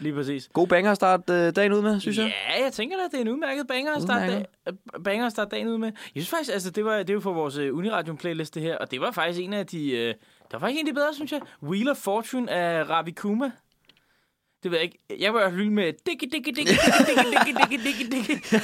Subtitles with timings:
[0.00, 0.48] lige præcis.
[0.52, 2.32] God banger at starte øh, dagen ud med, synes jeg.
[2.48, 5.32] Ja, jeg tænker da, det er en udmærket banger at starte, dag, øh, banger at
[5.32, 5.88] starte dagen ud med.
[5.88, 8.90] Jeg synes faktisk, altså, det var, det var for vores uh, Uniradio-playlist, det her, og
[8.90, 9.92] det var faktisk en af de...
[9.92, 9.96] Uh,
[10.50, 11.40] der var faktisk en af de bedre, synes jeg.
[11.62, 13.50] Wheel of Fortune af Ravi Kuma.
[14.62, 15.22] Det ved jeg ikke.
[15.22, 16.82] Jeg var vild med digge, digge, digge, digge,
[17.36, 18.60] digge, digge, digge, digge.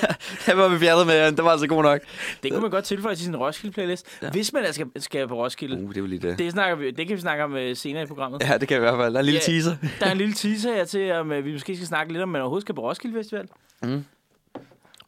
[0.46, 2.00] Det var vi fjernet med, den var altså god nok.
[2.42, 4.06] Det kunne man godt tilføje til sin Roskilde-playlist.
[4.22, 4.30] Ja.
[4.30, 5.82] Hvis man skal, skal på Roskilde.
[5.82, 6.38] Uh, det var lige det.
[6.38, 8.42] Det, snakker vi, det kan vi snakke om uh, senere i programmet.
[8.42, 9.12] Ja, det kan vi i hvert fald.
[9.12, 9.52] Der er en lille Ja.
[9.52, 9.76] teaser.
[10.00, 12.28] Der er en lille teaser her til, om uh, vi måske skal snakke lidt om,
[12.28, 13.48] man overhovedet skal på Roskilde Festival.
[13.82, 14.04] Mm.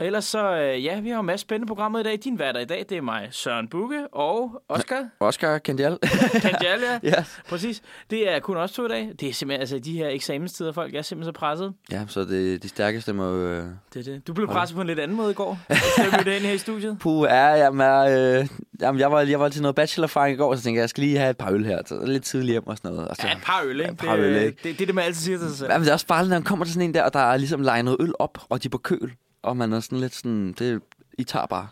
[0.01, 2.19] Og ellers så, øh, ja, vi har jo en masse spændende programmer i dag.
[2.25, 5.99] Din værter i dag, det er mig, Søren Bukke og Oscar Oscar Kandial.
[6.43, 6.99] Kandial, ja.
[7.03, 7.25] ja.
[7.49, 7.83] Præcis.
[8.11, 9.13] Det er kun os to i dag.
[9.21, 11.75] Det er simpelthen, altså de her eksamenstider, folk er simpelthen så presset.
[11.93, 13.35] ja, så det, de stærkeste må...
[13.35, 13.65] Øh...
[13.95, 14.27] Det er det.
[14.27, 15.59] Du blev presset på en lidt anden måde i går.
[15.99, 16.97] Jeg mødte ind her i studiet.
[17.01, 18.49] Puh, ja, jamen, jeg, øh,
[18.81, 21.05] jamen, jeg, var, jeg var til noget bachelorfaring i går, så tænkte jeg, jeg skal
[21.05, 21.83] lige have et par øl her.
[21.87, 23.09] Så lidt tidligt hjem og sådan noget.
[23.09, 23.93] Og så, Ja, et par øl, ikke?
[23.93, 24.57] Et par det, øl, det, ikke?
[24.57, 25.71] det, det, er det, man altid siger til sig selv.
[25.71, 27.37] Jamen, det er også bare, når man kommer til sådan en der, og der er
[27.37, 29.13] ligesom legnet øl op, og de er på køl.
[29.43, 30.81] Og man er sådan lidt sådan, det,
[31.19, 31.69] I tager bare.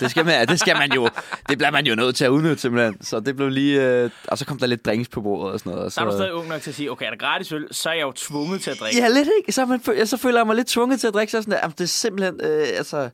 [0.00, 1.08] Det skal, man, det skal man jo,
[1.48, 3.02] det bliver man jo nødt til at udnytte simpelthen.
[3.02, 5.70] Så det blev lige, øh, og så kom der lidt drinks på bordet og sådan
[5.70, 5.84] noget.
[5.84, 7.68] Og Så er du stadig ung nok til at sige, okay, er der gratis øl,
[7.70, 9.00] så er jeg jo tvunget til at drikke.
[9.00, 9.52] Ja, lidt ikke.
[9.52, 11.30] Så, man, så føler jeg mig lidt tvunget til at drikke.
[11.30, 13.10] Så sådan der, jamen, det er simpelthen, øh, altså,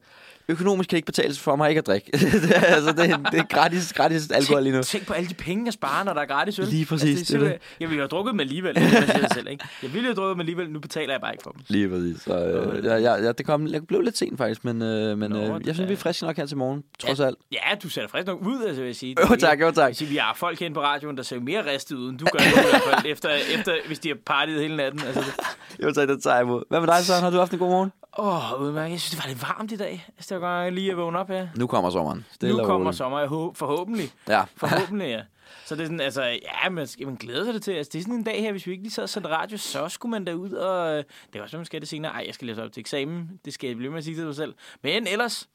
[0.48, 2.10] økonomisk kan det ikke betales for mig ikke at drikke.
[2.12, 4.82] det, er, altså, det, er, det er gratis, gratis alkohol lige nu.
[4.82, 6.66] Tænk, tænk på alle de penge, jeg sparer, når der er gratis øl.
[6.66, 8.76] Lige præcis, Altså, det er det jeg ville jo have drukket dem alligevel.
[8.76, 9.64] Er, jeg selv, ikke?
[9.82, 11.60] Jeg ville jo have drukket dem alligevel, nu betaler jeg bare ikke for dem.
[11.68, 12.20] Lige præcis.
[12.22, 15.30] Så, øh, ja, ja, ja, det kom, jeg blev lidt sent faktisk, men, øh, men
[15.30, 17.38] Nå, øh, jeg synes, vi er friske nok her til morgen, trods alt.
[17.52, 19.16] Ja, du ser da frisk nok ud, altså, vil jeg sige.
[19.30, 19.88] Jo tak, jo tak.
[19.88, 22.24] Jeg siger, vi har folk herinde på radioen, der ser mere ristet ud, end du
[22.32, 25.00] gør nu, i hvert fald, efter, efter, hvis de har partiet hele natten.
[25.06, 25.24] Altså,
[25.82, 26.62] Jo tak, det tager jeg imod.
[26.68, 27.22] Hvad med dig, Søren?
[27.22, 27.92] Har du haft en god morgen?
[28.18, 28.90] Åh, oh, udmærket.
[28.90, 30.06] Jeg synes, det var lidt varmt i dag.
[30.18, 31.48] Altså, var godt lige at vågne op her.
[31.56, 32.24] Nu kommer sommeren.
[32.32, 34.10] Stille nu kommer sommer, jeg håber, forhåbentlig.
[34.28, 34.42] Ja.
[34.56, 35.22] Forhåbentlig, ja.
[35.64, 37.72] Så det er sådan, altså, ja, man, skal, man glæder sig det til.
[37.72, 39.58] Altså, det er sådan en dag her, hvis vi ikke lige sad og sendte radio,
[39.58, 42.12] så skulle man derud, og det er også, man skal det senere.
[42.12, 43.40] Ej, jeg skal læse op til eksamen.
[43.44, 44.54] Det skal jeg blive med at sige til mig selv.
[44.82, 45.48] Men ellers,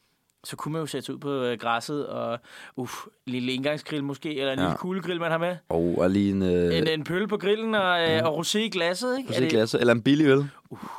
[0.44, 2.40] så kunne man jo sætte sig ud på øh, græsset, og
[2.76, 2.94] uff,
[3.28, 4.64] en lille indgangsgrill måske, eller en Ja.
[4.64, 4.70] ja.
[4.70, 5.56] lille kuglegrill, man har med.
[5.70, 8.70] Og, og lige en, øh, En, en pølle på grillen, og, øh, og rosé i
[8.70, 9.36] glasset, ikke?
[9.36, 10.45] Er det glas, eller en billig øl.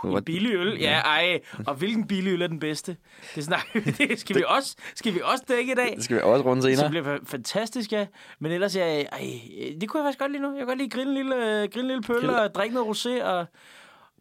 [0.04, 0.78] en billig øl?
[0.80, 1.40] Ja, ej.
[1.66, 2.96] Og hvilken billig øl er den bedste?
[3.34, 5.92] Det, snakker, det skal, vi også, skal vi også dække i dag.
[5.96, 6.82] Det skal vi også runde senere.
[6.82, 8.06] det bliver fa- fantastisk, ja.
[8.38, 9.26] Men ellers, ja, ej,
[9.80, 10.48] det kunne jeg faktisk godt lide nu.
[10.50, 12.30] Jeg kan godt lide grille en lille, øh, grille en lille Grill.
[12.30, 13.46] og drikke noget rosé, og,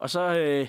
[0.00, 0.66] og så øh,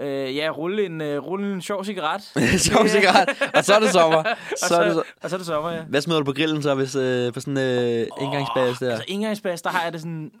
[0.00, 2.22] øh, ja, rulle en, øh, rulle en sjov cigaret.
[2.68, 3.28] Sjov cigaret.
[3.54, 4.18] Og så er det sommer.
[4.52, 5.02] og, Så er det så...
[5.22, 5.82] og så er det sommer, ja.
[5.82, 8.90] Hvad smider du på grillen så, hvis, øh, på sådan en øh, indgangsbas der?
[8.90, 10.32] Altså, indgangsbas, der har jeg det sådan...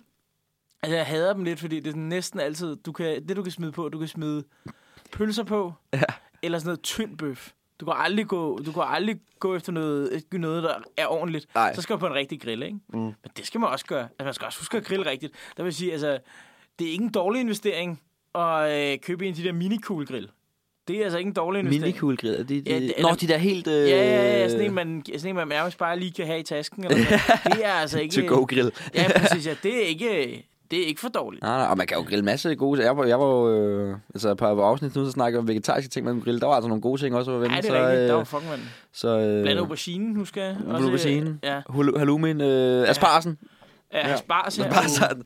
[0.82, 2.76] Altså, jeg hader dem lidt, fordi det er næsten altid...
[2.76, 4.44] Du kan, det, du kan smide på, du kan smide
[5.12, 6.00] pølser på, Ja.
[6.42, 7.50] eller sådan noget tynd bøf.
[7.80, 11.46] Du kan aldrig gå, du kan aldrig gå efter noget, noget, der er ordentligt.
[11.54, 11.74] Nej.
[11.74, 12.78] Så skal du på en rigtig grill, ikke?
[12.88, 12.98] Mm.
[12.98, 14.02] Men det skal man også gøre.
[14.02, 15.32] Altså, man skal også huske at grille rigtigt.
[15.56, 16.18] Der vil sige, altså,
[16.78, 18.00] det er ikke en dårlig investering
[18.34, 20.28] at øh, købe en af de der mini cool grill.
[20.88, 21.82] Det er altså ikke en dårlig investering.
[21.86, 22.38] Mini cool grill.
[22.48, 23.66] De, de, Ja, ja, det- Nå, eller- de der helt...
[23.66, 26.40] Øh, Ja, ja, ja, sådan en, man, sådan en, man nærmest bare lige kan have
[26.40, 26.84] i tasken.
[26.84, 26.96] Eller
[27.44, 28.28] det er altså ikke...
[28.28, 28.72] To go grill.
[28.94, 29.46] Ja, præcis.
[29.46, 29.54] Ja.
[29.62, 31.42] Det er ikke, det er ikke for dårligt.
[31.42, 32.84] Nej, nej, og man kan jo grille masser af gode ting.
[32.86, 36.04] Jeg var, jeg var øh, altså på et afsnit nu, så snakker om vegetariske ting,
[36.06, 36.40] man kan grille.
[36.40, 37.32] Der var altså nogle gode ting også.
[37.32, 38.08] Ja, det så, er rigtigt.
[38.08, 38.60] Der var øh, fucking mand.
[38.92, 40.56] så, øh, Blandt auberginen, husker jeg.
[40.66, 41.40] Også, auberginen.
[41.42, 43.38] Ja, hal- halloumin, øh, asparsen.
[43.92, 44.16] ja, ja.
[44.16, 44.72] spars, ja.
[44.88, 45.22] Sådan.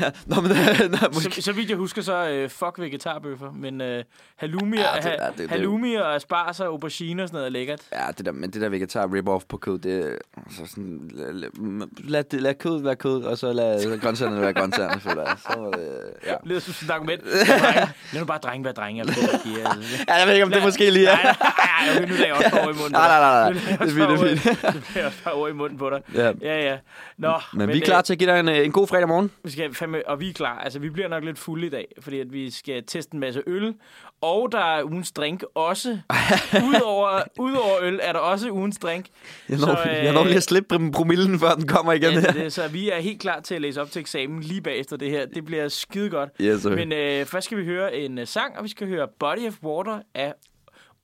[0.00, 1.34] Ja, nå, men, øh, nå, måske.
[1.34, 4.04] Så, så vidt jeg husker, så øh, fuck vegetarbøffer, men øh,
[4.36, 7.46] halloumi, Ja, det- det, ja, det- det- halloumi og asparges og aubergine og sådan noget
[7.46, 7.80] er lækkert.
[7.92, 10.12] Ja, det der, men det der vegetar rip-off på kød, det er
[10.46, 15.00] altså sådan, lad, lad, lad, lad kød være kød, og så lad grøntsagerne være grøntsagerne,
[15.00, 15.36] føler jeg.
[15.38, 16.30] Så, øh, ja.
[16.32, 17.22] Det lyder som sådan et argument.
[18.12, 19.00] Lad nu bare drenge være drenge.
[19.00, 19.68] Eller hvad det er.
[19.70, 20.04] Altså.
[20.08, 21.14] ja, jeg ved ikke, om det måske lige er.
[21.16, 22.92] Nej, nej, nej, nu lader jeg også bare ord i munden.
[22.92, 23.52] Nej, nej, nej, nej.
[23.52, 24.64] Det er fint, det er fint.
[24.74, 26.00] Nu lader jeg også bare ord i munden på dig.
[26.14, 26.32] Ja.
[26.42, 26.76] Ja, ja.
[27.18, 29.30] Nå, Men, vi er klar til at give dig en, en god fredag morgen.
[29.44, 30.58] Vi skal fandme, og vi er klar.
[30.58, 33.42] Altså, vi bliver nok lidt fulde i dag, fordi at vi skal teste en masse
[33.46, 33.74] øl.
[34.20, 35.98] Og der er ugens drink også.
[36.68, 39.06] Udover, udover øl er der også ugens drink.
[39.48, 42.12] Jeg når, Så, øh, jeg når lige at slippe prom- promillen, før den kommer igen.
[42.12, 42.32] Ja, her.
[42.32, 45.10] det, så vi er helt klar til at læse op til eksamen lige bagefter det
[45.10, 45.26] her.
[45.26, 46.30] Det bliver skide godt.
[46.40, 46.64] Yes.
[46.64, 49.54] Men øh, først skal vi høre en uh, sang, og vi skal høre Body of
[49.62, 50.34] Water af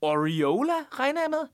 [0.02, 1.48] Oriola, regner jeg med.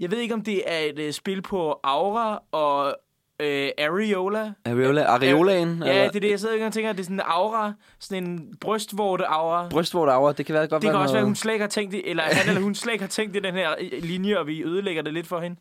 [0.00, 2.96] Jeg ved ikke, om det er et uh, spil på Aura og
[3.42, 4.52] øh, Areola.
[4.64, 5.82] Areola, areolaen?
[5.86, 8.24] Ja, det er det, jeg sidder og tænker, at det er sådan en aura, sådan
[8.24, 9.68] en brystvorte aura.
[9.70, 11.52] Brystvorte aura, det kan være godt Det kan være også være, at noget- hun slet
[11.52, 13.70] ikke har tænkt det, eller han eller hun slet ikke har tænkt det, den her
[13.80, 15.56] øh, linje, og vi ødelægger det lidt for hende.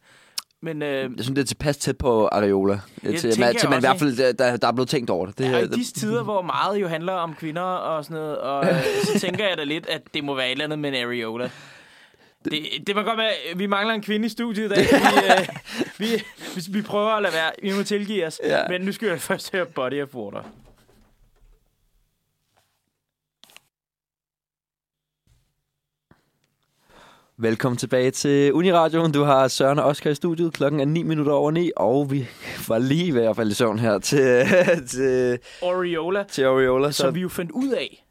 [0.64, 2.80] Men øh, Jeg synes, det er tilpas tæt på areola.
[3.04, 5.26] Jeg til, tænker man, til man i hvert fald, der, der, er blevet tænkt over
[5.26, 5.38] det.
[5.38, 8.66] det Ja, i disse tider, hvor meget jo handler om kvinder og sådan noget, og
[8.66, 8.76] øh,
[9.14, 11.50] så tænker jeg da lidt, at det må være et eller andet med en areola.
[12.46, 14.78] Det, det må godt være, øh, vi mangler en kvinde i studiet i dag.
[14.78, 14.86] Vi,
[15.34, 15.48] øh,
[16.00, 16.24] vi,
[16.56, 17.52] vi, vi prøver at lade være.
[17.62, 18.42] Vi må tilgive os.
[18.44, 18.68] Ja.
[18.68, 20.44] Men nu skal jeg først høre Body of Water.
[27.38, 29.12] Velkommen tilbage til Uniradioen.
[29.12, 30.54] Du har Søren og Oscar i studiet.
[30.54, 32.28] Klokken er 9 minutter over 9, og vi
[32.68, 34.46] var lige i hvert fald i søvn her til...
[34.92, 36.24] til Oriola.
[36.24, 36.92] Til Oriola.
[36.92, 37.12] Som så...
[37.12, 38.06] vi jo fandt ud af,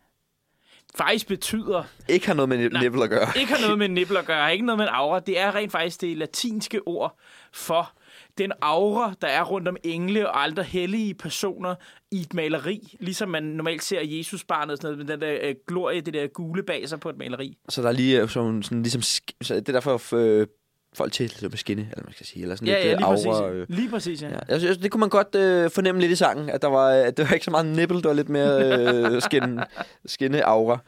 [0.96, 2.86] faktisk betyder, ikke har noget med Nej.
[2.86, 3.28] at gøre.
[3.40, 5.20] ikke har noget med nibler at gøre, ikke noget med en aura.
[5.20, 7.18] Det er rent faktisk det latinske ord
[7.52, 7.92] for
[8.38, 11.74] den aura, der er rundt om engle og andre hellige personer
[12.10, 12.96] i et maleri.
[13.00, 16.26] Ligesom man normalt ser Jesus barnet sådan noget, med den der øh, glorie, det der
[16.26, 17.56] gule bag sig på et maleri.
[17.68, 19.02] Så der er lige øh, sådan, sådan ligesom...
[19.02, 20.46] Så det er derfor, øh,
[20.94, 22.42] folk til med skinne, eller man skal sige.
[22.42, 23.26] Eller sådan Ja, lidt ja, øh, lige præcis.
[23.26, 24.28] aura, øh, Lige præcis, ja.
[24.28, 26.88] Ja, jeg synes, det kunne man godt øh, fornemme lidt i sangen, at der var,
[26.88, 28.78] at det var ikke så meget nipple, det var lidt mere
[29.14, 29.60] øh, skin,
[30.06, 30.78] skinne aura.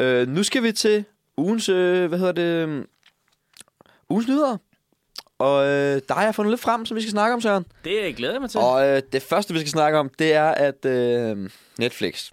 [0.00, 1.04] Øh, nu skal vi til
[1.36, 2.84] ugens, øh, hvad hedder det, øh,
[4.10, 4.56] ugens nyheder.
[5.38, 7.64] Og øh, der har jeg fundet lidt frem, som vi skal snakke om, Søren.
[7.84, 8.60] Det glæder jeg mig til.
[8.60, 12.30] Og øh, det første, vi skal snakke om, det er, at øh, Netflix.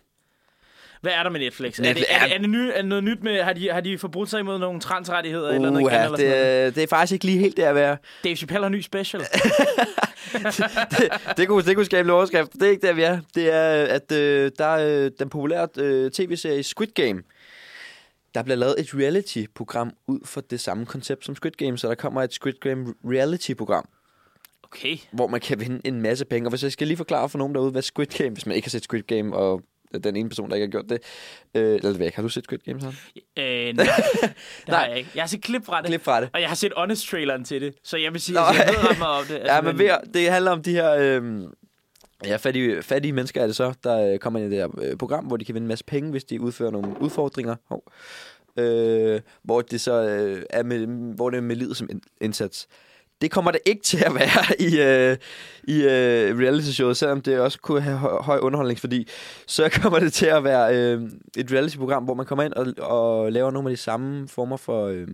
[1.02, 1.80] Hvad er der med Netflix?
[1.80, 3.72] Er, Netflix- det, er, det, er, det ny, er det noget nyt med, har de,
[3.72, 6.88] har de forbrudt sig imod nogle transrettigheder eller noget Uha, eller sådan det, det er
[6.88, 7.98] faktisk ikke lige helt det at være.
[8.24, 9.22] Dave Chappelle har ny special.
[10.92, 12.54] det, det, kunne, det kunne skabe en overskrift.
[12.54, 13.20] Det er ikke der, vi er.
[13.36, 17.24] Det er, at øh, der er øh, den populære øh, tv-serie Squid Game.
[18.36, 21.96] Der bliver lavet et reality-program ud for det samme koncept som Squid Game, så der
[21.96, 23.86] kommer et Squid Game reality-program,
[24.64, 24.98] Okay.
[25.12, 26.48] hvor man kan vinde en masse penge.
[26.48, 28.66] Og hvis jeg skal lige forklare for nogen derude, hvad Squid Game, hvis man ikke
[28.66, 29.62] har set Squid Game, og
[30.04, 31.00] den ene person, der ikke har gjort det.
[31.56, 32.16] Øh, eller ikke.
[32.16, 32.88] Har du set Squid Game, så?
[32.88, 32.94] Øh,
[33.44, 33.74] nej,
[34.66, 35.10] det har jeg ikke.
[35.16, 35.88] Jeg har set klip fra det.
[35.88, 36.30] Klip fra det.
[36.34, 38.98] Og jeg har set Honest-traileren til det, så jeg vil sige, Nå, at jeg ved
[38.98, 39.36] meget om det.
[39.42, 41.42] Altså, ja, men at- det handler om de her øh,
[42.26, 44.98] ja, fattige, fattige mennesker, er det så, der øh, kommer ind i det her øh,
[44.98, 47.56] program, hvor de kan vinde en masse penge, hvis de udfører nogle udfordringer.
[47.70, 47.84] Hov.
[48.60, 52.68] Øh, hvor det så øh, er med, hvor det er med livet som in- indsats.
[53.22, 55.18] Det kommer det ikke til at være i, øh,
[55.64, 59.08] i øh, reality-showet, selvom det også kunne have høj, høj underholdningsværdi.
[59.48, 61.02] Så kommer det til at være øh,
[61.38, 64.88] et reality-program, hvor man kommer ind og, og laver nogle af de samme former for
[64.88, 65.08] øh,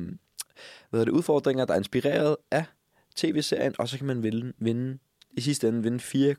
[0.89, 2.65] hvad hedder det, udfordringer, der er inspireret af
[3.15, 4.97] tv-serien, og så kan man vinde, vinde
[5.31, 6.35] i sidste ende vinde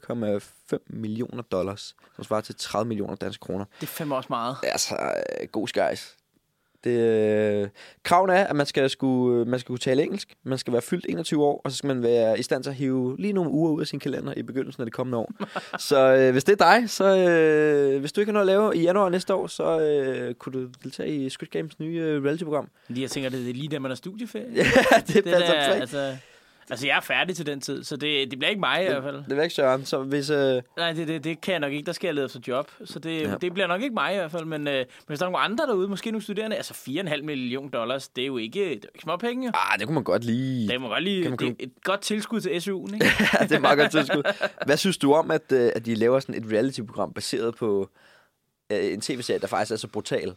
[0.72, 3.64] 4,5 millioner dollars, som svarer til 30 millioner danske kroner.
[3.80, 4.56] Det er fandme også meget.
[4.62, 4.94] Altså,
[5.40, 6.16] øh, god skies.
[6.84, 7.68] Det, øh,
[8.02, 11.06] kraven er, at man skal, skulle, man skal kunne tale engelsk, man skal være fyldt
[11.08, 13.72] 21 år, og så skal man være i stand til at hive lige nogle uger
[13.72, 15.32] ud af sin kalender i begyndelsen af det kommende år.
[15.88, 18.76] så øh, hvis det er dig, så øh, hvis du ikke har noget at lave
[18.76, 22.68] i januar næste år, så øh, kunne du deltage i Squid Games nye øh, reality-program.
[22.96, 24.46] Jeg tænker, det er lige der, man er studieferie.
[24.56, 24.64] ja,
[25.06, 25.80] det, det passer perfekt.
[25.80, 26.16] altså,
[26.70, 29.02] altså, jeg er færdig til den tid, så det, det bliver ikke mig i hvert
[29.02, 29.24] fald.
[29.30, 30.30] Det er ikke Søren, så hvis...
[30.30, 31.86] Øh, Nej, det, det, det kan jeg nok ikke.
[31.86, 32.70] Der skal jeg lede efter job.
[32.84, 33.34] Så det, Ja.
[33.40, 34.44] det bliver nok ikke mig i hvert fald.
[34.44, 37.70] Men, øh, men hvis der er nogle andre derude, måske nogle studerende, altså 4,5 millioner
[37.70, 39.46] dollars, det er jo ikke, det er jo ikke små penge.
[39.46, 39.52] Jo.
[39.54, 40.68] ah, det kunne man godt lige...
[40.68, 43.06] Det må godt lige, Kan man det kunne- et godt tilskud til SU'en, ikke?
[43.40, 44.22] Ja, det er meget godt tilskud.
[44.66, 47.90] Hvad synes du om, at, øh, at de laver sådan et reality-program baseret på
[48.72, 50.34] øh, en tv-serie, der faktisk er så brutal?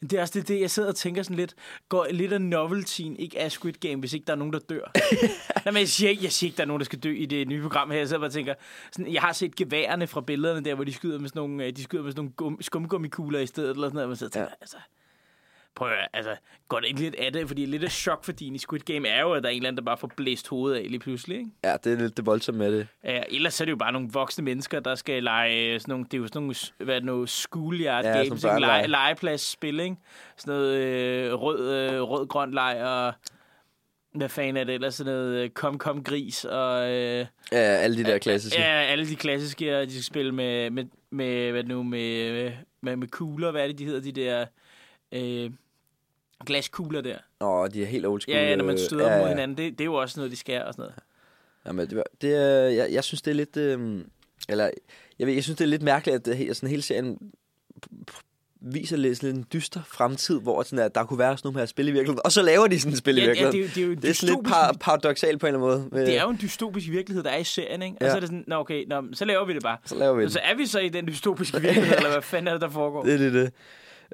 [0.00, 1.54] Det er også det, det, jeg sidder og tænker sådan lidt,
[1.88, 4.92] går lidt af noveltyen ikke af Squid Game, hvis ikke der er nogen, der dør.
[5.64, 7.26] Nej, men jeg siger, ikke, jeg siger ikke, der er nogen, der skal dø i
[7.26, 7.98] det nye program her.
[7.98, 8.54] Jeg sidder bare og tænker,
[8.92, 11.72] sådan, jeg har set geværerne fra billederne der, hvor de skyder med sådan nogle, øh,
[11.72, 14.28] de skyder med sådan nogle gum, skumgummikugler i stedet, eller sådan noget, og man sidder
[14.28, 14.54] og tænker, ja.
[14.60, 14.76] altså,
[15.76, 16.36] prøv at, altså,
[16.68, 17.48] går det ikke lidt af det?
[17.48, 19.76] Fordi lidt af chokværdien i Squid Game er jo, at der er en eller anden,
[19.78, 21.50] der bare får blæst hovedet af lige pludselig, ikke?
[21.64, 22.86] Ja, det er lidt det voldsomme med det.
[23.04, 26.04] Ja, ellers er det jo bare nogle voksne mennesker, der skal lege øh, sådan nogle,
[26.04, 28.60] det er jo sådan nogle, hvad er det nu, schoolyard Ja, games, ikke?
[28.60, 29.96] Lege, legepladsspil, ikke?
[30.36, 33.12] Sådan noget øh, rød, øh, rød-grøn leg, og
[34.14, 38.18] hvad fanden er det ellers, sådan noget øh, kom-kom-gris, og øh, Ja, alle de der
[38.18, 38.60] klassiske.
[38.60, 42.52] ja, alle de klassiske, og de skal spille med, med, med hvad det nu, med,
[42.80, 44.46] med, med kugler, hvad er det, de hedder, de der
[45.12, 45.50] øh,
[46.46, 47.16] glaskugler der.
[47.40, 48.36] Åh, de er helt old school.
[48.36, 50.36] Ja, ja, når man støder ja, mod hinanden, det, det er jo også noget, de
[50.36, 50.94] skærer og sådan noget.
[51.66, 52.30] Jamen, det, det
[52.76, 53.56] jeg, jeg synes, det er lidt...
[53.56, 54.04] Øh,
[54.48, 54.70] eller,
[55.18, 57.18] jeg, ved, jeg synes, det er lidt mærkeligt, at det, sådan hele serien
[58.60, 61.66] viser lidt sådan en dyster fremtid, hvor sådan, at der kunne være sådan nogle her
[61.66, 62.20] spil i virkeligheden.
[62.24, 63.74] Og så laver de sådan et spil i Ja, ja, det, er virkeligheden.
[63.74, 66.06] det er jo det er sådan lidt par, paradoxalt på en eller anden måde.
[66.06, 67.96] Det er jo en dystopisk virkelighed, der er i serien, ikke?
[68.00, 68.10] Og Ja.
[68.10, 69.78] så er det sådan, nå okay, nå, så laver vi det bare.
[69.84, 70.32] Så laver vi Og det.
[70.32, 73.02] så er vi så i den dystopiske virkelighed, eller hvad fanden er det, der foregår?
[73.04, 73.52] Det er det, det.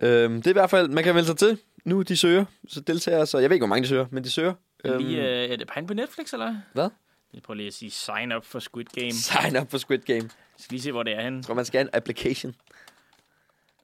[0.03, 1.59] Øhm, det er i hvert fald, man kan vælge sig til.
[1.85, 3.39] Nu de søger, så deltager så.
[3.39, 4.55] Jeg ved ikke, hvor mange de søger, men de søger.
[4.85, 6.57] Lige, Øhm, øh, er det inde på Netflix, eller?
[6.73, 6.89] Hvad?
[7.35, 9.13] Jeg prøver lige at sige sign up for Squid Game.
[9.13, 10.17] Sign up for Squid Game.
[10.19, 10.31] Jeg Jeg
[10.65, 11.43] skal lige se, hvor det er henne.
[11.43, 12.55] tror, man skal have en application.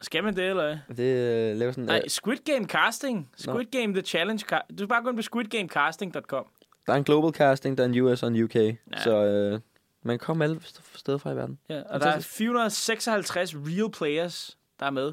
[0.02, 0.78] Skal man det, eller?
[0.88, 1.84] Det øh, laver sådan...
[1.84, 3.30] Nej, Øh, Squid Game Casting.
[3.36, 4.44] Squid Game The Challenge.
[4.70, 6.46] Du skal bare gå ind på squidgamecasting.com.
[6.86, 8.54] der er en global casting, der er en US og en UK.
[8.54, 8.72] Ja.
[9.04, 9.60] Så øh,
[10.02, 11.58] man kan komme alle st- steder fra i verden.
[11.68, 15.12] Ja, og der er 456 real players, der er med.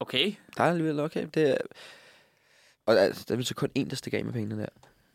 [0.00, 0.32] Okay.
[0.56, 1.26] Der er alligevel okay.
[1.34, 1.56] Det er,
[2.86, 4.66] og altså, der er så kun én, der stikker af med pengene der.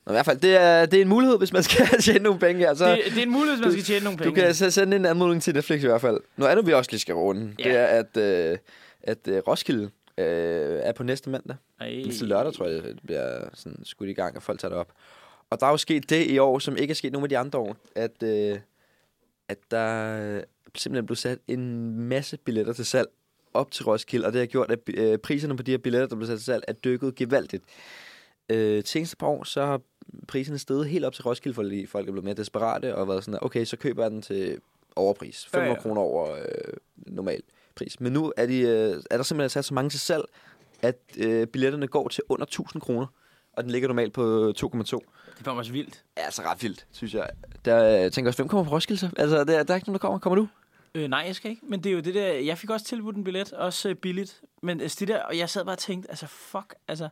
[0.06, 2.40] Nå, i hvert fald, det er, det er en mulighed, hvis man skal tjene nogle
[2.40, 2.68] penge.
[2.68, 4.42] Altså, Det, det er en mulighed, hvis man skal tjene nogle Du penge.
[4.42, 6.18] kan s- sende en anmodning til Netflix i hvert fald.
[6.38, 7.64] Noget andet, vi også lige skal runde, Ja.
[7.64, 8.58] det er, at, øh,
[9.04, 9.84] at øh, Roskilde
[10.18, 11.56] øh, er på næste mandag.
[11.80, 12.02] Ej.
[12.06, 14.92] Næste lørdag, tror jeg, det bliver sådan skudt i gang, og folk tager det op.
[15.50, 17.38] Og der er jo sket det i år, som ikke er sket nogen af de
[17.38, 18.60] andre år, at, øh,
[19.50, 20.42] at der
[20.76, 23.08] simpelthen blev sat en masse billetter til salg
[23.54, 26.16] op til Roskilde, og det har gjort, at øh, priserne på de her billetter, der
[26.16, 27.64] blev sat til salg, er dykket gevaldigt.
[28.50, 29.82] Øh, seneste par år, så har
[30.28, 33.40] priserne steget helt op til Roskilde, fordi folk er blevet mere desperate, og været sådan,
[33.42, 34.58] okay, så køber jeg den til
[34.96, 35.46] overpris.
[35.46, 35.82] 500 Ja, ja, ja.
[35.82, 36.74] kroner over øh,
[37.08, 37.42] normal
[37.76, 38.00] pris.
[38.00, 40.24] Men nu er, de, øh, er der simpelthen sat så mange til salg,
[40.82, 43.08] at øh, billetterne går til under 1000 kroner,
[43.54, 45.00] og den ligger normalt på 2,2.
[45.38, 46.04] Det var også vildt.
[46.16, 47.30] er altså ret vildt, synes jeg.
[47.66, 49.10] Der, jeg tænker også, hvem kommer på Roskilde så?
[49.18, 50.20] Altså, der, der er ikke nogen, der kommer.
[50.20, 50.48] Kommer du?
[50.96, 51.66] Øh, nej, jeg skal ikke.
[51.66, 52.28] Men det er jo det der...
[52.28, 54.42] Jeg fik også tilbudt en billet, også øh, billigt.
[54.62, 55.24] Men altså, det der...
[55.24, 57.10] Og jeg sad bare og tænkte, altså fuck, altså...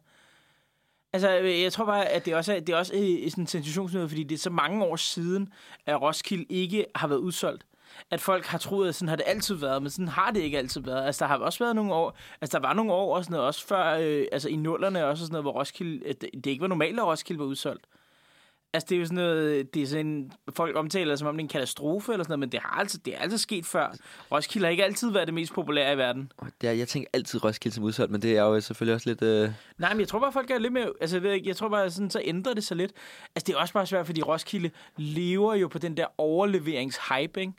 [1.14, 3.48] Altså, øh, jeg tror bare, at det også er, det er også øh, sådan en
[3.48, 5.54] sensationsnød, fordi det er så mange år siden,
[5.86, 7.66] at Roskilde ikke har været udsolgt.
[8.12, 10.58] At folk har troet, at sådan har det altid været, men sådan har det ikke
[10.58, 11.06] altid været.
[11.06, 13.48] Altså, der har også været nogle år, altså der var nogle år og sådan noget,
[13.48, 16.68] også før, øh, altså i nullerne også sådan noget, hvor Roskilde, det, det ikke var
[16.68, 17.86] normalt, at Roskilde var udsolgt.
[18.74, 21.42] Altså, det er jo sådan noget, det er sådan, folk omtaler det, som om det
[21.42, 23.96] er en katastrofe eller sådan noget, men det har altid, det er altid sket før.
[24.32, 26.32] Roskilde har ikke altid været det mest populære i verden.
[26.62, 29.22] Det er, jeg tænker altid Roskilde som udsolgt, men det er jo selvfølgelig også lidt...
[29.22, 29.52] Øh...
[29.78, 30.92] Nej, men jeg tror bare, folk er lidt mere...
[31.02, 32.92] Altså, jeg, ved ikke, jeg tror bare, sådan, så ændrer det sig lidt.
[33.36, 37.54] Altså, det er også bare svært, fordi Roskilde lever jo på den der overleveringshype, ikke?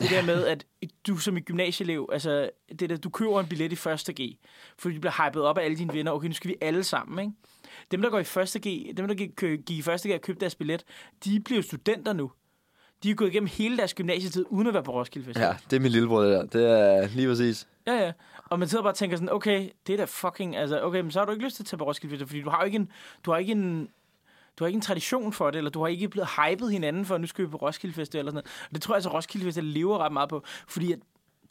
[0.00, 0.66] Det der med, at
[1.06, 4.36] du som et gymnasieelev, altså, det der, du køber en billet i første G,
[4.78, 6.12] fordi du bliver hypet op af alle dine venner.
[6.12, 7.32] Okay, nu skal vi alle sammen, ikke?
[7.90, 10.40] Dem, der går i første G, dem, der gik, gik i første G og købte
[10.40, 10.84] deres billet,
[11.24, 12.32] de bliver jo studenter nu.
[13.02, 15.46] De er gået igennem hele deres gymnasietid, uden at være på Roskilde Festival.
[15.46, 16.46] Ja, det er min lillebror, det der.
[16.46, 17.68] Det er lige præcis.
[17.86, 18.12] Ja, ja.
[18.44, 21.10] Og man sidder bare og tænker sådan, okay, det er da fucking, altså, okay, men
[21.10, 22.64] så har du ikke lyst til at tage på Roskilde Festival, fordi du har jo
[22.64, 22.90] ikke en,
[23.24, 23.88] du har ikke en,
[24.58, 27.14] du har ikke en tradition for det, eller du har ikke blevet hypet hinanden for,
[27.14, 28.66] at nu skal vi på Roskilde Festival eller sådan noget.
[28.68, 30.98] Og det tror jeg altså, Roskilde Festival lever ret meget på, fordi at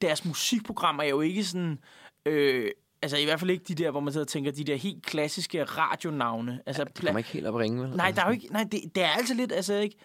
[0.02, 1.80] deres musikprogrammer er jo ikke sådan,
[2.26, 2.72] øh,
[3.06, 5.06] altså i hvert fald ikke de der, hvor man sidder og tænker, de der helt
[5.06, 6.60] klassiske radionavne.
[6.66, 7.90] Altså, Det kommer ikke helt op at ringe, vel?
[7.98, 9.96] Nej, der er jo ikke, nej, det, det er altid lidt, altså ikke,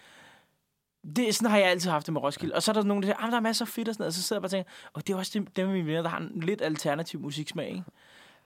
[1.15, 2.55] det, sådan har jeg altid haft det med Roskilde.
[2.55, 4.01] Og så er der nogen, der siger, ah, der er masser af fedt og sådan
[4.01, 4.07] noget.
[4.09, 5.87] Og så sidder jeg bare og tænker, og det er også dem, dem af mine
[5.87, 7.83] venner, der har en lidt alternativ musiksmag, ikke?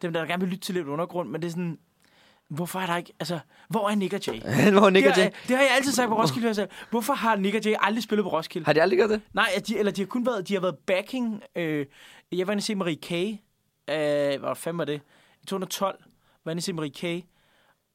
[0.01, 1.77] Dem, der gerne vil lytte til lidt undergrund, men det er sådan,
[2.50, 4.39] hvorfor er der ikke, altså, hvor er Nick og Jay?
[4.79, 5.24] Hvor Nick og det, Jay?
[5.24, 6.69] har, det har jeg altid sagt på Roskilde Festival.
[6.89, 8.65] Hvorfor har Nick og Jay aldrig spillet på Roskilde?
[8.65, 9.21] Har de aldrig gjort det?
[9.33, 11.43] Nej, de, eller de har kun været, de har været backing.
[11.55, 11.85] Øh,
[12.31, 13.39] jeg var inde og se Marie K.
[13.89, 15.01] Øh, hvad fanden var det?
[15.43, 16.03] I 2012
[16.45, 16.89] var se Marie
[17.21, 17.25] K.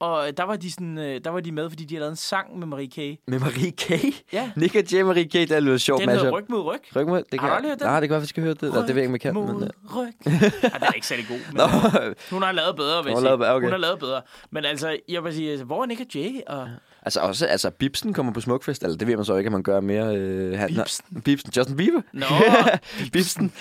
[0.01, 2.17] Og der var de sådan, øh, der var de med, fordi de havde lavet en
[2.17, 2.97] sang med Marie K.
[3.27, 3.91] Med Marie K?
[4.33, 4.51] Ja.
[4.57, 6.97] Nick og Jay Marie K, det er lidt sjovt Den hedder Ryg mod Ryg.
[6.97, 7.23] Ryg med?
[7.33, 7.87] Det Har du hørt den?
[7.87, 8.63] Nej, det kan være, vi skal høre det.
[8.63, 9.35] Eller, det ved jeg ikke, jeg kan.
[9.35, 9.97] mod Men, øh.
[9.97, 10.13] ryg.
[10.63, 11.39] ja, den er ikke særlig god.
[11.49, 13.65] Men, Nå, øh, hun har lavet bedre, jeg Hun har lavet bedre, okay.
[13.65, 14.23] Hun har lavet bedre.
[14.51, 16.41] Men altså, jeg vil sige, altså, hvor er Nick og Jay?
[16.47, 16.69] Og
[17.03, 19.63] altså også, altså Bibsen kommer på Smukfest, eller det ved man så ikke, at man
[19.63, 20.17] gør mere.
[20.17, 21.21] Øh, han, Bibsen?
[21.25, 22.01] Bibsen, Justin Bieber.
[22.13, 22.27] Nå,
[23.13, 23.53] Bibsen.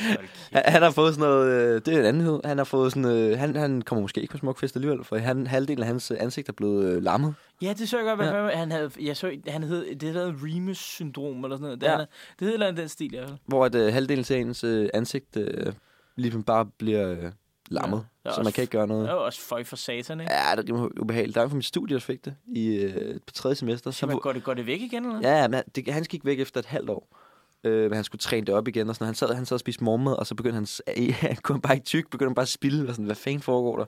[0.51, 2.39] Han, han har fået sådan noget, øh, det er en anden hed.
[2.45, 5.47] Han har fået sådan, øh, han, han kommer måske ikke på Smukfest alligevel, for han,
[5.47, 7.33] halvdelen af hans øh, ansigt er blevet øh, lammet.
[7.61, 8.57] Ja, det så jeg godt, hvad Ja.
[8.57, 8.89] han havde.
[9.01, 11.81] Jeg så, han hed, det hedder Remus-syndrom eller sådan noget.
[11.81, 11.99] Det, Ja.
[11.99, 12.05] ja.
[12.39, 13.39] det hedder den stil, i hvert fald.
[13.47, 15.73] Hvor at, øh, halvdelen til ens øh, ansigt øh,
[16.15, 17.31] ligesom bare bliver øh,
[17.69, 18.31] lammet, Ja.
[18.33, 19.03] så man kan ikke gøre noget.
[19.03, 20.33] Det er også føj for satan, ikke?
[20.33, 21.35] Ja, det er ubehageligt.
[21.35, 23.91] Der er fra mit studie, der fik det i, øh, på tredje semester.
[23.91, 25.29] Så man, går, det, går det væk igen, eller?
[25.37, 27.15] Ja, men det, han gik væk efter et halvt år.
[27.63, 29.05] Øh, men han skulle træne det op igen, og sådan.
[29.05, 31.85] Han sad, han sad og spiste morgenmad, og så begyndte han, han kunne bare ikke
[31.85, 33.85] tyk, begyndte han bare at spille, og sådan, hvad fanden foregår der?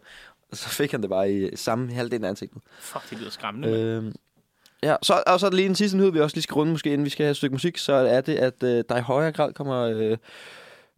[0.51, 2.61] Og så fik han det bare i samme halvdelen af ansigtet.
[2.79, 3.69] Fuck, det lyder skræmmende.
[3.69, 4.05] Øh.
[4.05, 4.11] Øh,
[4.83, 6.71] ja, så, og så er der lige en sidste nyhed, vi også lige skal runde,
[6.71, 9.01] måske inden vi skal have et stykke musik, så er det, at øh, der i
[9.01, 10.17] højere grad kommer, øh,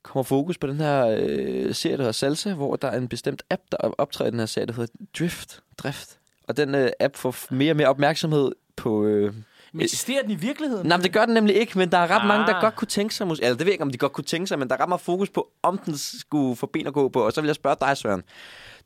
[0.04, 3.44] kommer fokus på den her øh, serie, der hedder Salsa, hvor der er en bestemt
[3.50, 5.60] app, der optræder i den her serie, der hedder Drift.
[5.78, 6.18] Drift.
[6.48, 9.06] Og den øh, app får mere og mere opmærksomhed på...
[9.06, 9.34] Øh,
[9.74, 10.88] Men eksisterer den i virkeligheden?
[10.88, 12.28] Nej, men det gør den nemlig ikke, men der er ret ah.
[12.28, 12.62] mange, der Ah.
[12.62, 13.24] godt kunne tænke sig...
[13.24, 14.90] Eller det ved jeg ikke, om de godt kunne tænke sig, men der er ret
[14.90, 17.26] meget fokus på, om den skulle få ben at gå på.
[17.26, 18.24] Og så vil jeg spørge dig, Søren.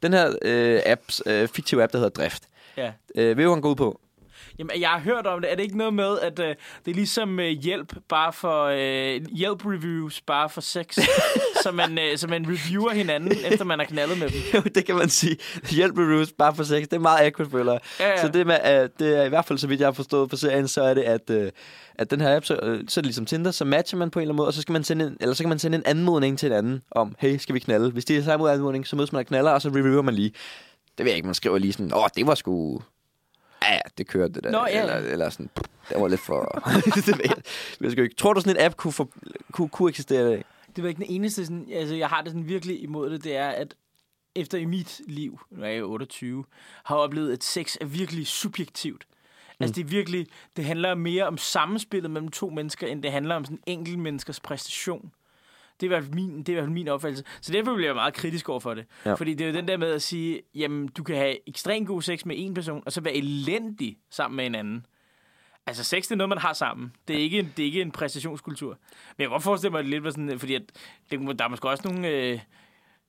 [0.03, 2.43] Den her øh, apps, øh, fiktive app, der hedder Drift.
[2.77, 2.91] Ja.
[3.15, 4.00] Øh, du, hvad den går ud på?
[4.59, 5.51] Jamen, jeg har hørt om det.
[5.51, 8.65] Er det ikke noget med, at øh, det er ligesom øh, hjælp bare for...
[8.65, 10.97] Øh, hjælp reviews bare for sex?
[11.63, 14.39] så, man, øh, så man reviewer hinanden, efter man har knaldet med dem.
[14.53, 15.37] Jo, det kan man sige.
[15.71, 16.81] Hjælp reviews bare for sex.
[16.81, 17.77] Det er meget accurate, føler.
[17.99, 18.21] Ja, ja.
[18.21, 20.35] Så det, med, uh, det er i hvert fald, så vidt jeg har forstået på
[20.35, 21.47] serien, så er det, at, uh,
[21.95, 24.19] at den her app, så, uh, så er det ligesom Tinder, så matcher man på
[24.19, 25.77] en eller anden måde, og så, skal man sende en, eller så kan man sende
[25.77, 27.91] en anmodning til en anden om, hey, skal vi knalde?
[27.91, 30.31] Hvis det er samme anmodning, så mødes man og knaller, og så reviewer man lige.
[30.97, 32.81] Det ved jeg ikke, man skriver lige sådan, åh, det var sgu...
[33.63, 34.51] Ja, det kørte det der.
[34.51, 34.81] Nå, ja.
[34.81, 36.63] eller, eller sådan, "Pff, det var lidt for...
[36.95, 37.07] det
[37.79, 38.15] ved jeg, ikke.
[38.15, 39.09] Tror du, sådan en app kunne, for,
[39.51, 40.43] kunne, kunne eksistere i dag?
[40.75, 43.35] Det var ikke den eneste, sådan, altså jeg har det sådan virkelig imod det, det
[43.35, 43.75] er, at
[44.35, 46.45] efter i mit liv, nu er jeg jo 28,
[46.83, 49.07] har oplevet, at sex er virkelig subjektivt.
[49.59, 53.35] Altså det er virkelig, det handler mere om sammenspillet mellem to mennesker, end det handler
[53.35, 55.11] om sådan enkelt menneskers præstation.
[55.79, 57.24] Det er i hvert fald min, det er i hvert fald min opfattelse.
[57.41, 58.86] Så derfor bliver jeg meget kritisk over for det.
[59.05, 59.13] Ja.
[59.13, 62.01] Fordi det er jo den der med at sige, jamen, du kan have ekstremt god
[62.01, 64.86] sex med en person, og så være elendig sammen med en anden.
[65.67, 66.93] Altså, sex det er noget, man har sammen.
[67.07, 68.69] Det er ikke en, det er ikke en præstationskultur.
[68.69, 70.62] Men jeg kan godt forestille mig det lidt, var sådan, fordi at,
[71.12, 72.07] det, der er måske også nogle...
[72.07, 72.39] Øh,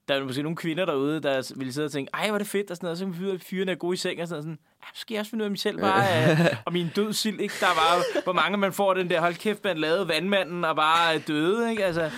[0.09, 2.47] der er måske nogle kvinder derude, der ville sidde og tænke, ej, hvor er det
[2.47, 4.59] fedt, og sådan noget, så kan at fyrene er gode i seng, og sådan noget.
[4.59, 4.59] Sådan,
[4.95, 7.55] skal jeg også finde ud af mig selv, bare, øh, og min død sild, ikke?
[7.61, 10.77] Der er bare, hvor mange man får den der, hold kæft, man lavede vandmanden, og
[10.77, 11.85] bare er døde, ikke?
[11.85, 12.11] Altså,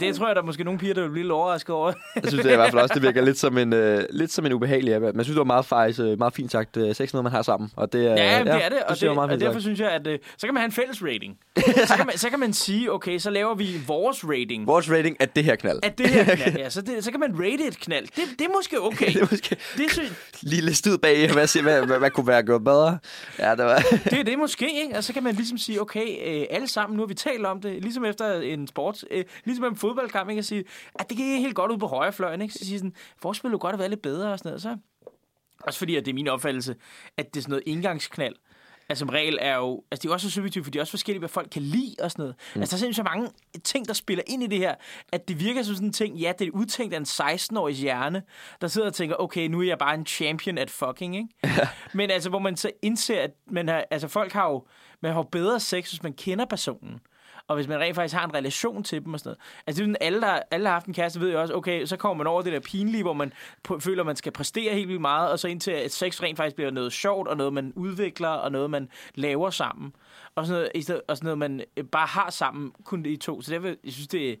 [0.00, 1.92] det tror jeg, der er måske nogle piger, der vil blive lidt overrasket over.
[2.14, 4.32] Jeg synes det er i hvert fald også, det virker lidt som en, øh, lidt
[4.32, 5.04] som en ubehagelig app.
[5.04, 6.76] Jeg synes, det var meget, faktisk, øh, meget fint sagt.
[6.76, 7.70] Øh, sex noget, man har sammen.
[7.76, 9.62] Og det er, Ja, ja, det er det, og, det, var meget og derfor sagt.
[9.62, 11.38] synes jeg, at øh, så kan man have en fælles rating.
[11.88, 14.66] så, kan man, så kan man sige, okay, så laver vi vores rating.
[14.66, 15.78] Vores rating er det her knald.
[15.82, 18.04] At det her knald, ja, så, det, så kan man rate et knald.
[18.16, 19.06] Det, det er måske okay.
[19.06, 22.42] det er måske Det, synes, lille stid bag, hvad, siger- hvad, hvad, hvad, kunne være
[22.42, 22.98] gået bedre.
[23.38, 23.82] Ja, det var...
[24.10, 24.96] det, det måske, ikke?
[24.96, 27.60] Og så kan man ligesom sige, okay, øh, alle sammen, nu har vi talt om
[27.60, 30.38] det, ligesom efter en sport, øh, ligesom en fodboldkamp, ikke?
[30.38, 32.54] At sige, at det gik helt godt ud på højrefløjen, ikke?
[32.54, 34.62] Så sige sådan, vores spil godt have været lidt bedre og sådan noget.
[34.62, 34.76] Så,
[35.60, 36.76] også fordi, at det er min opfattelse,
[37.16, 38.34] at det er sådan noget indgangsknald.
[38.92, 40.90] Altså som regel er jo, altså det er også så subjektivt, for det er også
[40.90, 42.34] forskelligt, hvad folk kan lide og sådan noget.
[42.54, 42.60] Mm.
[42.60, 43.30] Altså der er simpelthen så mange
[43.64, 44.74] ting, der spiller ind i det her,
[45.12, 48.22] at det virker som sådan en ting, ja, det er udtænkt af en 16-årig hjerne,
[48.60, 51.28] der sidder og tænker, okay, nu er jeg bare en champion at fucking, ikke?
[51.94, 54.66] Men altså, hvor man så indser, at man har, altså folk har jo,
[55.00, 57.00] man har bedre sex, hvis man kender personen.
[57.48, 59.38] Og hvis man rent faktisk har en relation til dem og sådan noget.
[59.66, 61.54] Altså, det er sådan, alle, der, alle, der har haft en kæreste, ved jo også,
[61.54, 63.32] okay, så kommer man over det der pinlige, hvor man
[63.68, 66.56] p- føler, man skal præstere helt vildt meget, og så indtil at sex rent faktisk
[66.56, 69.92] bliver noget sjovt, og noget, man udvikler, og noget, man laver sammen.
[70.34, 73.42] Og sådan noget, og sådan noget man øh, bare har sammen, kun de to.
[73.42, 74.40] Så derfor, jeg synes, det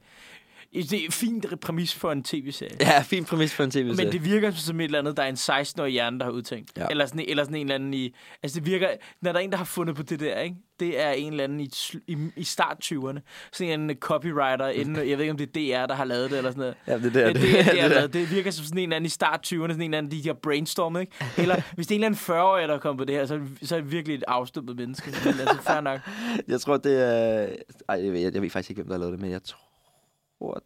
[0.72, 2.76] det er en fin præmis for en tv-serie.
[2.80, 5.28] Ja, fin præmis for en tv Men det virker som et eller andet, der er
[5.28, 6.70] en 16-årig hjerne, der har udtænkt.
[6.76, 6.86] Ja.
[6.90, 8.14] Eller, sådan, eller sådan en eller anden i...
[8.42, 8.88] Altså det virker...
[9.22, 10.56] Når der er en, der har fundet på det der, ikke?
[10.80, 11.70] Det er en eller anden i,
[12.06, 12.92] i, i start 20'erne.
[12.92, 13.22] Sådan en
[13.62, 14.96] eller anden copywriter inden...
[14.96, 16.74] Jeg ved ikke, om det er DR, der har lavet det, eller sådan noget.
[16.86, 18.82] Ja, det er der, det, det, det, det, det, det, det, virker som sådan en
[18.82, 21.12] eller anden i start 20'erne, sådan en eller anden, de har brainstormet, ikke?
[21.36, 23.40] Eller hvis det er en eller anden 40-årig, der er kommet på det her, så,
[23.62, 25.10] så er det virkelig et afstumpet menneske.
[25.24, 26.00] Men altså, fair nok.
[26.48, 27.48] Jeg tror, det er...
[27.88, 29.71] Ej, jeg ved, jeg ved faktisk ikke, hvem der har lavet det, men jeg tror,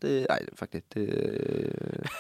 [0.03, 0.27] det...
[0.31, 0.83] Ej, fuck det.
[0.95, 1.03] Det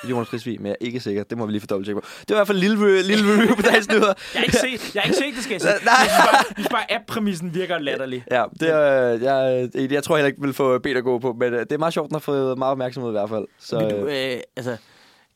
[0.05, 1.23] er Jonas Krisvig, men jeg er ikke sikker.
[1.25, 2.01] Det må vi lige få dobbelt på.
[2.21, 4.14] Det var i hvert fald en lille, lille review på dagens nyheder.
[4.35, 5.73] Jeg har ikke set, jeg har ikke set det, skal jeg sige.
[5.85, 5.95] Nej.
[6.01, 8.25] Jeg synes bare, jeg synes bare app-præmissen virker latterlig.
[8.31, 8.87] Ja, det er,
[9.31, 11.73] jeg, jeg, jeg tror heller ikke, vil få bedt at gå på, men øh, det
[11.73, 13.47] er meget sjovt, den har fået meget opmærksomhed i hvert fald.
[13.59, 14.77] Så, Men, du, øh, øh, altså,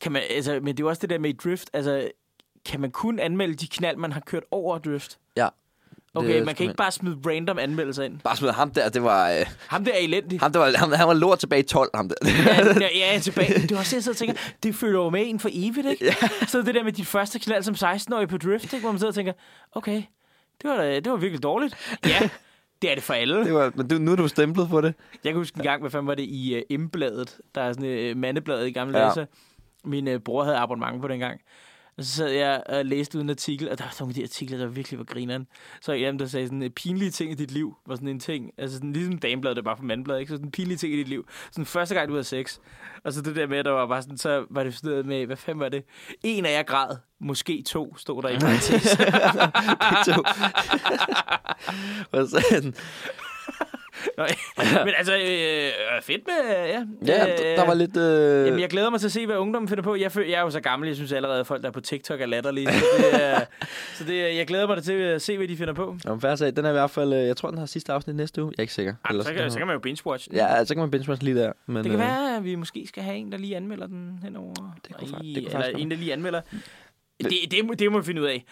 [0.01, 1.69] kan man, altså, men det er jo også det der med drift.
[1.73, 2.07] Altså,
[2.65, 5.17] kan man kun anmelde de knald, man har kørt over drift?
[5.37, 5.47] ja.
[6.15, 8.19] Okay, Det man kan ikke bare smide random anmeldelser ind.
[8.19, 9.31] Bare smid ham der, det var...
[9.31, 10.39] Øh, Ham der er elendig.
[10.39, 12.15] ham, der var ham, han var lort tilbage i 12, ham der.
[12.45, 13.53] Ja, ja, ja, tilbage.
[13.61, 16.05] Det er også det, jeg tænker, det følger jo med en for evigt, ikke?
[16.05, 16.27] Ja.
[16.47, 18.79] Så det der med dit første knald som 16-årig på drift, ikke?
[18.83, 19.33] hvor man sidder og tænker,
[19.71, 20.03] okay,
[20.61, 21.97] det var, da, det var virkelig dårligt.
[22.05, 22.29] Ja,
[22.81, 23.45] det er det for alle.
[23.45, 24.93] det var, men du, nu er du stemplet på det.
[25.23, 27.89] Jeg kan huske en gang, hvad fanden var det i uh, M-bladet, der er sådan
[27.89, 29.07] et uh, mandebladet i gamle Ja.
[29.07, 29.25] læser.
[29.85, 31.41] Min uh, bror havde abonnement på dengang.
[31.97, 34.23] Og så sad jeg og læste uden artikel, og der var sådan nogle af de
[34.23, 35.47] artikler, der virkelig var grineren.
[35.81, 38.51] Så jamen, der sagde sådan, uh, pinlige ting i dit liv, var sådan en ting.
[38.57, 40.29] Altså sådan, ligesom damebladet, det var bare for mandbladet, ikke?
[40.29, 41.27] Så sådan pinlige ting i dit liv.
[41.51, 42.57] Sådan første gang, du havde sex.
[43.03, 45.25] Og så det der med, der var bare sådan, så var det sådan noget med,
[45.25, 45.83] hvad fanden var det?
[46.23, 48.97] En af jer græd, måske to, stod der i parentes.
[50.15, 50.23] To.
[52.11, 52.73] Og sådan,
[54.17, 54.25] Nå,
[54.85, 56.83] Men altså, øh, fedt med, ja.
[57.05, 57.97] ja, Øh, der var lidt...
[57.97, 59.95] Øh, Jamen, jeg glæder mig til at se, hvad ungdommen finder på.
[59.95, 62.21] Jeg, jeg er jo så gammel, jeg synes allerede, at folk, der er på TikTok,
[62.21, 62.67] er latterlige.
[62.71, 62.79] Så,
[63.11, 63.47] det
[63.97, 65.95] så det, jeg glæder mig til at se, hvad de finder på.
[66.07, 67.13] Om færdig sag, den er i hvert fald...
[67.13, 68.51] Øh, jeg tror, den har sidste afsnit næste uge.
[68.51, 68.93] Jeg er ikke sikker.
[69.05, 70.37] Ej, Ellers så, kan, så kan man jo binge-watch den.
[70.37, 71.51] Ja, så kan man benchmark lige der.
[71.65, 74.19] Men, Det kan øh, være, at vi måske skal have en, der lige anmelder den
[74.23, 74.53] henover.
[74.87, 76.41] Det kunne I- det kunne Eller en, der lige anmelder.
[77.29, 78.45] Det, det, må, det må vi finde ud af.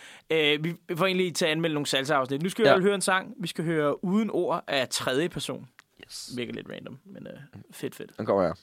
[0.57, 2.41] Uh, vi får egentlig til at anmelde nogle salsa-afsnit.
[2.41, 2.79] Nu skal vi Ja.
[2.79, 3.33] høre en sang.
[3.39, 5.69] Vi skal høre uden ord af tredje person.
[6.05, 6.29] Yes.
[6.37, 8.17] Virker lidt random, men uh, fedt, fedt.
[8.17, 8.53] Den kommer her.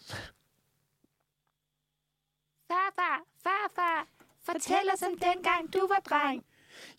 [2.70, 4.06] Farfar, farfar,
[4.44, 6.44] fortæl os om dengang du var dreng.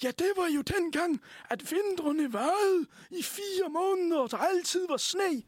[0.04, 4.98] Ja, det var jo dengang, at vintrene varede i fire måneder, og der altid var
[4.98, 5.44] sne.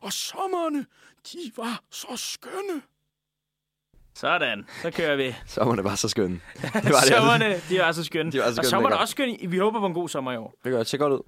[0.00, 0.86] Og sommerne,
[1.32, 2.82] de var så skønne.
[4.16, 5.34] Sådan, så kører vi.
[5.46, 6.30] Sommerne var så skøn.
[6.62, 6.86] Det var det.
[6.86, 7.14] altså.
[7.16, 8.32] Sommerne, de var så skønne.
[8.32, 9.36] De var så og skønne sommeren er også skøn.
[9.48, 10.54] Vi håber på en god sommer i år.
[10.64, 11.20] Det gør det ser godt ud.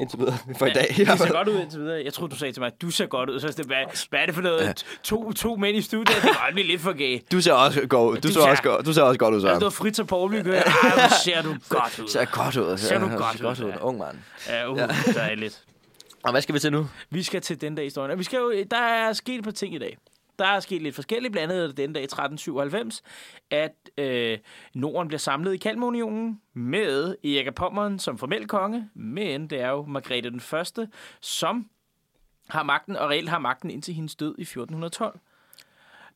[0.00, 0.38] Indtil videre.
[0.58, 0.94] For i dag.
[0.96, 2.04] Det ser godt ud indtil videre.
[2.04, 3.40] Jeg troede, du sagde til mig, at du ser godt ud.
[3.40, 3.76] Så er det, hvad,
[4.10, 4.84] hvad er det for noget?
[5.02, 7.20] To, to mænd i studiet, det godt blive lidt for gay.
[7.32, 8.20] Du ser også godt ud.
[8.20, 9.58] Du, Du ser også godt, du ser også godt ud, Altså, så.
[9.58, 10.36] du har frit til Paul, vi.
[10.36, 12.08] Ej, hvor ser du godt ud.
[12.08, 12.78] ser godt ud.
[12.78, 13.76] Ser du Ja, godt godt ud, ja.
[13.84, 14.16] Ung mand.
[14.48, 14.78] Ja, uh,
[15.14, 15.62] dejligt.
[16.24, 16.88] Og hvad skal vi til nu?
[17.10, 18.10] Vi skal til den dag i historien.
[18.10, 19.96] Og vi skal jo, der er sket et par ting i dag.
[20.40, 21.32] Der er sket lidt forskelligt.
[21.32, 23.02] Blandt andet det den dag i 1397,
[23.50, 24.38] at øh,
[24.74, 28.90] Norden bliver samlet i Kalmarunionen med Erik af Pommern som formel konge.
[28.94, 30.88] Men det er jo Margrethe den Første,
[31.20, 31.68] som
[32.48, 35.20] har magten, og reelt har magten indtil hendes død i 1412.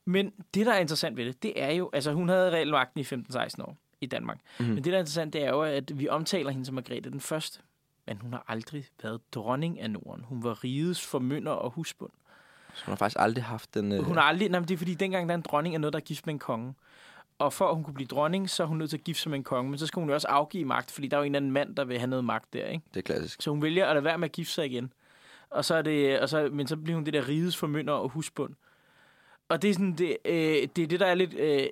[0.05, 3.01] Men det, der er interessant ved det, det er jo, altså hun havde reelt magten
[3.01, 4.39] i 15-16 år i Danmark.
[4.59, 4.65] Mm.
[4.65, 7.21] Men det, der er interessant, det er jo, at vi omtaler hende som Margrethe den
[7.21, 7.61] Første.
[8.07, 10.25] Men hun har aldrig været dronning af Norden.
[10.25, 12.13] Hun var rigets formynder og husbund.
[12.75, 13.93] Så hun har faktisk aldrig haft den...
[13.93, 14.03] Øh...
[14.03, 14.49] Hun har aldrig...
[14.49, 16.27] Nej, men det er fordi, dengang der er en dronning er noget, der er gift
[16.27, 16.75] med en konge.
[17.39, 19.31] Og for at hun kunne blive dronning, så er hun nødt til at gifte sig
[19.31, 19.71] med en konge.
[19.71, 21.53] Men så skal hun jo også afgive magt, fordi der er jo en eller anden
[21.53, 22.85] mand, der vil have noget magt der, ikke?
[22.95, 23.43] Det er klassisk.
[23.43, 24.93] Så hun vælger at lade være med at gifte sig igen.
[25.51, 28.09] Og så er det, og så, men så bliver hun det der rigets formynder og
[28.09, 28.55] husbund.
[29.49, 31.67] Og det er, sådan, det, øh, det er det, der er lidt øh,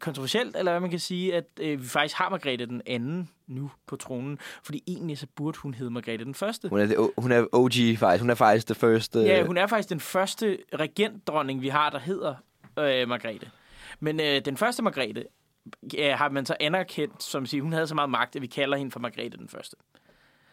[0.00, 3.70] kontroversielt, eller hvad man kan sige, at øh, vi faktisk har Margrethe den anden nu
[3.86, 4.38] på tronen.
[4.62, 6.68] Fordi egentlig så burde hun hedde Margrethe den første.
[6.68, 8.20] Hun er, hun er OG faktisk.
[8.20, 9.20] Hun er faktisk det første...
[9.20, 12.34] Ja, hun er faktisk den første regentdronning, vi har, der hedder
[12.78, 13.50] øh, Margrethe.
[14.00, 15.24] Men øh, den første Margrethe
[15.94, 18.76] ja, har man så anerkendt, som siger, hun havde så meget magt, at vi kalder
[18.76, 19.76] hende for Margrethe den første.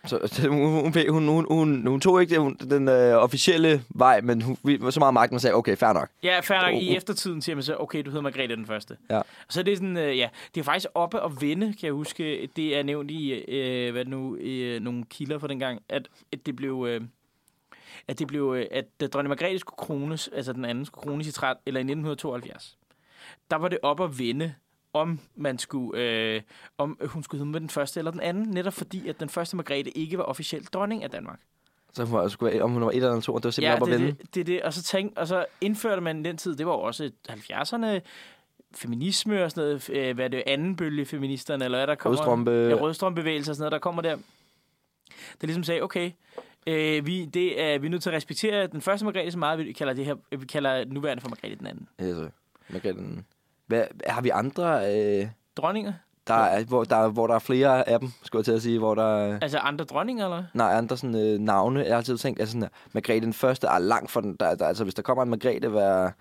[0.06, 3.84] Så, så hun, hun, hun, hun, hun, hun tog ikke det, hun, den øh, officielle
[3.90, 6.10] vej, men hun vi- så meget magt, man sagde, okay, fair nok.
[6.24, 6.82] Ja, fair nok.
[6.84, 6.96] I Oh.
[6.96, 8.98] eftertiden siger man så, okay, du hedder Margrethe den første.
[9.10, 9.18] Ja.
[9.18, 11.92] Og så er det sådan, øh, ja, det er faktisk oppe og vende, kan jeg
[11.94, 12.50] huske.
[12.56, 16.46] Det er nævnt i, øh, hvad nu, øh, nogle kilder for den gang, at, at
[16.46, 16.86] det blev...
[16.90, 17.02] Øh,
[18.08, 21.28] at det blev, øh, at da dronning Margrethe skulle krones, altså den anden skulle krones
[21.28, 22.78] i, 13, eller i 1972,
[23.52, 24.54] der var det op at vende,
[24.94, 26.42] om man skulle, øh,
[26.78, 29.56] om hun skulle hedde med den første eller den anden, netop fordi, at den første
[29.56, 31.40] Margrethe ikke var officielt dronning af Danmark.
[31.94, 33.82] Så hun var, skulle, være- om hun var et eller to, og det var simpelthen
[33.82, 34.12] op det, at vende.
[34.24, 34.62] det, det, er det.
[34.64, 38.00] Og så, tænk, og så indførte man den tid, det var også 70'erne,
[38.76, 42.18] feminisme og sådan noget, øh, hvad er det, anden bølge feministerne, eller hvad der kommer?
[42.20, 44.16] Rødstrømpe- Ja, rødstrømbevægelser og sådan noget, der kommer der.
[45.42, 46.12] Der ligesom sagde, okay,
[46.68, 49.60] øh, vi, det er, vi er nødt til at respektere den første Margrethe så meget,
[49.60, 51.88] vi kalder det her, vi kalder nuværende for Margrethe den anden.
[51.98, 52.30] Altså,
[52.70, 53.26] Margrethe den-
[53.68, 55.28] Hvad, har vi andre, øh,
[55.58, 55.94] Dronninger?
[56.28, 58.80] der, er, hvor, der, hvor der er flere af dem, skulle jeg til at sige,
[58.80, 60.44] hvor der er- Altså andre dronninger, eller?
[60.54, 61.80] Nej, andre sådan, øh, navne.
[61.80, 64.36] Jeg har altid tænkt, at sådan, at Margrethe den første er langt for den.
[64.40, 66.12] Der, der, altså, hvis der kommer en Margrethe hver,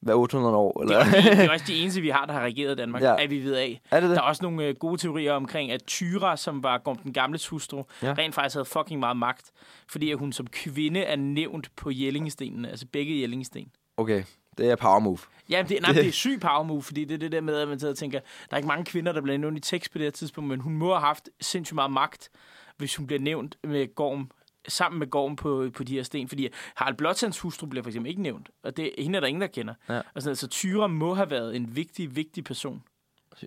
[0.00, 0.96] hver 800 år, Det eller...
[0.96, 3.22] er, også de, det er også de eneste, vi har, der har regeret Danmark, Ja.
[3.22, 3.80] at vi ved af.
[3.90, 4.16] er det det?
[4.16, 7.38] Der er også nogle øh, gode teorier omkring, at Tyra, som var Gorm den gamle
[7.50, 8.14] hustru, Ja.
[8.18, 9.50] rent faktisk havde fucking meget magt,
[9.88, 13.66] fordi at hun som kvinde er nævnt på Jellingestenene, altså begge Jellingesten.
[13.96, 14.22] Okay,
[14.58, 15.18] det er power move.
[15.50, 17.68] Ja, det, nej, det er syg power move, fordi det er det der med, at
[17.68, 19.98] man sidder og tænker, der er ikke mange kvinder, der bliver nævnt i tekst på
[19.98, 22.30] det her tidspunkt, men hun må have haft sindssygt meget magt,
[22.76, 24.30] hvis hun bliver nævnt med Gorm,
[24.68, 28.10] sammen med Gorm på, på de her sten, fordi Harald Blåtands hustru bliver for eksempel
[28.10, 29.74] ikke nævnt, og det hende er der ingen, der kender.
[29.88, 30.00] Ja.
[30.14, 32.82] Og sådan, så Tyra må have været en vigtig, vigtig person.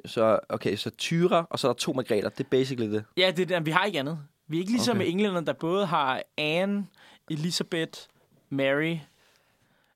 [0.05, 2.29] Så, okay, så Tyra, og så er der to Margrether.
[2.29, 3.03] Det er basically det.
[3.17, 4.19] Ja, det er, vi har ikke andet.
[4.47, 5.01] Vi er ikke ligesom Okay.
[5.01, 5.05] okay.
[5.05, 6.87] med englænderne, der både har Anne,
[7.29, 7.99] Elizabeth,
[8.49, 8.97] Mary.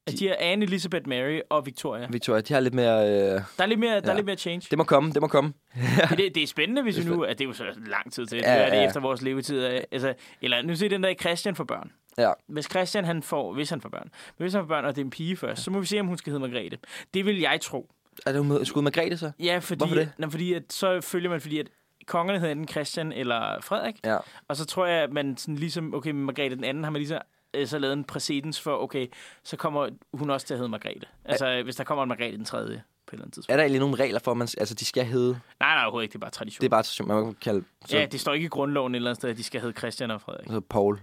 [0.08, 2.08] At de har Anne, Elizabeth, Mary og Victoria.
[2.10, 3.10] Victoria, de har lidt mere...
[3.10, 4.12] Øh, Der er lidt mere, der Ja.
[4.12, 4.68] er lidt mere change.
[4.70, 5.54] det må komme, det må komme.
[6.10, 7.24] Det, det, det er spændende, hvis Det vi er nu...
[7.24, 8.38] At det er jo så lang tid til.
[8.44, 8.86] Ja, Ja, det er det ja.
[8.88, 9.64] efter vores levetid.
[9.92, 11.92] Altså, eller nu ser den der Christian for børn.
[12.18, 12.32] Ja.
[12.48, 13.54] Hvis Christian han får...
[13.54, 14.10] Hvis han får børn.
[14.38, 16.08] Hvis han får børn, og det er en pige først, så må vi se, om
[16.08, 16.78] hun skal hedde Margrethe.
[17.14, 17.90] Det vil jeg tro.
[18.26, 19.32] Er det med, skud Margrethe så?
[19.40, 20.12] Ja, fordi, Hvorfor det?
[20.18, 21.68] Nå, fordi at, så følger man, fordi at
[22.08, 23.96] kongerne hedder enten Christian eller Frederik.
[24.06, 24.18] Ja.
[24.48, 27.18] Og så tror jeg, at man sådan ligesom, okay, Margrethe den anden har man ligesom
[27.56, 29.08] øh, så lavet en præcedens for, okay,
[29.44, 31.08] så kommer hun også til at hedde Margrethe.
[31.26, 33.52] Altså, hvis der kommer en Margrethe den tredje på et eller andet tidspunkt.
[33.52, 35.40] Er der egentlig nogle regler for, at man, altså, de skal hedde?
[35.60, 36.62] Nej, nej, overhovedet ikke, det er bare tradition.
[36.62, 38.98] Det er bare, tradition, man kan kalde så, Ja, det står ikke i grundloven et
[38.98, 40.48] eller andet sted, at de skal hedde Christian og Frederik.
[40.48, 41.00] så Paul.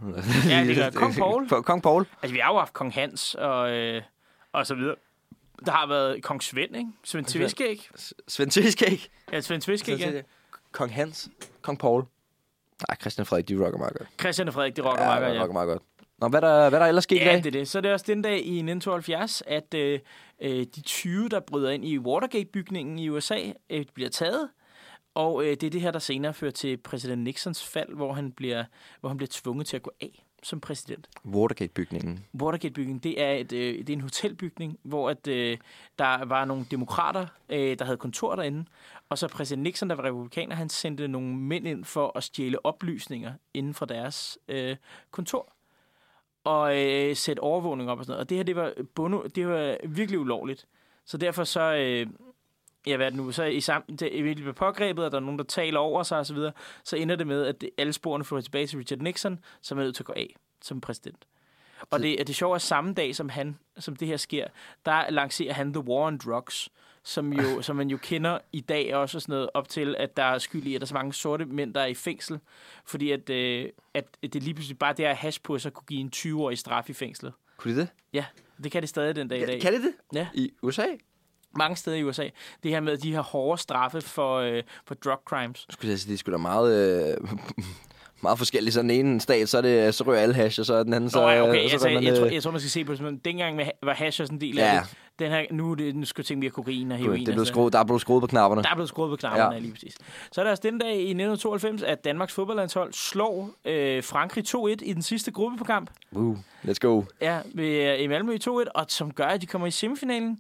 [0.49, 1.49] Ja, det gør Kong Paul.
[1.49, 2.07] Kong Paul.
[2.23, 4.03] Altså, vi har jo haft Kong Hans og, øh,
[4.53, 4.95] og så videre.
[5.67, 6.91] Der har været Kong Svend, ikke?
[7.05, 7.27] Svend.
[7.27, 7.89] Tviskæg.
[8.29, 9.09] Svend Tviskæg.
[9.33, 10.21] Ja, Svend Tviskæg, ja.
[10.73, 11.29] Kong Hans.
[11.63, 12.05] Kong Paul.
[12.89, 14.09] Nej, Christian og Frederik, de rocker meget godt.
[14.21, 15.43] Christian og Frederik, det rocker ja, meget de godt, ja.
[15.43, 15.83] rocker meget godt.
[16.23, 17.37] Nå, hvad er der, hvad er der ellers sket i Ja, dag?
[17.37, 17.69] det er det.
[17.69, 20.01] Så er det også den dag i 1972, at øh,
[20.43, 23.39] øh, de 20, der bryder ind i Watergate-bygningen i USA,
[23.71, 24.49] øh, bliver taget.
[25.15, 28.33] Og øh, det er det her, der senere fører til præsident Nixons fald, hvor han
[28.33, 28.65] bliver,
[29.01, 31.09] hvor han bliver tvunget til at gå af som præsident.
[31.25, 32.25] Watergate-bygningen.
[32.43, 35.59] Watergate-bygningen, det er, et, øh, det er en hotelbygning, hvor at, øh,
[35.99, 38.65] der var nogle demokrater, øh, der havde kontor derinde.
[39.09, 42.67] Og så præsident Nixon, der var republikaner, han sendte nogle mænd ind for at stjæle
[42.67, 44.77] oplysninger inden for deres øh,
[45.11, 45.52] kontor.
[46.45, 48.21] Og øh, sætte overvågning op og sådan noget.
[48.21, 50.67] Og det her, det var, bono, det var virkelig ulovligt.
[51.05, 51.75] Så derfor så...
[51.75, 52.07] Øh,
[52.87, 53.33] Ja, hvad er det nu?
[53.33, 56.19] Så i sammen, det, vi bliver pågrebet, og der er nogen, der taler over sig
[56.19, 56.53] osv., så,
[56.85, 59.83] så ender det med, at det, alle sporene fører tilbage til Richard Nixon, som er
[59.83, 61.27] nødt til at gå af som præsident.
[61.91, 64.47] Og det, det sjove er, at samme dag, som, han, som det her sker,
[64.87, 66.69] der lancerer han The War on Drugs,
[67.05, 70.17] som, jo, som man jo kender i dag også og sådan noget, op til, at
[70.17, 72.39] der er skyld i, at der er så mange sorte mænd, der er i fængsel.
[72.85, 76.01] Fordi at, øh, at det lige pludselig bare det at hash på, så kunne give
[76.01, 77.33] en 20-årig straf i fængslet.
[77.57, 77.89] Kunne de det?
[78.13, 78.25] Ja,
[78.65, 79.61] det kan det stadig den dag i dag.
[79.61, 79.93] Kan de det?
[80.15, 80.29] Ja.
[80.35, 80.87] I USA?
[81.57, 82.29] Mange steder i USA.
[82.63, 85.65] Det her med de her hårde straffe for, øh, for drug crimes.
[85.69, 87.29] Jeg skulle sige, det er sgu da meget, øh,
[88.23, 88.75] meget forskelligt.
[88.75, 90.95] Så den ene stat, så, er det, så rører alle hash, og så er den
[90.95, 91.69] anden, så, ja, okay.
[91.69, 93.57] så Altså, jeg, man, jeg, tror, øh, jeg tror, man skal se på det dengang
[93.57, 94.81] med, var hash også en del af Ja.
[94.81, 94.89] det.
[95.19, 97.25] Den her, nu, er det, nu skal tænke mere kokain og det heroin.
[97.25, 97.53] blev altså.
[97.53, 98.63] skruet, der er blevet skruet på knapperne.
[98.63, 99.59] Der er blevet skruet på knapperne, ja.
[99.61, 99.95] Lige præcis.
[100.33, 104.59] Så er der også den dag i 1992, at Danmarks fodboldlandshold slår øh, Frankrig 2-1
[104.83, 105.87] i den sidste gruppeprogram.
[106.13, 107.03] Uh, let's go.
[107.21, 110.39] Ja, ved, øh, i Malmø i 2-1, og som gør, at de kommer i semifinalen.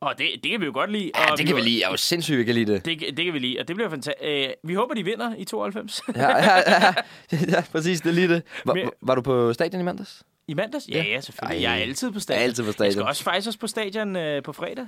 [0.00, 1.10] Og det, det kan vi jo godt lide.
[1.16, 1.80] Ja, og det kan vi lide.
[1.80, 2.84] Jeg er jo sindssygt, vi kan lide det.
[2.84, 4.24] Det, det kan vi lide, og det bliver fantastisk.
[4.24, 6.02] Øh, vi håber, de vinder i 92.
[6.16, 6.94] Ja, ja, ja,
[7.52, 8.42] ja, præcis, det er lige det.
[8.64, 10.22] Var, Men- var du på stadion i mandags?
[10.48, 10.88] I mandags?
[10.88, 11.64] Ja, ja, selvfølgelig.
[11.64, 11.70] Ej.
[11.70, 12.40] Jeg er altid på Jeg stadion.
[12.40, 13.08] er altid på Jeg skal stadion.
[13.08, 14.86] også faktisk også på stadion øh, på fredag.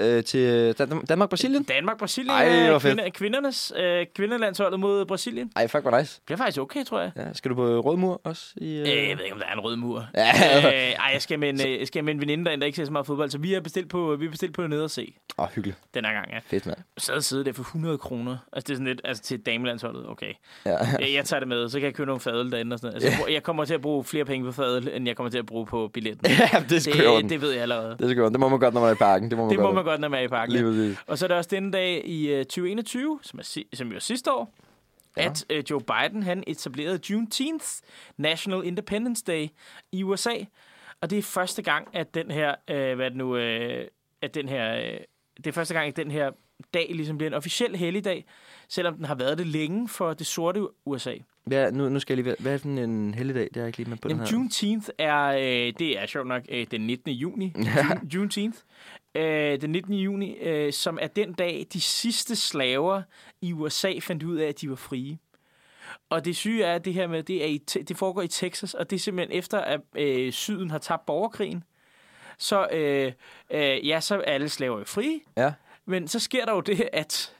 [0.00, 1.62] Øh, til Dan- Danmark-Brasilien?
[1.64, 2.30] Danmark-Brasilien.
[2.30, 2.94] Ej, hvor fedt.
[2.94, 5.52] Kvinder, kvindernes, øh, kvinderlandsholdet mod Brasilien.
[5.56, 6.14] Ej, fuck, hvor nice.
[6.16, 7.10] Det bliver faktisk okay, tror jeg.
[7.16, 8.52] Ja, skal du på Rød Mur også?
[8.56, 8.86] I, Øh, jeg
[9.18, 10.06] ved ikke, om der er en rød mur.
[10.14, 10.28] Ja.
[10.66, 12.84] øh, ej, jeg skal, med en, øh, jeg skal med en veninde der ikke ser
[12.84, 15.14] så meget fodbold, så vi har bestilt på, vi har bestilt på nede og se
[15.38, 15.78] Åh, oh, hyggeligt.
[15.94, 16.38] den her gang, ja.
[16.46, 16.78] Fedt, mand.
[16.98, 18.36] Så siddet der for 100 kroner.
[18.52, 20.32] Altså, det er sådan lidt, altså til damelandsholdet, okay.
[20.66, 20.76] Ja.
[21.00, 23.04] Jeg, jeg tager det med, så kan jeg købe nogle fadøl derinde og sådan noget.
[23.04, 25.46] Altså, jeg kommer til at bruge flere penge på fadøl, end jeg kommer til at
[25.46, 26.26] bruge på billetten.
[26.30, 26.34] ja,
[26.68, 27.96] det er det, det ved jeg allerede.
[27.98, 28.28] Det er.
[28.28, 29.30] Det må man godt, når man er i parken.
[29.30, 29.68] Det må man Det godt.
[29.68, 30.52] må man godt, når man er i parken.
[30.54, 30.96] Lige.
[31.06, 34.00] Og så er der også denne dag i øh, 2021, som, er, som jo er
[34.00, 34.54] sidste år,
[35.16, 35.24] Ja.
[35.26, 37.66] at øh, Joe Biden han etablerede Juneteenth,
[38.16, 39.48] National Independence Day,
[39.92, 40.34] i USA.
[41.00, 43.88] Og det er første gang, at den her, øh, hvad det nu, øh,
[44.22, 44.98] at den her, øh,
[45.36, 46.30] det er første gang, at den her
[46.74, 48.24] dag ligesom bliver en officiel helligdag,
[48.68, 51.14] selvom den har været det længe for det sorte USA.
[51.50, 52.26] Ja, nu, nu skal jeg lige...
[52.26, 53.42] være- Hvad er for en helligdag?
[53.48, 54.32] Det er jeg ikke lige med på Jamen, den her.
[54.38, 57.10] Juneteenth er, øh, det er sjovt nok øh, den 19.
[57.12, 57.52] juni.
[57.56, 58.58] June, Juneteenth.
[59.14, 59.94] Øh, den 19.
[59.94, 63.02] juni, øh, som er den dag, de sidste slaver
[63.42, 65.18] i USA fandt ud af, at de var frie.
[66.10, 68.74] Og det syge er, at det her med, det, er i, det foregår i Texas,
[68.74, 71.64] og det er simpelthen efter, at øh, syden har tabt borgerkrigen.
[72.38, 73.12] Så, øh,
[73.50, 75.20] øh, ja, så er alle slaver jo frie.
[75.36, 75.52] Ja.
[75.86, 77.34] Men så sker der jo det, at,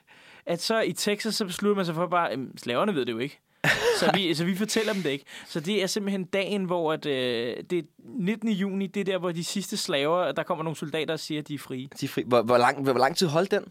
[0.46, 3.18] at så i Texas, så beslutter man sig for bare, at slaverne ved det jo
[3.18, 3.40] ikke.
[4.00, 5.24] Så vi, så vi fortæller dem det ikke.
[5.46, 8.48] Så det er simpelthen dagen, hvor at, øh, det er 19.
[8.48, 11.48] juni, det er der, hvor de sidste slaver, der kommer nogle soldater og siger, at
[11.48, 11.88] de er frie.
[12.00, 12.22] De er fri.
[12.26, 13.64] Hvor, hvor, lang, hvor lang tid holdt den?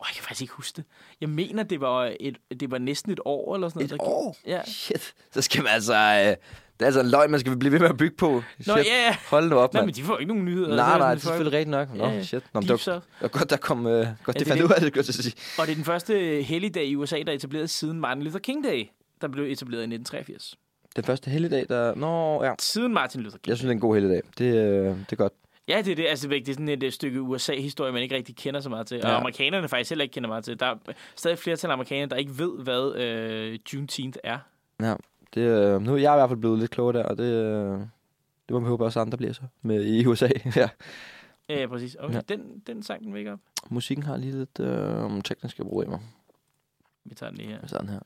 [0.00, 0.84] Åh, jeg kan faktisk ikke huske det.
[1.20, 3.92] Jeg mener, det var, et, det var næsten et år eller sådan noget.
[3.92, 4.36] Et der gik- år?
[4.46, 4.60] Ja.
[4.66, 5.14] Shit.
[5.32, 5.94] Så skal man altså...
[5.94, 6.36] Øh,
[6.78, 8.42] det er altså en løgn, man skal blive ved med at bygge på.
[8.54, 8.66] Shit.
[8.66, 9.16] Nå, ja, ja.
[9.30, 9.86] Hold nu op, Nej, mand.
[9.86, 10.76] men de får ikke nogen nyheder.
[10.76, 11.94] Nej, Så nej, det er selvfølgelig rigtigt nok.
[11.94, 12.42] Nå, Ja, shit.
[12.54, 13.06] Nå, det South.
[13.20, 13.86] var godt, der kom...
[13.86, 15.34] Øh, godt, Ja, det det fandt er ud af det, godt at sige.
[15.58, 18.64] Og det er den første helligdag i USA, der er etableret siden Martin Luther King
[18.64, 18.84] Day,
[19.20, 20.54] der blev etableret i 1983.
[20.96, 21.94] Den første helligdag, der...
[21.94, 22.52] Nå, ja.
[22.58, 23.48] Siden Martin Luther King.
[23.48, 24.22] Jeg synes, det er en god helligdag.
[24.38, 25.32] Det, øh, det er godt.
[25.68, 26.06] Ja, det er det.
[26.06, 28.96] Altså, det er sådan et øh, stykke USA-historie, man ikke rigtig kender så meget til.
[29.04, 29.16] Og Ja.
[29.16, 30.60] amerikanerne faktisk heller ikke kender meget til.
[30.60, 30.76] Der er
[31.16, 34.38] stadig flertal af amerikanere, der ikke ved, hvad øh, Juneteenth er.
[34.80, 34.94] Ja,
[35.34, 37.78] det, øh, nu er jeg i hvert fald blevet lidt klogere der, og det, øh,
[38.48, 40.28] det må vi håbe også andre bliver så med i USA.
[40.56, 40.68] ja.
[41.48, 41.96] Ja, præcis.
[42.00, 42.20] Okay, Ja.
[42.28, 43.38] den, den sang den væk op.
[43.70, 45.98] Musikken har lige lidt øh, tekniske problemer.
[47.04, 47.66] Vi tager den lige her.
[47.66, 48.00] Sådan her.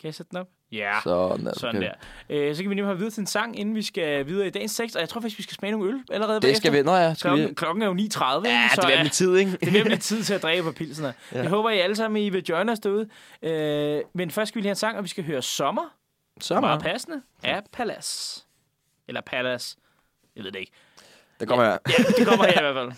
[0.00, 0.46] Kan jeg sætte den op?
[0.72, 1.52] Ja, Sådan der.
[1.58, 1.88] sådan okay.
[2.28, 2.48] der.
[2.48, 4.50] Øh, så kan vi nemlig have videre til en sang, inden vi skal videre i
[4.50, 4.96] dagens tekst.
[4.96, 6.82] Og jeg tror faktisk, vi skal smage nogle øl allerede Det skal vi...
[6.82, 7.54] Nå ja, skal Klokken, vi...
[7.54, 8.08] klokken er jo 9.30, ikke?
[8.48, 9.50] Ja, så det vil er- blive tid, ikke?
[9.60, 11.06] det bliver lidt tid til at på pilsene.
[11.32, 11.36] Ja.
[11.36, 11.42] Ja.
[11.42, 13.08] Jeg håber, I alle sammen I vil join os derude.
[13.42, 15.94] Øh, men først skal vi lige have en sang, og vi skal høre Sommer.
[16.40, 17.22] Så Meget passende.
[17.42, 18.42] Af Palace.
[19.08, 19.76] Eller Palace.
[20.36, 20.72] Jeg ved det ikke.
[21.40, 21.78] Det kommer her.
[21.88, 22.92] Ja, det kommer her i hvert fald.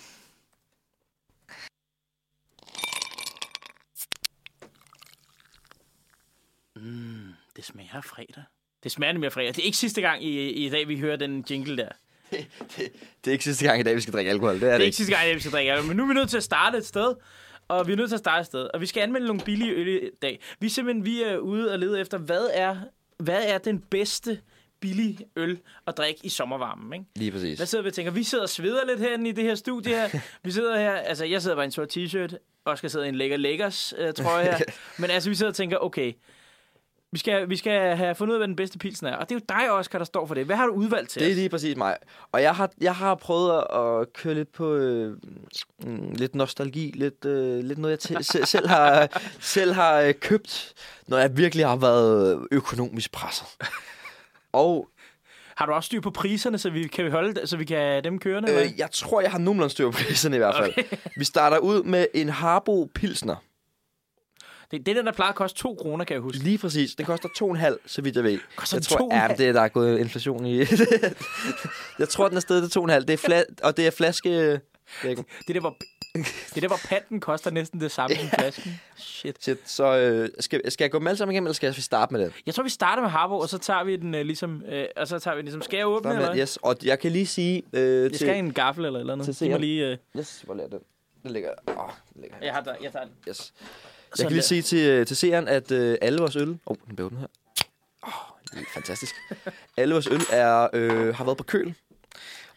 [6.81, 8.45] Mm, det smager af fredag.
[8.83, 9.49] Det smager nemlig af fredag.
[9.49, 11.89] Det er ikke sidste gang i, i dag, vi hører den jingle der.
[12.31, 12.93] Det
[13.25, 14.55] Det er ikke sidste gang i dag, vi skal drikke alkohol.
[14.55, 14.97] Det er det er ikke ikke.
[14.97, 15.83] sidste gang, vi skal drikke.
[15.87, 17.15] Men nu er vi nødt til at starte et sted.
[17.69, 18.69] Og vi er nødt til at starte et sted.
[18.75, 20.41] Og vi skal anmelde nogle billige øl i dag.
[20.61, 22.77] Vi er simpelthen vi er ude og lede efter, hvad er,
[23.19, 24.41] hvad er den bedste
[24.81, 27.05] billige øl at drikke i sommervarmen, ikke?
[27.17, 27.59] Lige præcis.
[27.59, 28.13] Hvad sidder vi og tænker?
[28.13, 30.21] Vi sidder og sveder lidt herinde i det her studie her.
[30.43, 32.37] Vi sidder her, altså jeg sidder bare i en sort t-shirt.
[32.65, 34.59] Oscar sidder i en lækker lækkers øh, trøje her.
[34.99, 36.13] Men altså vi sidder og tænker, okay,
[37.13, 39.17] vi skal, vi skal have fundet ud af, hvad den bedste pilsen er.
[39.17, 40.47] Og det er jo dig, Oscar, der står for det.
[40.47, 41.97] Hvad har du udvalgt til Det er lige præcis mig.
[42.33, 45.17] Og jeg har, jeg har prøvet at, køre lidt på øh,
[45.85, 50.73] mm, lidt nostalgi, lidt, øh, lidt noget, jeg til, selv, har, selv har øh, købt,
[51.07, 53.47] når jeg virkelig har været økonomisk presset.
[54.53, 54.89] Og
[55.57, 58.19] Har du også styr på priserne, så vi kan vi holde, så vi kan dem
[58.19, 58.53] kørende?
[58.53, 60.73] øh, jeg tror, jeg har nogenlunde styr på priserne i hvert fald.
[60.79, 60.97] Okay.
[61.17, 63.37] Vi starter ud med en Harbo Pilsner.
[64.71, 66.43] Det, det er den, der plejer at koste 2 kroner, kan jeg huske.
[66.45, 66.95] Lige præcis.
[66.95, 68.39] Den koster 2,5, så vidt jeg ved.
[68.57, 69.17] Koster jeg tror, 2,5?
[69.17, 70.59] ja, det er, der er gået inflation i.
[71.99, 72.85] jeg tror, den er stedet til 2,5.
[72.85, 74.61] Det er fla- og det er flaske...
[75.03, 75.77] Det er der, hvor,
[76.55, 78.81] det der, hvor panten koster næsten det samme som flasken.
[78.97, 79.43] Shit.
[79.43, 82.13] Shit, så øh, skal, skal jeg gå dem alle sammen igennem, eller skal jeg starte
[82.15, 82.33] med det?
[82.47, 84.63] Jeg tror, vi starter med Harbo, og så tager vi den øh, ligesom...
[84.69, 85.63] Øh, og så tager vi den ligesom...
[85.63, 86.43] Skal jeg åbne, eller med, hvad?
[86.43, 86.57] yes.
[86.63, 88.19] Og jeg kan lige sige øh, Jeg til...
[88.21, 89.37] skal en gaffel eller eller andet.
[89.37, 89.87] til Giv mig lige...
[89.87, 90.79] Øh, Yes, hvor er den?
[91.23, 91.51] Den ligger...
[91.69, 91.75] Åh,
[92.15, 92.45] den ligger her.
[92.47, 93.15] jeg, har der, jeg tager den.
[93.29, 93.53] Yes.
[94.19, 96.49] Jeg kan lige sige til, til seeren, at øh, alle vores øl...
[96.51, 97.27] Åh, oh, den blev den her.
[98.53, 99.15] Er fantastisk.
[99.77, 101.75] Alle vores øl er, øh, har været på køl.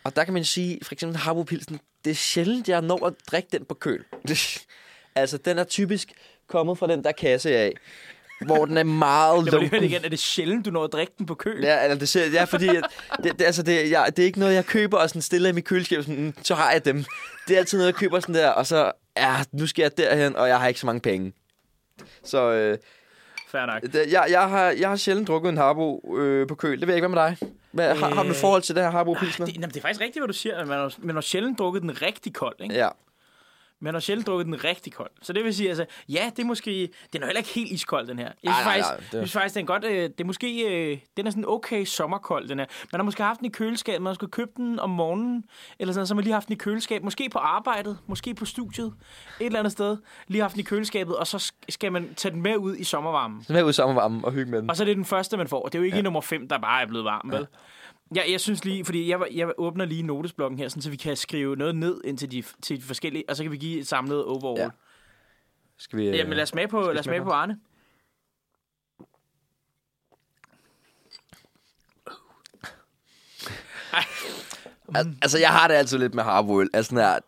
[0.03, 3.13] Og der kan man sige, for eksempel Harbo Pilsen, det er sjældent, jeg når at
[3.31, 4.03] drikke den på køl.
[5.15, 6.11] altså, den er typisk
[6.47, 7.73] kommet fra den der kasse af,
[8.45, 9.89] hvor den er meget Jeg må lige høre det lunken.
[9.89, 10.05] igen.
[10.05, 11.61] Er det sjældent, du når at drikke den på køl?
[11.63, 12.83] Ja, eller det, ser, ja, fordi at
[13.23, 15.51] det, det, altså det, jeg, det er ikke noget, jeg køber og sådan stiller i
[15.51, 17.05] mit køleskab, sådan, "Mm, så har jeg dem.
[17.47, 20.35] Det er altid noget, jeg køber sådan der, og så, ja, nu skal jeg derhen,
[20.35, 21.33] og jeg har ikke så mange penge.
[22.23, 22.77] Så øh,
[23.47, 23.84] Fair nok.
[24.12, 26.79] jeg, jeg, har, jeg har sjældent drukket en Harbo øh, på køl.
[26.79, 27.53] Det ved jeg ikke, hvad med dig?
[27.71, 29.45] Hvad, har, har du et Øh, forhold til det her Harbo Pilsner?
[29.45, 30.65] Det, jamen, det er faktisk rigtigt, hvad du siger.
[30.65, 32.75] Man har, man har sjældent drukket den rigtig kold, ikke?
[32.75, 32.88] Ja.
[33.84, 35.10] Man har sjældent drukket den rigtig kold.
[35.22, 36.89] Så det vil sige, altså, ja, det er måske...
[37.13, 38.26] Den er heller ikke helt iskold, den her.
[38.26, 39.84] Jeg synes, nej, faktisk, nej, det- jeg synes faktisk, den er godt...
[39.86, 40.62] Øh, det er måske...
[40.91, 42.65] Øh, den er sådan okay sommerkold, den her.
[42.91, 44.02] Man har måske haft den i køleskabet.
[44.02, 45.43] Man har skulle købe den om morgenen.
[45.80, 47.04] Eller sådan, så har man lige haft den i køleskabet.
[47.04, 47.98] Måske på arbejdet.
[48.08, 48.93] Måske på studiet.
[49.39, 49.98] Et eller andet sted.
[50.28, 51.15] Lige haft den i køleskabet.
[51.15, 53.43] Og så sk- skal man tage den med ud i sommervarmen.
[53.43, 54.69] Så med ud i sommervarmen og hygge med den.
[54.69, 55.65] Og så er det den første, man får.
[55.65, 56.04] Det er jo ikke ja.
[56.04, 57.48] nummer 5, der bare er blevet varm, vel?
[58.15, 61.17] Ja, jeg synes lige, fordi jeg, jeg åbner lige notesblokken her, sådan, så vi kan
[61.17, 63.88] skrive noget ned ind til de, til de forskellige, og så kan vi give et
[63.88, 64.62] samlet overall.
[64.62, 64.69] Ja.
[65.78, 66.06] Skal vi...
[66.10, 67.30] Jamen lad os smage på, lad os smage på?
[67.30, 67.60] Arne.
[74.95, 76.69] Al- altså, jeg har det altid lidt med Harbo-øl.
[76.73, 77.19] Altså, sådan her,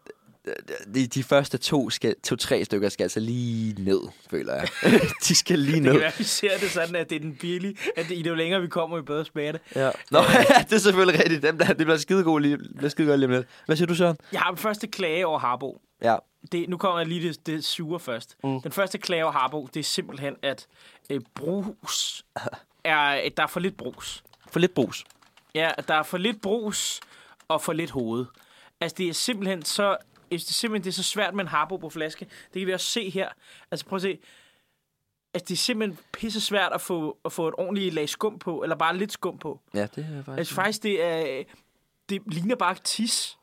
[0.94, 4.68] de, de første to, skal, to-tre stykker skal altså lige ned, føler jeg.
[5.28, 5.92] de skal lige Det ned.
[5.92, 8.62] kan være, vi ser det sådan, at det er den billige, at det, jo længere
[8.62, 9.62] vi kommer, jo bedre smager det.
[9.76, 9.92] Ja.
[10.12, 11.44] Nå, ja, det er selvfølgelig rigtigt.
[11.44, 13.48] Dem der, det bliver skidegod lige, det bliver skidegod lige om lidt.
[13.66, 14.18] Hvad siger du, Søren?
[14.32, 15.82] Jeg har den første klage over Harbo.
[16.04, 16.16] Ja.
[16.52, 18.38] Det, nu kommer jeg lige det, det sure først.
[18.44, 18.62] Mm.
[18.62, 20.68] Den første klage over Harbo, det er simpelthen, at
[21.10, 22.26] øh, brus
[22.84, 24.24] er, der er for lidt brus.
[24.52, 25.04] For lidt brus.
[25.56, 27.00] Ja, der er for lidt brus
[27.48, 28.26] og for lidt hoved.
[28.82, 29.98] Altså, det er simpelthen så...
[30.32, 32.26] Det er simpelthen det er så svært med en harbo på flaske.
[32.54, 33.30] Det kan vi også se her.
[33.72, 34.20] Altså, prøv at se.
[35.34, 38.64] Altså, det er simpelthen pisse svært at få, at få et ordentligt lag skum på,
[38.64, 39.60] eller bare lidt skum på.
[39.74, 40.38] Ja, det er faktisk...
[40.38, 41.44] Altså, faktisk, det er...
[42.10, 43.38] Det ligner bare tis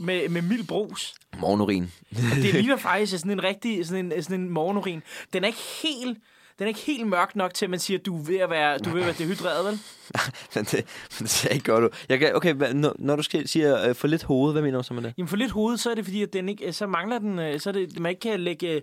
[0.00, 1.14] med, med mild brus.
[1.38, 1.92] Morgenurin.
[2.10, 5.02] Det ligner faktisk sådan en rigtig sådan en, sådan en morgenurin.
[5.32, 6.18] Den er ikke helt...
[6.58, 8.50] Den er ikke helt mørk nok til, at man siger, at du er ved at
[8.50, 9.78] være, du er ved at være dehydreret, vel?
[10.54, 10.74] men, det,
[11.18, 11.88] men det ser ikke godt ud.
[12.08, 14.84] Jeg kan, okay, når, når du skal, siger øh, for lidt hoved, hvad mener du
[14.84, 15.14] så med det?
[15.18, 17.60] Jamen for lidt hoved, så er det fordi, at den ikke, så mangler den, øh,
[17.60, 18.82] så er det, man ikke kan lægge, øh,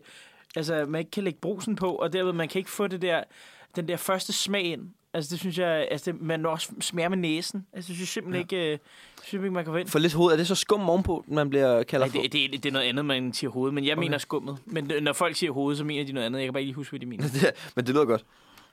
[0.55, 3.23] altså man ikke kan lægge brusen på, og derved man kan ikke få det der,
[3.75, 4.81] den der første smag ind.
[5.13, 7.65] Altså det synes jeg, altså det, man også smager med næsen.
[7.73, 8.57] Altså det synes jeg simpelthen ja.
[8.57, 8.79] ikke, øh,
[9.23, 9.87] synes ikke, man kan få ind.
[9.87, 12.21] For lidt hoved, er det så skum ovenpå, man bliver kalder Nej, for?
[12.21, 13.99] det, det, det, er noget andet, man siger hoved, men jeg okay.
[13.99, 14.57] mener skummet.
[14.65, 16.39] Men øh, når folk siger hoved, så mener de noget andet.
[16.39, 17.23] Jeg kan bare ikke lige huske, hvad de mener.
[17.27, 18.25] Det- men det lyder godt.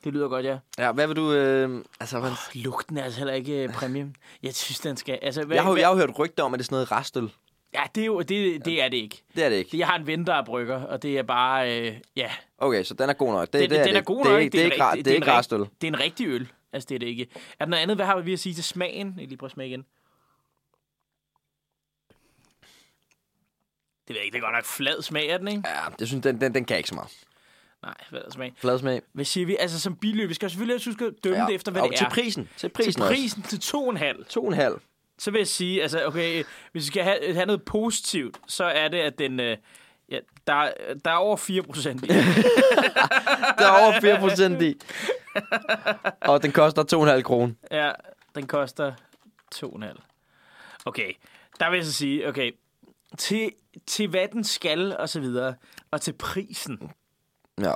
[0.05, 0.59] Det lyder godt, ja.
[0.79, 1.33] Ja, hvad vil du...
[1.33, 4.13] Øh, altså, hvad, Lugten er altså heller ikke øh, præmie.
[4.43, 5.19] Jeg synes, den skal...
[5.23, 6.75] Altså, hvad, jeg, har, jo- hvad, jeg har hørt rygter om, at det er sådan
[6.75, 7.31] noget restøl.
[7.75, 9.23] Ja, det er jo, det, det er det ikke.
[9.37, 9.79] Det er det ikke.
[9.79, 11.81] Jeg har en ven, der er brygger, og det er bare...
[11.81, 13.53] Øh, ja, Okay, så den er god nok.
[13.53, 13.99] Det, Det, det, er den det.
[13.99, 14.35] er god nok.
[14.35, 14.65] er ikke- det er
[15.15, 15.59] ikke, er restøl.
[15.61, 16.49] Det er en rigtig øl.
[16.73, 17.27] Altså, det er det ikke.
[17.59, 17.97] Er der noget andet?
[17.97, 19.15] Hvad har vi at sige til smagen?
[19.19, 19.85] Jeg lige prøve at smage igen.
[24.09, 24.35] Det ved jeg ikke.
[24.35, 25.63] Det er godt nok flad smag af den, ikke?
[25.69, 27.11] Ja, jeg synes, den, den, den kan ikke så meget.
[27.83, 28.53] Nej, flad smag.
[28.57, 29.03] Flad smag.
[29.13, 29.57] Hvad siger vi?
[29.61, 31.97] Altså, som biløb, vi skal selvfølgelig også huske at dømme det efter, hvad og det
[31.99, 32.11] til er.
[32.11, 32.49] prisen.
[32.57, 34.19] Til til prisen, prisen til to og en halv.
[34.19, 34.31] også.
[34.31, 34.75] To og en halv.
[35.19, 38.89] Så vil jeg sige, altså, okay, hvis vi skal have, have noget positivt, så er
[38.89, 39.41] det, at den...
[39.41, 39.57] Øh,
[40.11, 40.71] ja, der,
[41.05, 42.09] der er over 4 procent i.
[43.59, 44.75] Der er over 4 procent i.
[46.21, 47.53] Og den koster 2,5 kroner.
[47.71, 47.91] Ja,
[48.35, 48.93] den koster
[49.55, 49.99] 2,5.
[50.85, 51.13] Okay,
[51.61, 52.53] der vil jeg så sige, okay,
[53.19, 53.51] til,
[53.87, 55.55] til hvad den skal, og så videre,
[55.91, 56.79] og til prisen.
[57.61, 57.73] Ja.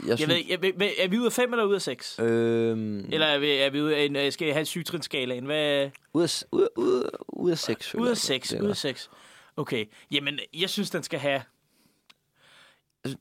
[0.00, 2.18] Jeg Jeg synes, ved, jeg, ved, er vi ude af 5 eller ude af 6?
[2.18, 5.44] øhm, Eller er vi, er vi ude af en, øh, skal jeg have sygetrinsskalaen?
[5.44, 5.90] Hvad?
[6.14, 7.94] ud, af, ud, af- ud, af- ud af 6.
[7.94, 9.10] Ude af 6, ude af 6.
[9.56, 11.42] Okay, jamen, jeg synes, den skal have...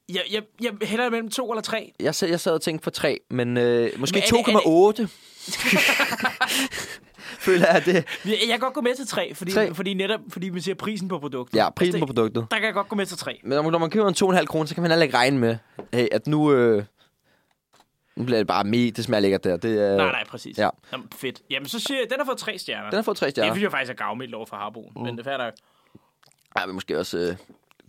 [0.09, 1.93] Jeg, jeg, jeg hælder mellem 2 eller 3.
[1.99, 5.07] Jeg, sad- jeg sad og tænkte på 3, men øh, måske Men er det- er
[5.07, 5.07] 2,8.
[7.47, 7.93] Føler jeg, det...
[8.25, 9.73] Jeg kan godt gå med til 3, fordi, Tre.
[9.73, 11.57] fordi netop fordi man siger prisen på produktet.
[11.57, 12.47] Ja, prisen på Altså, produktet.
[12.51, 13.39] Der kan jeg godt gå med til 3.
[13.43, 15.57] Men når man- køber en 2,5 kroner, så kan man heller ikke regne med,
[15.93, 16.51] hey, at nu...
[16.53, 16.83] Øh,
[18.15, 19.57] nu bliver det bare me, det smager lækkert der.
[19.57, 20.57] Det, er, Nej, nej, præcis.
[20.57, 20.69] ja.
[20.91, 21.41] Jamen, fedt.
[21.49, 22.89] Jamen, så siger jeg, den har fået 3 stjerner.
[22.89, 23.53] Den har fået 3 Det stjerner.
[23.53, 25.01] synes jeg faktisk er gavmildt over for Harboen, mm.
[25.01, 25.53] men det er fair nok.
[26.59, 27.35] Ja, men måske også øh,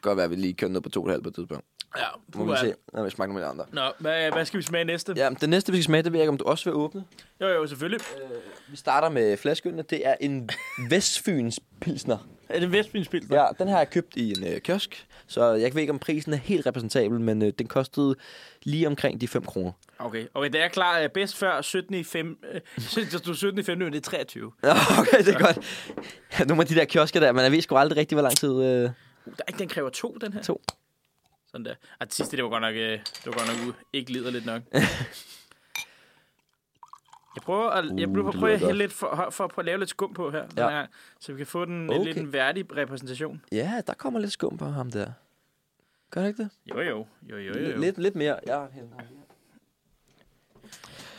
[0.02, 1.64] godt være, at vi lige kører ned på 2,5 på et tidspunkt.
[1.98, 3.64] Ja, Må vi se, når vi smager nogle andre.
[3.72, 5.14] Nå, hvad, hvad skal vi smage næste?
[5.16, 7.04] Ja, det næste, vi skal smage, det ved jeg ikke, om du også vil åbne.
[7.40, 8.00] Jo, jo, selvfølgelig.
[8.68, 9.82] Vi starter med flaskeølene.
[9.82, 10.50] Det er en
[10.90, 12.18] Vestfyns Pilsner.
[12.48, 15.80] Er det Vestbyen Ja, den har jeg købt i en øh, kiosk, så jeg ved
[15.80, 18.14] ikke, om prisen er helt repræsentabel, men øh, den kostede
[18.62, 19.72] lige omkring de 5 kroner.
[19.98, 22.38] Okay, okay, det er klar øh, bedst før 17 i 5.
[22.52, 22.60] Øh,
[23.10, 24.52] så du er 17 i 5, men det er 23.
[24.64, 25.58] Ja, okay, det er godt.
[26.48, 28.50] Nogle af de der kiosker der, man ved sgu aldrig rigtigt, hvor lang tid...
[28.52, 28.62] Øh...
[28.62, 28.90] Der,
[29.48, 30.42] er- den kræver to, den her.
[30.42, 30.62] To.
[31.54, 31.74] Sådan der.
[32.00, 34.46] Og det sidste, det var godt nok, øh, det var godt nok ikke lider lidt
[34.46, 34.62] nok.
[37.34, 39.58] Jeg prøver at, jeg Uh, prøver, det prøver at lyder hælde lidt for, for, for
[39.58, 40.68] at lave lidt skum på her, ja.
[40.70, 40.86] Her,
[41.20, 41.98] så vi kan få den Okay.
[41.98, 42.06] okay.
[42.06, 43.42] lidt en værdig repræsentation.
[43.52, 45.12] Ja, der kommer lidt skum på ham der.
[46.10, 46.50] Gør det ikke det?
[46.66, 47.06] Jo, jo.
[47.30, 47.80] jo, jo, jo, jo.
[47.80, 48.38] Lidt, lidt mere.
[48.46, 48.66] Ja,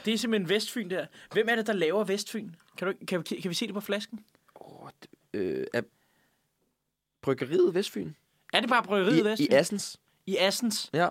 [0.06, 1.06] Det er simpelthen Vestfyn der.
[1.32, 2.50] Hvem er det, der laver Vestfyn?
[2.78, 4.26] Kan, du, kan, vi- kan vi se det på flasken?
[4.56, 4.90] oh,
[5.34, 5.82] øh, er
[7.22, 8.12] bryggeriet Vestfyn?
[8.54, 9.46] Er det bare bryggeriet I, Vestfyn?
[9.52, 10.00] I Assens.
[10.28, 10.90] I Assens.
[10.94, 11.08] Ja.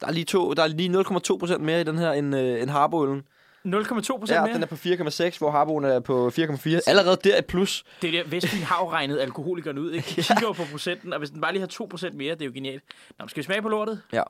[0.00, 2.62] Der er lige, to, der er lige 0,2 procent mere i den her end, øh,
[2.62, 3.22] end Harboølen.
[3.66, 3.72] 0,2
[4.18, 4.54] procent Ja, mere.
[4.54, 6.80] den er på 4,6, hvor Harboen er på 4,4.
[6.86, 7.84] Allerede der et plus.
[8.02, 10.08] Det er der, Vestfyn har jo regnet alkoholikerne ud, ikke?
[10.16, 12.42] De kigger jo på procenten, og hvis den bare lige har 2 procent mere, det
[12.42, 12.82] er jo genialt.
[13.18, 14.02] Nå, skal vi smage på lortet?
[14.12, 14.22] Ja.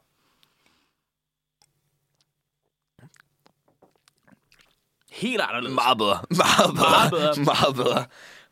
[5.10, 5.74] Helt anderledes.
[5.74, 6.18] Meget bedre.
[6.30, 6.90] Meget bedre.
[6.90, 7.44] Meget bedre.
[7.44, 8.04] Meget bedre.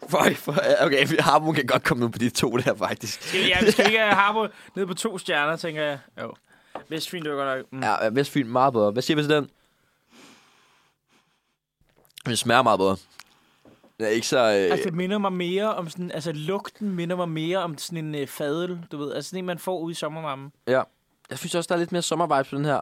[0.08, 3.22] Føj, for, okay, Harboen kan godt komme ud på de to der, faktisk.
[3.22, 4.46] Skal vi, ja, vi skal ikke have Harbo
[4.76, 5.98] ned på to stjerner, tænker jeg.
[6.20, 6.34] Jo.
[6.88, 7.72] Vestfyn, det var godt nok...
[7.72, 7.82] Mm.
[7.82, 8.90] Ja, Vestfyn meget bedre.
[8.90, 9.50] Hvad siger vi til den?
[12.26, 12.96] Den smager meget bedre.
[13.98, 14.38] Den er ikke så...
[14.38, 16.10] Øh, Altså, det minder mig mere om sådan...
[16.10, 19.12] Altså, lugten minder mig mere om sådan en øh, fadel, du ved.
[19.12, 20.52] Altså, sådan en, man får ude i sommervarmen.
[20.66, 20.82] ja.
[21.30, 22.80] Jeg synes også, der er lidt mere sommervibes på den her.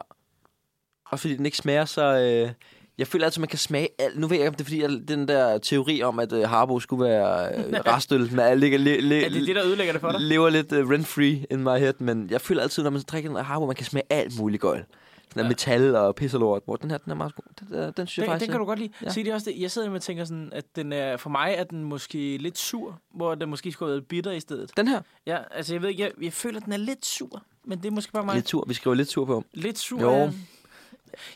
[1.05, 2.01] Og fordi den ikke smager så...
[2.01, 2.51] Øh,
[2.99, 4.19] jeg føler altid, man kan smage alt.
[4.19, 6.49] Nu ved jeg ikke, om det er fordi, at den der teori om, at øh,
[6.49, 9.93] Harbo skulle være øh, restøl, men jeg ligger, li, li, Er det det, der ødelægger
[9.93, 10.21] det for dig?
[10.21, 13.45] lever lidt uh, rent-free in my head, men jeg føler altid, når man drikker den
[13.45, 14.83] Harbo, man kan smage alt muligt gøjl.
[15.29, 15.49] Sådan ja.
[15.49, 16.61] Metal og pis og lort.
[16.65, 17.43] Hvor den her, den er meget god.
[17.59, 18.47] Den, den, den synes jeg Den, faktisk...
[18.47, 18.91] den kan du godt lide.
[19.03, 19.09] Ja.
[19.09, 19.61] Se, det er også det.
[19.61, 22.99] Jeg sidder og tænker sådan, at den er, for mig er den måske lidt sur,
[23.13, 24.71] hvor den måske skulle have været bitter i stedet.
[24.77, 27.43] Den her, Ja, altså jeg ved ikke, jeg, jeg føler, at den er lidt sur,
[27.65, 28.35] men det er måske bare mig.
[28.35, 28.63] lidt tur.
[28.67, 29.43] Vi skriver lidt tur på.
[29.53, 30.01] Lidt sur.
[30.01, 30.11] Jo.
[30.11, 30.31] ja.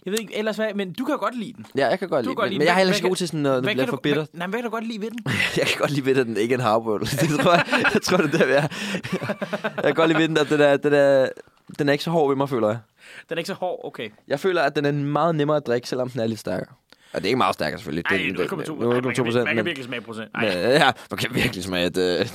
[0.05, 1.65] Jeg ved ikke ellers hvad, men du kan jo godt lide den.
[1.77, 2.49] Ja, jeg kan godt Du lide den.
[2.49, 4.25] lide Men jeg er heller ikke god til sådan, det Hvad bliver for bitter.
[4.33, 5.19] Nej, men hvad kan du godt lide ved den?
[5.57, 6.99] Jeg kan godt lide ved, at den ikke er en havbøl.
[7.21, 8.67] Det tror jeg, jeg tror, det er der, er.
[9.75, 11.29] Jeg kan godt lide ved den, at den er, den er,
[11.79, 12.77] den er ikke så hård ved mig, føler jeg.
[13.29, 14.09] Den er ikke så hård, okay.
[14.27, 16.75] Jeg føler, at den er meget nemmere at drikke, selvom den er lidt stærkere.
[17.13, 18.03] Og det er ikke meget stærkere, selvfølgelig.
[18.11, 19.35] Nej, Det er- 0,2 det er- Nej, man, 0,2 kan, procent.
[19.35, 20.29] man kan men- virkelig smage procent.
[20.41, 21.97] Men, ja, man kan virkelig smage, at...
[21.97, 22.25] Øh,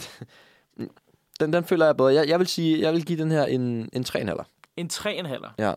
[1.40, 2.14] den, den føler jeg bedre.
[2.14, 4.44] Jeg, jeg vil sige, jeg vil give den her en, en 3,5.
[4.76, 5.50] en 3,5.
[5.58, 5.72] Ja.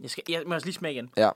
[0.00, 1.10] Jeg, skal, jeg må også lige smage igen.
[1.16, 1.30] Ja.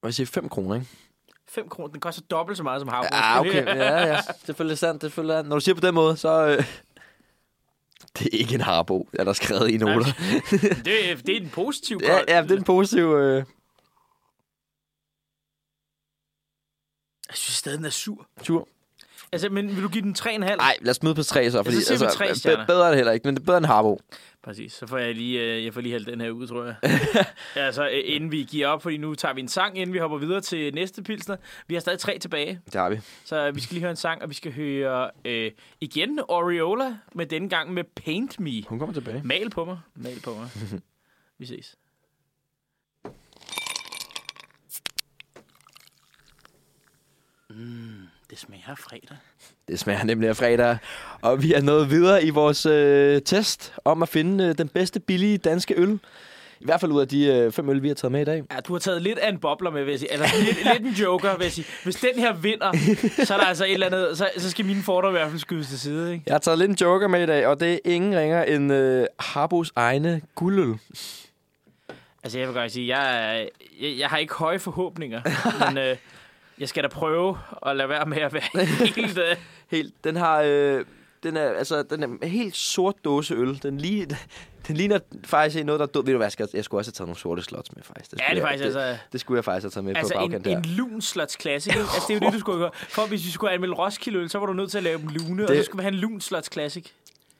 [0.00, 0.86] Hvad siger 5 kroner, ikke?
[1.48, 3.08] 5 kroner, den koster dobbelt så meget som havre.
[3.16, 3.64] Ja, okay.
[3.76, 4.20] Ja, ja.
[4.44, 5.02] Selvfølgelig sandt.
[5.02, 5.48] Det selvfølgelig sandt.
[5.48, 6.46] Når du siger på den måde, så...
[6.46, 6.56] Øh,
[8.18, 10.04] det er ikke en harbo, er der skrevet i noter.
[10.84, 12.24] det, er- det er en positiv Ja, kold.
[12.28, 13.04] ja, det er en positiv...
[13.14, 13.44] Øh,
[17.28, 18.26] Jeg synes stadig, den er sur.
[18.42, 18.68] tur.
[19.32, 20.38] Altså, men vil du give den 3,5?
[20.56, 21.62] Nej, lad os møde på 3 så.
[21.62, 22.66] Fordi, så siger vi tre be- stjerner.
[22.66, 24.00] bedre er det heller ikke, men det er bedre end harbo.
[24.42, 26.74] Præcis, så får jeg lige, øh, jeg får lige hældt den her ud, tror jeg.
[27.66, 30.18] altså, øh, inden vi giver op, fordi nu tager vi en sang, inden vi hopper
[30.18, 31.36] videre til næste pilsner.
[31.66, 33.00] Vi har stadig tre tilbage, Det har vi.
[33.24, 36.96] så øh, vi skal lige høre en sang, og vi skal høre øh, igen Oriola,
[37.14, 38.62] med denne gang med Paint Me.
[38.66, 39.20] Hun kommer tilbage.
[39.24, 40.48] Mal på mig, mal på mig.
[41.38, 41.76] vi ses.
[47.50, 49.16] Mm, det smager af fredag.
[49.68, 50.78] Det smager nemlig af fredag.
[51.22, 55.00] Og vi er nået videre i vores øh, test om at finde øh, den bedste
[55.00, 55.98] billige danske øl.
[56.60, 58.42] I hvert fald ud af de øh, fem øl, vi har taget med i dag.
[58.52, 60.12] Ja, du har taget lidt af en bobler med, vil jeg sige.
[60.12, 61.66] Eller lidt, lidt en joker, vil jeg sige.
[61.84, 62.72] Hvis den her vinder,
[63.24, 64.18] så er der altså et eller andet...
[64.18, 66.22] Så, så skal mine fordomme i hvert fald skydes til side, ikke?
[66.26, 68.72] Jeg har taget lidt en joker med i dag, og det er ingen ringer end
[68.72, 70.74] øh, Harbos egne guldøl.
[72.22, 73.48] Altså, jeg vil godt sige, jeg,
[73.80, 75.20] jeg, jeg har ikke høje forhåbninger,
[75.68, 75.96] men øh,
[76.58, 78.64] jeg skal da prøve at lade være med at være
[78.96, 79.18] helt...
[79.18, 79.36] Øh,
[79.70, 80.42] Helt, den har...
[80.46, 80.84] Øh,
[81.22, 83.62] den er, altså, den er helt sort dåse øl.
[83.62, 84.06] Den, lige,
[84.68, 86.04] den ligner faktisk noget, der er død.
[86.04, 88.10] Ved du hvad, jeg, skal, jeg skulle også have taget nogle sorte slots med, faktisk.
[88.10, 89.02] Det ja, det er jeg, faktisk det, altså...
[89.12, 90.56] det skulle jeg faktisk have taget med Altså på en, bagkant der.
[90.56, 91.80] en lun slots classic, ikke?
[91.80, 92.70] Altså, det er jo det, du skulle gøre.
[92.88, 95.08] For hvis vi skulle anmelde Roskilde øl, så var du nødt til at lave dem
[95.08, 95.50] lune, det...
[95.50, 96.92] og så skulle vi have en lun slots classic.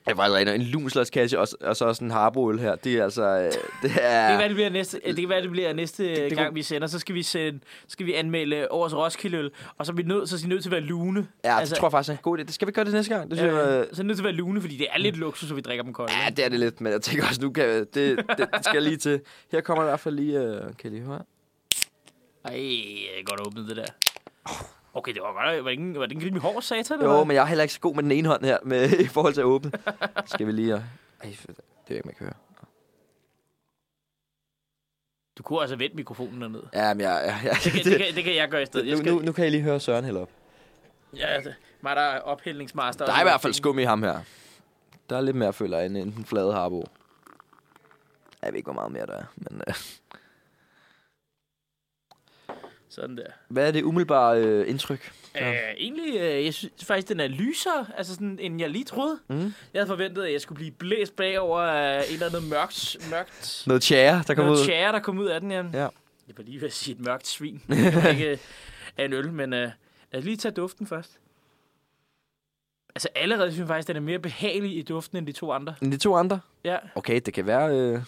[0.07, 2.75] Jeg var en, en lun slotskasse, og, og så også en Harbo-øl her.
[2.75, 3.23] Det er altså...
[3.23, 3.51] Øh,
[3.81, 4.27] det er...
[4.29, 6.47] Det kan være, det bliver næste, det kan være, det bliver næste det, det gang,
[6.47, 6.87] kunne- vi sender.
[6.87, 10.29] Så skal vi, sende, skal vi anmelde årets Roskilde øl, og så er vi nødt,
[10.29, 11.27] så er vi nødt til at være lune.
[11.43, 12.43] Ja, altså, det tror jeg faktisk er en god idé.
[12.43, 13.29] Det skal vi gøre det næste gang.
[13.31, 14.87] Det synes Øh, jeg, øh, så er vi nødt til at være lune, fordi det
[14.91, 16.13] er lidt luksus, at vi drikker dem kolde.
[16.23, 18.47] Ja, det er det lidt, men jeg tænker også, nu kan jeg, det, det, det
[18.65, 19.21] skal lige til.
[19.51, 21.21] Her kommer i hvert fald lige, uh, kan I lige høre?
[22.45, 22.53] Ej,
[23.17, 23.85] jeg godt åbnet det der.
[24.93, 25.65] Okay, det var godt.
[25.65, 27.01] Var det ikke, var det ikke rimelig hård satan?
[27.01, 29.07] Jo, men jeg er heller ikke så god med den ene hånd her, med, i
[29.07, 29.71] forhold til at åbne.
[30.25, 30.73] skal vi lige...
[30.73, 30.81] Ej,
[31.87, 32.33] det er ikke, man kan høre.
[35.37, 36.63] Du kunne altså vente mikrofonen derned.
[36.73, 37.23] Ja, men jeg...
[37.25, 38.87] jeg, jeg Det kan, det, kan, det kan jeg gøre i stedet.
[38.87, 40.29] Jeg nu, skal, nu, nu kan I lige høre Søren hælde op.
[41.17, 43.05] Ja, altså, mig der er ophældningsmaster.
[43.05, 44.19] Der er i hvert fald skum i ham her.
[45.09, 46.85] Der er lidt mere, føler jeg, end den flade harbo.
[48.41, 49.61] Jeg ved ikke, hvor meget mere der er, men...
[49.67, 49.73] Uh,
[52.95, 53.25] Sådan der.
[53.47, 55.11] Hvad er det umiddelbare øh, indtryk?
[55.35, 55.51] Ja.
[55.51, 59.19] Øh, egentlig, øh, jeg synes faktisk, den er lysere, altså sådan, end jeg lige troede.
[59.27, 59.37] Mm.
[59.73, 63.63] Jeg havde forventet, at jeg skulle blive blæst bagover af en eller anden mørkt, mørkt
[63.67, 64.65] Noget tjære, der kommer noget ud.
[64.65, 65.63] tjære, der kom ud af den, ja.
[65.73, 65.87] Ja.
[66.27, 67.61] Jeg var lige ved at sige et mørkt svin.
[68.11, 68.37] Ikke øh,
[68.97, 69.69] af en øl, men øh,
[70.11, 71.19] lad os lige tage duften først.
[72.95, 75.75] Altså allerede synes jeg faktisk, den er mere behagelig i duften end de to andre.
[75.81, 76.39] Men de to andre?
[76.63, 77.77] Ja, Okay, det kan være...
[77.77, 77.99] Øh,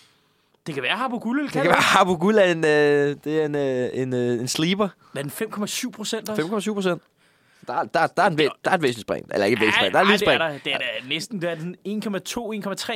[0.67, 3.45] det kan være Harbo Guldøl, det kan være Harbo Guld er en, øh, det er
[3.45, 4.87] en, øh, en, øh, en sleeper.
[5.13, 6.41] Men 5,7 procent også.
[6.41, 7.01] 5,7 procent.
[7.67, 9.25] Der, der, der, er en, der er et væsentligt spring.
[9.33, 9.93] Eller ikke et væsentligt spring.
[9.93, 10.53] Der er et det lille er spring.
[10.53, 10.59] der.
[10.63, 11.75] Det er da næsten det er sådan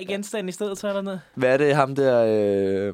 [0.01, 1.21] 1,2-1,3 genstande i stedet, så er der noget.
[1.35, 2.93] Hvad er det ham der øh,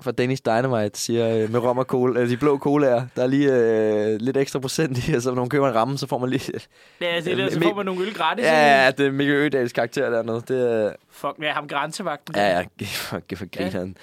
[0.00, 3.06] fra Danish Dynamite siger øh, med rom og cola, øh, de blå colaer?
[3.16, 5.98] Der er lige øh, lidt ekstra procent i, og så når man køber en ramme,
[5.98, 6.52] så får man lige...
[7.00, 8.44] Ja, det er der, så får man nogle øl gratis.
[8.44, 10.42] Ja, ja, det er Mikkel Ødals karakter dernede.
[10.48, 10.92] Det er...
[11.10, 12.34] Fuck, ja, ham grænsevagten.
[12.36, 13.96] Ja, ja, for, for grineren.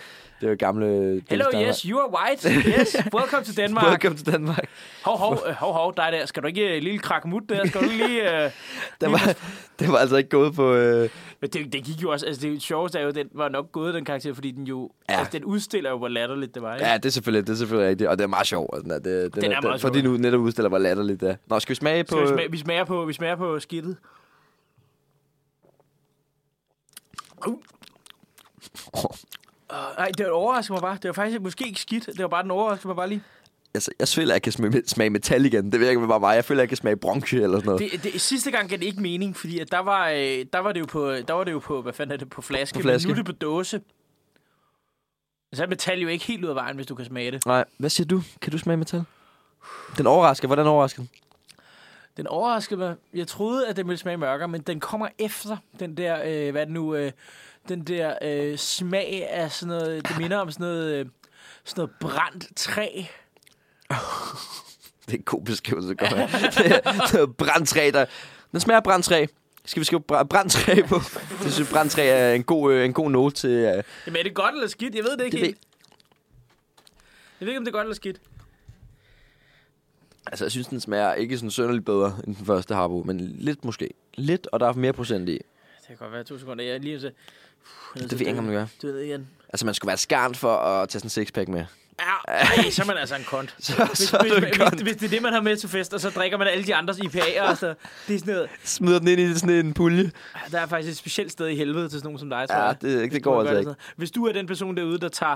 [0.43, 0.85] Det er jo gamle...
[1.29, 1.69] Hello, Dynamite.
[1.69, 2.49] yes, you are white.
[2.79, 3.87] Yes, welcome to Denmark.
[3.87, 4.69] Welcome to Danmark.
[5.03, 6.25] Hov, hov, øh, hov, hov, dig der.
[6.25, 7.67] Skal du ikke øh, lille krakmut der?
[7.67, 8.43] Skal du lige...
[8.45, 8.51] Øh...
[9.01, 9.35] Det var,
[9.79, 10.73] det var altså ikke gået på...
[10.73, 11.09] Øh,
[11.43, 12.25] Men det, det gik jo også...
[12.25, 14.91] Altså, det sjoveste er jo, den var nok gået, den karakter, fordi den jo...
[15.09, 15.19] Ja.
[15.19, 16.87] Altså, den udstiller jo, hvor latterligt det var, ikke?
[16.87, 18.83] ja, det er selvfølgelig, det er selvfølgelig rigtigt, og det er meget sjovt.
[18.83, 21.35] Den er, det, Den er meget sjov, Fordi nu netop udstiller, hvor latterligt det er.
[21.47, 22.15] Nå, skal vi smage på...
[22.15, 23.97] Skal vi, smage, vi, smager på, vi smager på skidtet.
[27.47, 27.53] Uh.
[27.53, 27.59] Uh,
[29.97, 30.97] nej, det overrasker mig bare.
[31.01, 32.05] Det var faktisk måske ikke skidt.
[32.05, 33.23] Det var bare, den overrasker mig bare lige.
[33.75, 35.71] Altså, jeg føler, at jeg kan smage, smage metal igen.
[35.71, 36.35] Det hvad bare mig.
[36.35, 37.91] Jeg føler, at jeg kan smage bronze eller sådan noget.
[37.91, 40.71] Det, det, sidste gang gav det ikke mening, fordi at der, var, øh, der, var
[40.71, 42.81] det jo på, der var det jo på, hvad fanden er det, på flaske, På
[42.81, 43.07] flaske.
[43.07, 43.81] men nu er det på dåse.
[45.53, 47.45] Så er metal jo ikke helt ud af vejen, hvis du kan smage det.
[47.45, 48.21] Nej, hvad siger du?
[48.41, 49.03] Kan du smage metal?
[49.97, 50.47] Den overrasker.
[50.47, 51.09] Hvordan overrasker den?
[52.17, 52.95] Den overraskede mig.
[53.13, 56.61] Jeg troede, at den ville smage mørkere, men den kommer efter den der, øh, hvad
[56.61, 57.11] er det nu, øh,
[57.69, 61.05] den der øh, smag af sådan noget, det minder om sådan noget, øh,
[61.63, 63.03] sådan noget brændt træ.
[65.05, 67.35] Det er en god beskrivelse, godt.
[67.37, 68.05] brandtræ, der...
[68.51, 69.25] Den smager af brandtræ.
[69.65, 71.01] Skal vi skrive br- brandtræ på?
[71.43, 73.49] Det synes brandtræ er en god, øh, en god note til...
[73.49, 74.95] Øh, Jamen er det godt eller skidt?
[74.95, 75.57] Jeg ved det ikke Det helt.
[77.39, 78.21] Jeg ved ikke, om det er godt eller skidt.
[80.27, 83.65] altså, jeg synes, den smager ikke sådan sønderligt bedre end den første Harbo, men lidt
[83.65, 83.89] måske.
[84.13, 85.33] Lidt, og der er mere procent i.
[85.33, 85.43] Det
[85.87, 86.63] kan godt være to sekunder.
[86.65, 87.11] Jeg er lige så...
[87.93, 88.65] Det ved jeg ikke, om det gør.
[88.81, 89.27] Du ved igen.
[89.49, 91.65] Altså, man skulle være skarn for at tage sådan en sixpack med.
[91.99, 93.55] Ja, ej, så er man altså en kont.
[93.59, 94.81] Så, Hvis, så er du hvis, en hvis, kont.
[94.81, 96.75] hvis, det er det, man har med til fest, og så drikker man alle de
[96.75, 97.73] andres IPA'er, og så,
[98.07, 100.11] det er sådan noget, Smider den ind i sådan en pulje.
[100.51, 102.63] der er faktisk et specielt sted i helvede til sådan nogen som dig, tror Ja,
[102.65, 102.81] jeg.
[102.81, 103.71] det, Hvis det du går altså ikke.
[103.95, 105.35] Hvis du er den person derude, der tager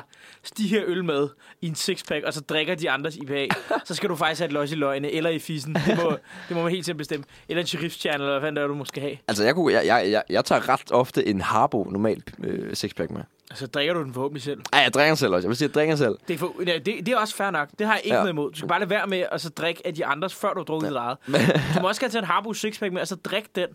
[0.58, 1.28] de her øl med
[1.62, 3.48] i en sixpack, og så drikker de andres IPA,
[3.86, 5.76] så skal du faktisk have et løs i løgne, eller i fissen.
[5.76, 7.26] Det må, det må man helt selv bestemme.
[7.50, 9.18] Eller en sheriff's channel, eller hvad fanden det er, du måske have.
[9.28, 13.12] Altså, jeg, kunne, jeg, jeg, jeg, jeg tager ret ofte en Harbo normalt øh, sixpack
[13.12, 13.22] med.
[13.56, 14.62] Så drikker du den forhåbentlig selv.
[14.74, 15.46] Ej, jeg drikker selv også.
[15.46, 16.16] Jeg vil sige, jeg drikker selv.
[16.28, 17.70] Det er, for, ja, det, det er også fair nok.
[17.80, 18.20] Det har jeg ikke Ja.
[18.22, 18.52] noget imod.
[18.52, 20.64] Du skal bare lade være med at så drikke af de andres, før du har
[20.64, 20.92] drukket ja.
[20.92, 21.18] dit eget.
[21.76, 23.68] Du må også gerne tage en Harbo sixpack med, og så drikke den.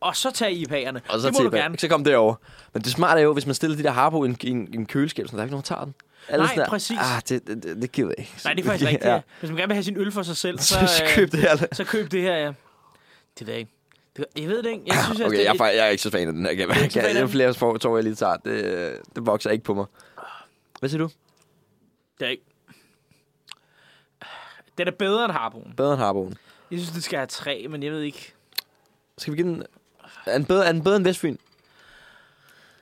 [0.00, 0.98] Og så tage IPA'erne.
[1.08, 1.78] Og så, det må du gerne.
[1.78, 2.34] så kom det over.
[2.74, 4.68] Men det smarte er jo, hvis man stiller de der Harbo i en, i en,
[4.74, 5.94] i en køleskab, så der er ikke nogen, der tager den.
[6.28, 6.98] Alle Nej, sådan præcis.
[7.00, 8.32] Ah, det, det, det, det gider jeg ikke.
[8.44, 9.04] Nej, det er faktisk rigtigt.
[9.10, 9.20] ja.
[9.40, 11.56] Hvis man gerne vil have sin øl for sig selv, så, Så, køb det her.
[11.72, 12.52] så køb det her, ja.
[13.38, 13.72] Det ved jeg ikke.
[14.36, 14.82] Jeg ved det ikke.
[14.86, 16.52] Jeg synes, Okay, det, jeg, er, jeg er ikke så fan af den her.
[16.52, 17.28] Jeg, er så jeg, jeg, den?
[17.28, 18.36] flere for, tår, jeg lige tager.
[18.36, 19.86] Det, det vokser ikke på mig.
[20.78, 21.10] Hvad siger du?
[22.20, 22.44] det er ikke.
[24.78, 25.74] Den er bedre end Harboen.
[25.76, 26.34] Bedre end Harboen.
[26.70, 28.32] Jeg synes, det skal have tre, men jeg ved ikke.
[29.18, 29.62] Skal vi give den...
[30.26, 31.36] Er den bedre, er den bedre end Vestfyn?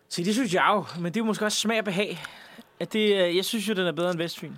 [0.08, 2.22] Se, det synes jeg jo, men det er jo måske også smag og behag.
[2.80, 4.52] At det, øh, jeg synes jo, den er bedre end Vestfyn.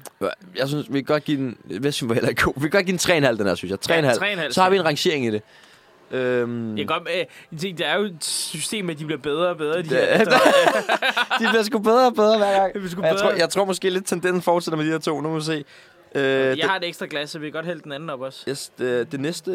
[0.57, 1.59] Jeg synes, vi kan godt give den...
[1.65, 2.55] Vestfyn var heller ikke god.
[2.57, 3.79] Vi kan godt give den 3,5, den her, synes jeg.
[3.99, 4.25] 3,5.
[4.25, 4.53] Ja, 3,5.
[4.53, 5.43] Så har vi en rangering i det.
[6.11, 7.09] Øhm, Jeg kan godt,
[7.63, 9.79] øh, der er jo et system, at de bliver bedre og bedre.
[9.79, 10.25] De Det- her,
[11.41, 12.75] de bliver sgu bedre og bedre hver gang.
[12.75, 13.39] Det Og jeg, tror, bedre.
[13.41, 15.21] jeg tror måske lidt tendensen fortsætter med de her to.
[15.21, 15.65] Nu må vi se.
[16.15, 18.21] Øh, det, jeg har et ekstra glas, så vi kan godt hælde den anden op
[18.21, 18.45] også.
[18.51, 19.51] yes, det, det næste,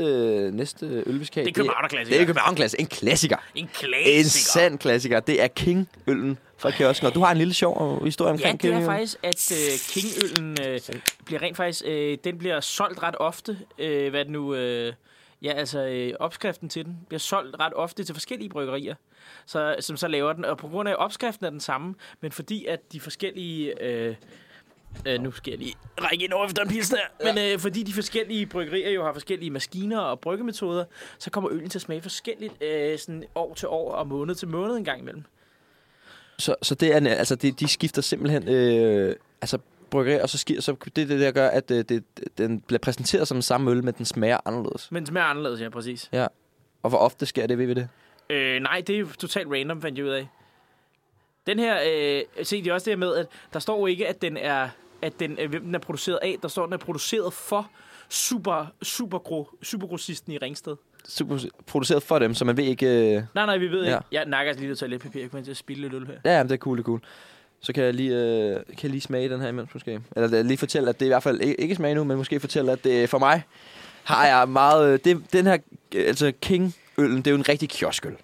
[0.52, 2.18] næste øl, vi skal have, Det er Københavner-klassiker.
[2.18, 2.82] Det er København klassiker.
[2.84, 3.38] En klassiker.
[3.56, 4.52] En En klassiker.
[4.60, 5.20] sand klassiker.
[5.20, 7.08] Det er King-øllen fra kiosken.
[7.08, 10.58] Og du har en lille sjov historie Ja, omkring det er faktisk, at øh, King-øllen
[10.68, 10.80] øh,
[11.26, 13.58] bliver rent faktisk, øh, den bliver solgt ret ofte.
[13.80, 14.56] Øh, hvad det nu?
[14.56, 14.94] Øh,
[15.44, 18.96] ja, altså øh, opskriften til den bliver solgt ret ofte til forskellige bryggerier,
[19.46, 20.46] så, som så laver den.
[20.46, 23.84] Og på grund af, at opskriften er den samme, men fordi at de forskellige...
[23.84, 24.16] Øh,
[25.06, 27.00] Øh, nu skal jeg lige række ind over efter en pilsner.
[27.24, 27.34] Ja.
[27.34, 30.86] Men øh, fordi de forskellige bryggerier jo har forskellige maskiner og bryggemetoder,
[31.18, 34.48] så kommer øllen til at smage forskelligt øh, sådan år til år og måned til
[34.48, 35.24] måned en gang imellem.
[36.40, 38.50] Så, så det er, altså, det, de skifter simpelthen...
[38.50, 39.58] Øh, altså,
[39.94, 42.04] bryggeri, og så, sker, så det er det, der gør, at øh, det,
[42.38, 44.92] den bliver præsenteret som den samme øl, men den smager anderledes.
[44.92, 46.10] Men smager anderledes, ja, præcis.
[46.84, 47.88] Og hvor ofte sker det, ved vi det?
[48.30, 50.28] Øh, nej, det er jo totalt random, fandt jeg ud af.
[51.48, 54.38] Den her, øh, se, det er også det med, at der står ikke, at den
[54.38, 54.70] er
[55.02, 56.38] at den, øh, hvem den er produceret af.
[56.42, 57.70] Der står, at den er produceret for
[58.10, 60.76] super, super, gro, supergrossisten i Ringsted.
[61.08, 62.86] Super produceret for dem, så man ved ikke...
[63.16, 63.24] Øh...
[63.36, 63.96] Nej, nej, vi ved Ja.
[63.98, 64.08] ikke.
[64.12, 65.22] Jeg nakker altså lige noget toiletpapir.
[65.22, 66.14] Jeg kommer til at spille lidt øl her.
[66.26, 67.02] Ja, jamen, det er cool, det er cool.
[67.64, 70.02] Så kan jeg lige, øh, kan jeg lige smage den her imens måske.
[70.16, 72.18] Eller øh, lige fortælle, at det er i hvert fald ikke, ikke smage nu, men
[72.18, 73.44] måske fortælle, at det for mig
[74.04, 74.94] har jeg meget...
[74.94, 75.58] Øh, det, den her,
[75.96, 78.16] øh, altså King-øllen, det er jo en rigtig kiosköl,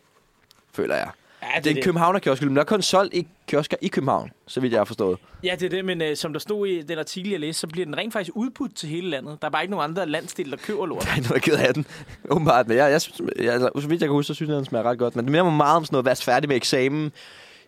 [0.74, 1.10] føler jeg.
[1.44, 4.32] Ja, Det er en københavner kiosköl, men der er kun solgt i kiosker i København,
[4.48, 5.20] så vidt jeg har forstået.
[5.44, 7.68] Ja, det er det, men øh, som der stod i den artikel, jeg læste, så
[7.68, 9.38] bliver den rent faktisk udbudt til hele landet.
[9.42, 11.04] Der er bare ikke nogen andre landsdel, der køber lort.
[11.06, 11.86] Der er noget ked af den,
[12.32, 12.68] åbenbart.
[12.68, 14.66] Men jeg, jeg, synes, jeg, altså, så vidt jeg kan huske, så synes jeg, den
[14.66, 15.16] smager ret godt.
[15.16, 17.12] Men det minder mig meget om sådan noget, være færdig med eksamen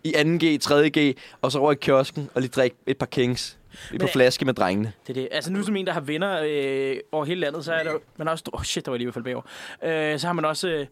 [0.04, 3.58] i 2G, 3G, og så over i kiosken og lige drikke et par kings
[3.90, 4.92] på Men- flaske med drengene.
[5.06, 5.28] Det er det.
[5.32, 8.28] Altså nu som en, der har venner øh, over hele landet, så er der man
[8.28, 8.44] også...
[8.52, 9.44] Åh, oh, shit, der var lige ved at falde bagover.
[10.12, 10.86] Øh, så har man også øh,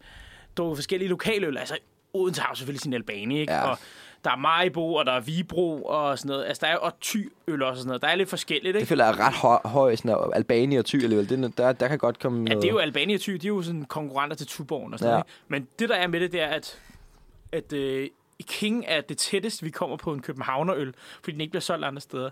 [0.56, 1.56] drukket forskellige lokaløl.
[1.56, 1.76] Altså
[2.14, 3.52] Odense har jo selvfølgelig sin Albani, ikke?
[3.52, 3.70] Ja.
[3.70, 3.78] Og
[4.24, 6.44] der er Majbo, og der er Vibro og sådan noget.
[6.46, 7.18] Altså der er og også
[7.62, 8.02] og sådan noget.
[8.02, 8.88] Der er lidt forskelligt, Det ikke?
[8.88, 11.28] føler jeg er ret høj, høj sådan noget, Albani og Ty alligevel.
[11.28, 12.62] Det, er der, der kan godt komme Ja, noget...
[12.62, 15.08] det er jo Albani og Ty, de er jo sådan konkurrenter til Tuborgen og sådan
[15.10, 15.12] Ja.
[15.12, 15.24] noget.
[15.26, 15.44] Ikke?
[15.48, 16.78] Men det, der er med det, det er, at,
[17.52, 18.08] at øh,
[18.42, 22.00] King er det tætteste, vi kommer på en københavnerøl, fordi den ikke bliver solgt andre
[22.00, 22.30] steder.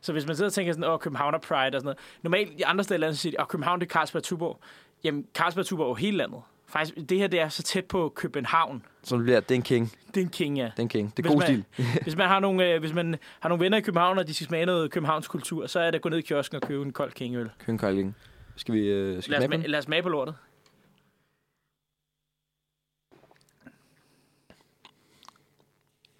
[0.00, 1.98] Så hvis man sidder og tænker sådan, åh, Københavner Pride og sådan noget.
[2.22, 4.60] Normalt i andre steder i landet siger de, åh, København det er Carlsberg Tuborg.
[5.04, 6.40] Jamen, Carlsberg Tuborg er jo hele landet.
[6.66, 8.82] Faktisk, det her det er så tæt på København.
[9.22, 9.92] Bliver, det er en king.
[10.14, 10.64] Det er en king, ja.
[10.64, 11.16] Det er en king.
[11.16, 11.86] Det er Hvis god man- stil.
[12.04, 14.46] Hvis man, har nogle, øh, hvis man har nogle venner i København, og de skal
[14.46, 16.92] smage noget Københavns kultur, så er det at gå ned i kiosken og købe en
[16.92, 17.50] kold kingøl.
[17.66, 18.16] King Carling.
[18.56, 19.70] Skal vi, øh, skal vi Lad os, smage den?
[19.70, 20.34] lad os smage på lortet.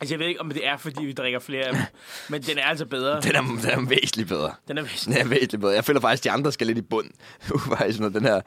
[0.00, 1.82] Altså, jeg ved ikke, om det er, fordi vi drikker flere af dem,
[2.30, 3.20] men den er altså bedre.
[3.20, 4.54] Den er, den er væsentligt bedre.
[4.68, 5.06] Den er vist.
[5.06, 5.74] Den er væsentligt bedre.
[5.74, 7.10] Jeg føler faktisk, at de andre skal lidt i bund.
[7.50, 8.40] Nu faktisk, når den her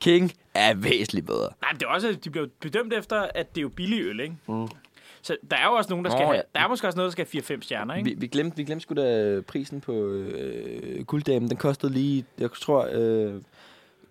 [0.00, 1.48] King er væsentligt bedre.
[1.62, 4.20] Nej, men det er også, de bliver bedømt efter, at det er jo billig øl,
[4.20, 4.36] ikke?
[4.48, 4.68] Mm.
[5.22, 6.42] Så der er jo også nogen, der skal have, ja.
[6.54, 8.10] der er måske også noget, der skal have 4-5 stjerner, ikke?
[8.10, 11.48] Vi, vi, glemte, vi glemte sgu da prisen på øh, gulddamen.
[11.48, 13.34] Den kostede lige, jeg tror, øh,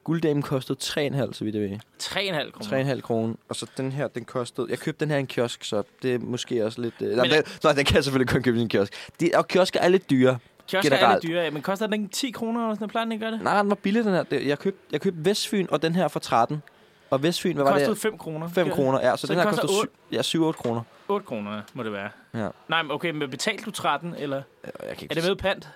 [0.03, 1.77] gulddamen kostede 3,5, så vidt jeg ved.
[2.03, 2.95] 3,5 kroner.
[2.95, 3.33] 3,5 kroner.
[3.49, 4.67] Og så den her, den kostede...
[4.69, 6.93] Jeg købte den her i en kiosk, så det er måske også lidt...
[7.01, 8.93] Øh, Men- men, den, nej, den kan jeg selvfølgelig kun købe i en kiosk.
[9.19, 10.37] De, og kiosker er lidt dyre.
[10.67, 11.23] Kiosker er generelt.
[11.23, 12.91] lidt dyre, ja, men koster den ikke 10 kroner eller sådan noget?
[12.91, 13.41] Plejer den ikke gøre det?
[13.41, 14.23] Nej, den var billig, den her.
[14.31, 16.61] Jeg købte, jeg købte Vestfyn, og den her for 13.
[17.09, 17.97] Og Vestfyn, hvad var Kostede det?
[17.97, 18.47] 5 kroner.
[18.49, 19.15] 5 kroner, ja.
[19.15, 20.81] Så, Så den den her koster kostede otte- 7, ja, 7-8 kroner.
[21.07, 22.09] 8 kroner må det være.
[22.33, 22.47] Ja.
[22.67, 25.69] Nej, men okay, men betalte du 13, eller Jeg kan ikke er det med pant?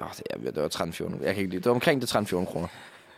[0.00, 1.02] Åh, det, er, det var 13-14.
[1.24, 1.56] Jeg kan ikke lide.
[1.56, 2.68] Det var omkring det 13-14 kroner.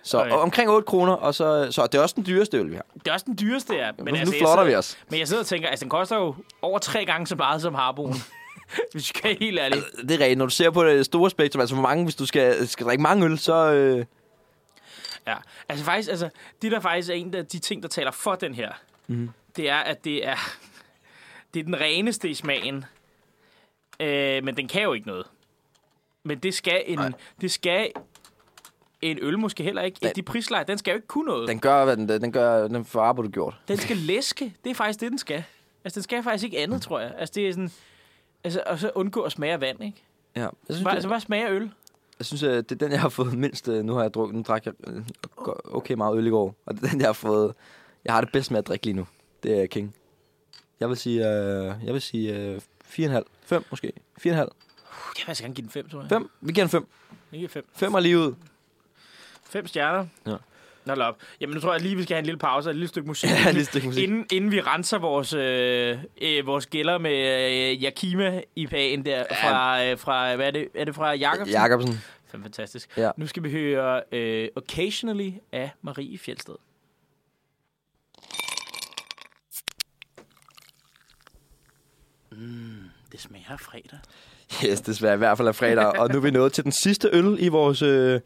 [0.08, 0.30] Så Okay.
[0.30, 0.42] okay.
[0.42, 2.84] omkring 8 kroner, og så, så det er også den dyreste øl, vi har.
[2.94, 3.90] Det er også den dyreste, ja.
[3.96, 4.98] Men Men nu, altså, nu flotter sidder- vi os.
[5.10, 7.74] Men jeg sidder og tænker, altså den koster jo over tre gange så meget som
[7.74, 8.14] Harboen.
[8.92, 9.84] Hvis vi skal helt ærligt.
[10.02, 10.38] Det er rigtigt.
[10.38, 13.02] Når du ser på det store spektrum, altså hvor mange, hvis du skal, skal drikke
[13.02, 13.72] mange øl, så...
[13.72, 14.04] Øh,
[15.26, 15.34] Ja.
[15.68, 16.28] Altså faktisk, altså,
[16.62, 18.72] det der faktisk er en af de ting, der taler for den her,
[19.06, 19.30] Mhm.
[19.56, 20.36] det er, at det er,
[21.54, 22.84] det er den reneste i smagen.
[24.00, 25.26] Øh, men den kan jo ikke noget.
[26.24, 27.10] Men det skal en, Nej.
[27.40, 27.90] det skal
[29.02, 29.98] en øl måske heller ikke.
[30.02, 30.12] Nej.
[30.12, 31.40] De prisleje, den skal jo ikke kunne noget.
[31.40, 33.60] Den, den gør, hvad den, den gør, den får arbejdet gjort.
[33.68, 34.54] den skal læske.
[34.64, 35.44] Det er faktisk det, den skal.
[35.84, 37.12] Altså, den skal faktisk ikke andet, tror jeg.
[37.18, 37.70] Altså, det er sådan...
[38.44, 40.02] Altså, og så undgå at smage vand, ikke?
[40.36, 40.40] Ja.
[40.40, 41.70] Jeg synes, Bare, det, altså, bare smage øl.
[42.18, 43.68] jeg synes at det er den, jeg har fået mindst.
[43.68, 45.02] øh, Nu har jeg drukket, nu drak jeg øh,
[45.64, 46.54] okay meget øl i går.
[46.66, 47.54] Og det er den, jeg har fået...
[48.04, 49.06] Jeg har det bedst med at drikke lige nu.
[49.42, 49.94] Det er King.
[50.80, 53.22] Jeg vil sige, øh, jeg vil sige øh, 4,5.
[53.42, 53.92] 5 måske.
[54.20, 54.28] 4,5.
[54.30, 54.48] Jeg vil
[55.28, 56.08] altså gerne give den 5, tror jeg.
[56.08, 56.30] 5.
[56.40, 56.86] Vi giver den 5.
[57.32, 57.66] Ikke 5.
[57.74, 58.34] 5 er lige ud.
[59.50, 60.06] Fem stjerner.
[60.26, 60.36] Ja.
[60.84, 61.16] Nå, op.
[61.40, 63.08] Jamen, nu tror jeg lige, vi skal have en lille pause og et lille stykke
[63.08, 63.30] musik.
[63.44, 64.04] Ja, et stykke musik.
[64.04, 69.84] Inden, inden vi renser vores, øh, øh, vores gælder med øh, Yakima IPA'en der fra,
[69.84, 71.54] øh, fra, hvad er det, er det fra Jacobsen?
[71.54, 72.00] Jacobsen.
[72.26, 72.96] Fem fantastisk.
[72.96, 73.10] Ja.
[73.16, 76.54] Nu skal vi høre øh, Occasionally af Marie Fjeldsted.
[82.30, 82.76] Mm,
[83.12, 83.98] det smager af fredag.
[84.64, 85.98] Yes, det smager i hvert fald af fredag.
[85.98, 88.20] og nu er vi nået til den sidste øl i vores, øh,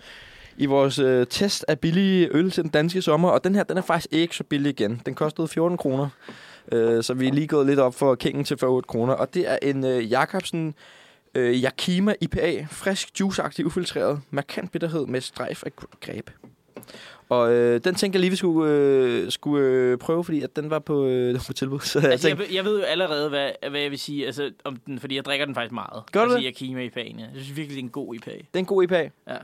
[0.56, 3.28] i vores øh, test af billige øl til den danske sommer.
[3.28, 5.02] Og den her, den er faktisk ikke så billig igen.
[5.06, 6.08] Den kostede 14 kroner.
[6.72, 9.12] Øh, så vi er lige gået lidt op for kingen til for 8 kroner.
[9.14, 10.74] Og det er en øh, Jacobsen
[11.34, 12.66] øh, Yakima IPA.
[12.70, 14.20] Frisk, juiceagtig, ufiltreret.
[14.30, 16.30] Markant bitterhed med strejf af gr- greb.
[17.28, 20.70] Og øh, den tænker jeg lige, vi skulle, øh, skulle øh, prøve, fordi at den
[20.70, 21.80] var på, øh, den var på tilbud.
[21.80, 24.26] Så jeg Altså, jeg, tænkte, ved- jeg ved jo allerede, hvad, hvad jeg vil sige
[24.26, 26.02] altså, om den, fordi jeg drikker den faktisk meget.
[26.12, 26.44] Gør du altså, det?
[26.44, 27.24] Yakima IPA'en, ja.
[27.24, 28.30] Jeg synes virkelig, det er en god IPA.
[28.30, 29.10] det er en god IPA.
[29.28, 29.36] Ja,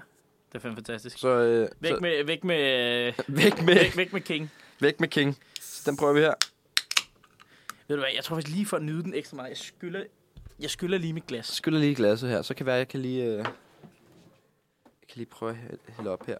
[0.48, 1.18] det er fandme fantastisk.
[1.18, 4.50] Så, øh, Væk så, med, væk med, væk med, væk, væk med King.
[4.80, 5.38] væk med King.
[5.60, 6.34] Så den prøver vi her.
[7.88, 10.04] Ved du hvad, jeg tror faktisk lige for at nyde den ekstra meget, jeg skylder,
[10.60, 11.46] jeg skylder lige mit glas.
[11.46, 13.44] skyller lige glasset her, så kan være, jeg kan lige, øh, jeg
[15.08, 16.36] kan lige prøve at hæ- hælde op her.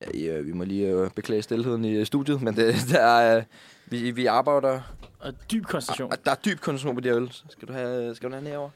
[0.00, 3.00] Ja, I, øh, vi må lige øh, beklage stillheden i øh, studiet, men det, der
[3.00, 3.42] er, øh,
[3.86, 4.80] vi, vi arbejder
[5.20, 6.10] Og dyb koncentration.
[6.24, 7.32] Der er dyb koncentration på de her øl.
[7.48, 8.70] Skal du have, skal du have den herovre?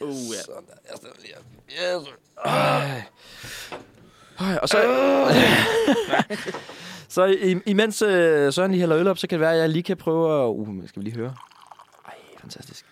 [0.00, 0.40] Uh, ja.
[0.44, 0.74] Sådan der.
[0.90, 2.00] Jeg stiller lige her.
[2.00, 2.08] Yes.
[2.44, 3.02] Ej.
[4.40, 4.78] Ej, Og så...
[7.08, 9.68] så i- imens øh, Søren lige hælder øl op, så kan det være, at jeg
[9.68, 10.48] lige kan prøve at...
[10.48, 11.34] Uh, skal vi lige høre?
[12.06, 12.84] Ej, fantastisk.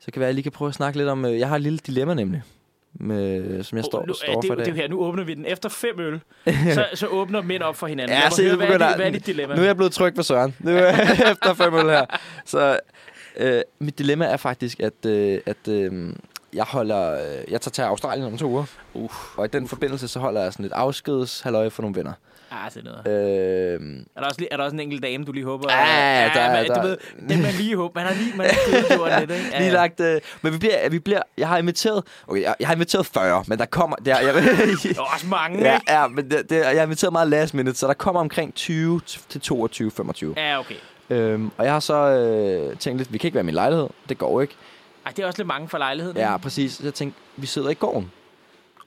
[0.00, 1.24] Så kan det være, at jeg lige kan prøve at snakke lidt om...
[1.24, 2.42] øh, Jeg har et lille dilemma nemlig,
[3.00, 5.34] med, som jeg står, nu, står ja, for det, det er her, nu åbner vi
[5.34, 5.44] den.
[5.46, 6.20] Efter fem øl,
[6.74, 8.16] så, så åbner mænd op for hinanden.
[8.16, 9.54] Ja, se, høre, nu hvad, er dit, hvad er dit dilemma?
[9.54, 10.54] Nu er jeg blevet tryg på Søren.
[10.58, 10.90] Nu er
[11.32, 12.06] efter fem øl her.
[12.44, 12.80] Så
[13.36, 16.12] øh, mit dilemma er faktisk, at, øh, at øh,
[16.54, 17.12] jeg holder...
[17.14, 18.64] Øh, jeg tager til Australien om to uger.
[18.94, 19.10] Uh.
[19.38, 22.12] Og i den forbindelse, så holder jeg sådan lidt afskedshalløje for nogle venner.
[22.50, 23.78] Ah, det er noget.
[23.80, 23.80] Øh,
[24.16, 25.72] Er der, også, lige- er der også en enkelt dame, du lige håber?
[25.72, 26.96] Ja, der er- man, der- Du ved,
[27.28, 28.00] det man lige håber.
[28.00, 29.44] Man har lige, man har lidt, ikke?
[29.52, 30.00] Ja, lige lagt...
[30.00, 31.22] Øh, men vi bliver, vi bliver...
[31.38, 32.04] Jeg har inviteret...
[32.26, 33.96] Okay, jeg, jeg har inviteret 40, men der kommer...
[33.96, 35.92] Der, jeg, Der er også mange, ja, ikke?
[35.92, 39.00] ja, men det, det, jeg har inviteret meget last minute, så der kommer omkring 20
[39.28, 40.34] til 22, 25.
[40.36, 40.74] Ja, okay.
[41.10, 43.88] Øhm, og jeg har så øh, tænkt lidt, vi kan ikke være i min lejlighed.
[44.08, 44.54] Det går ikke.
[45.06, 46.16] Ej, det er også lidt mange for lejligheden.
[46.16, 46.72] Ja, præcis.
[46.72, 48.10] Så jeg tænkte, vi sidder i gården.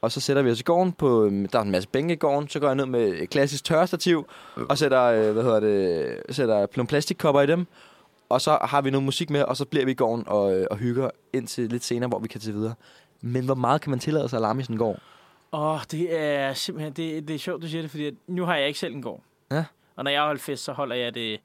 [0.01, 2.17] Og så sætter vi os i gården på, øhm, der er en masse bænke i
[2.17, 4.29] gården, så går jeg ned med et klassisk tørrestativ,
[4.69, 7.67] og sætter, øh, hvad hedder det, sætter nogle plastikkopper i dem,
[8.29, 10.67] og så har vi noget musik med, og så bliver vi i gården og, øh,
[10.71, 12.73] og hygger indtil lidt senere, hvor vi kan til videre.
[13.21, 14.99] Men hvor meget kan man tillade sig at larme i sådan en gård?
[15.53, 18.55] Åh, oh, det er simpelthen, det, det er sjovt, du siger det, fordi nu har
[18.55, 19.21] jeg ikke selv en gård.
[19.51, 19.63] Ja.
[19.95, 21.39] Og når jeg holder fest, så holder jeg det,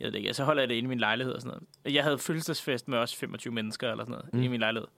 [0.00, 1.94] jeg ved det ikke, så holder jeg det inde i min lejlighed og sådan noget.
[1.94, 4.42] Jeg havde fødselsdagsfest med også 25 mennesker eller sådan noget, Mm.
[4.42, 4.88] i min lejlighed.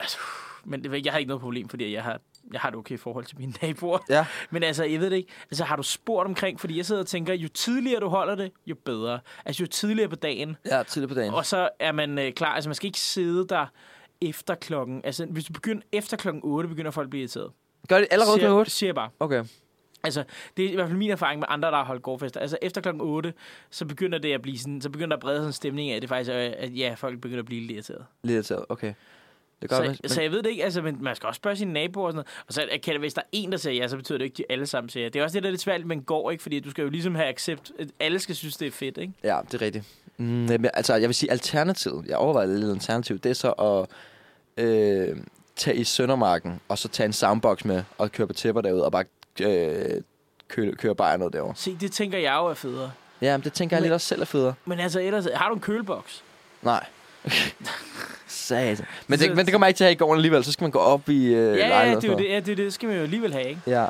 [0.00, 0.18] Altså,
[0.64, 2.20] men det, jeg har ikke noget problem, fordi jeg har,
[2.52, 3.98] jeg har det okay i forhold til mine naboer.
[4.08, 4.26] Ja.
[4.50, 5.28] Men altså, jeg ved det ikke.
[5.50, 8.52] Altså, har du spurgt omkring, fordi jeg sidder og tænker, jo tidligere du holder det,
[8.66, 9.20] jo bedre.
[9.44, 11.34] Altså, jo tidligere på dagen, Ja, tidligt på dagen.
[11.34, 12.54] og så er man øh, klar.
[12.54, 13.66] Altså, man skal ikke sidde der
[14.20, 15.00] efter klokken...
[15.04, 17.52] Altså, hvis du begynder efter klokken 8, begynder folk at blive irriteret.
[17.88, 18.52] Gør det allerede siger, kl.
[18.52, 18.70] 8?
[18.70, 19.10] Siger jeg bare.
[19.20, 19.44] Okay.
[20.04, 20.24] Altså,
[20.56, 22.40] det er i hvert fald min erfaring med andre, der har holdt gårdfester.
[22.40, 23.32] Altså, efter klokken 8,
[23.70, 24.80] så begynder det at blive sådan...
[24.80, 26.94] Så begynder der at brede sådan en stemning af, at det faktisk er, at ja,
[26.96, 28.04] folk begynder at blive lidt irriteret.
[28.22, 28.64] Lidt irriteret.
[28.68, 28.94] Okay.
[29.62, 31.56] Det gør Så, men, så, jeg ved det ikke, altså, men man skal også spørge
[31.56, 32.44] sine naboer og sådan noget.
[32.46, 34.34] Og så kan det, hvis der er en, der siger ja, så betyder det ikke,
[34.34, 35.08] at de alle sammen siger ja.
[35.08, 36.90] Det er også det, der er lidt svært, men går ikke, fordi du skal jo
[36.90, 37.72] ligesom have accept.
[37.78, 39.12] at Alle skal synes, det er fedt, ikke?
[39.24, 39.84] Ja, det er rigtigt.
[40.16, 43.86] Mm, men, altså, jeg vil sige, alternativet, jeg overvejer lidt alternativ, det er så at
[44.64, 45.16] øh,
[45.56, 48.92] tage i Søndermarken, og så tage en soundbox med, og køre på tæpper derud, og
[48.92, 49.04] bare
[49.40, 50.02] øh,
[50.48, 51.54] køre, køre bare noget derovre.
[51.56, 52.92] Se, det tænker jeg jo er federe.
[53.20, 54.54] Ja, men det tænker jeg Men- lidt også selv er federe.
[54.64, 56.22] Men altså, ellers, har du en køleboks?
[56.62, 56.84] Nej.
[58.26, 58.86] Satan.
[59.06, 60.64] Men det, men det kommer jeg ikke til at have i gården alligevel, så skal
[60.64, 62.96] man gå op i øh, Ja, ja, det er det, ja, det, det, skal man
[62.96, 63.60] jo alligevel have, ikke?
[63.66, 63.86] Ja.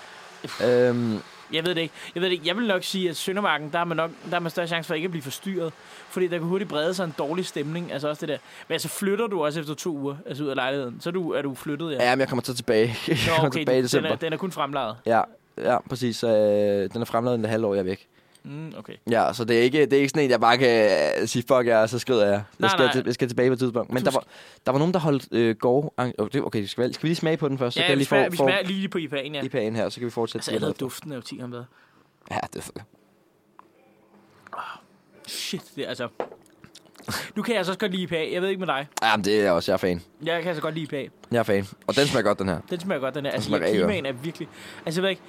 [0.65, 1.19] Øhm,
[1.53, 1.95] Jeg ved det ikke.
[2.15, 2.49] Jeg ved det ikke.
[2.49, 4.89] Jeg vil nok sige, at Søndermarken, der er man nok der er man større chance
[4.89, 5.73] for ikke at blive forstyrret.
[6.09, 7.93] Fordi der kan hurtigt brede sig en dårlig stemning.
[7.93, 8.39] Altså også det der.
[8.69, 11.01] Men altså flytter du også efter to uger, altså ud af lejligheden.
[11.01, 12.05] Så er du, er du flyttet, ja.
[12.05, 12.97] ja, men jeg kommer så tilbage.
[13.09, 14.97] Nå, okay, tilbage i den, er, den er kun fremlejet.
[15.07, 15.23] Ja,
[15.59, 16.25] ja, præcis.
[16.25, 18.09] Øh, den er fremlaget en halvt år, jeg er væk.
[18.45, 18.93] Mm, okay.
[19.11, 20.91] Ja, så det er ikke, det er ikke sådan en, jeg bare kan
[21.21, 22.33] øh, sige, fuck jer, så skrider jeg.
[22.33, 22.93] Jeg Nej, skal, nej.
[22.93, 23.93] til- jeg skal tilbage på et tidspunkt.
[23.93, 24.25] Men der var,
[24.67, 25.95] der var nogen, der holdt øh, gård...
[25.99, 27.75] Okay, skal vi, skal vi lige smage på den først?
[27.75, 29.41] Så Ja, kan jeg vi lige smager, få, vi smager lige på IPA'en, ja.
[29.41, 30.39] IPA'en her, så kan vi fortsætte.
[30.39, 31.65] Altså allerede duften er jo 10 gange bedre.
[32.31, 32.83] Ja, det er fedt.
[35.27, 36.09] Shit, det er altså...
[37.37, 38.33] Nu kan jeg altså også godt lide IPA.
[38.33, 38.87] Jeg ved ikke med dig.
[39.03, 40.03] Ja, men det er jeg også, jeg er fan.
[40.25, 41.09] Jeg kan altså godt lide IPA.
[41.31, 41.67] Jeg er fan.
[41.87, 42.61] Og den smager godt, den her.
[42.71, 43.33] Den smager godt, den her.
[43.33, 44.49] Altså, smager ja, rigtig klimaen er virkelig...
[44.87, 45.23] Altså, jeg ved ikke...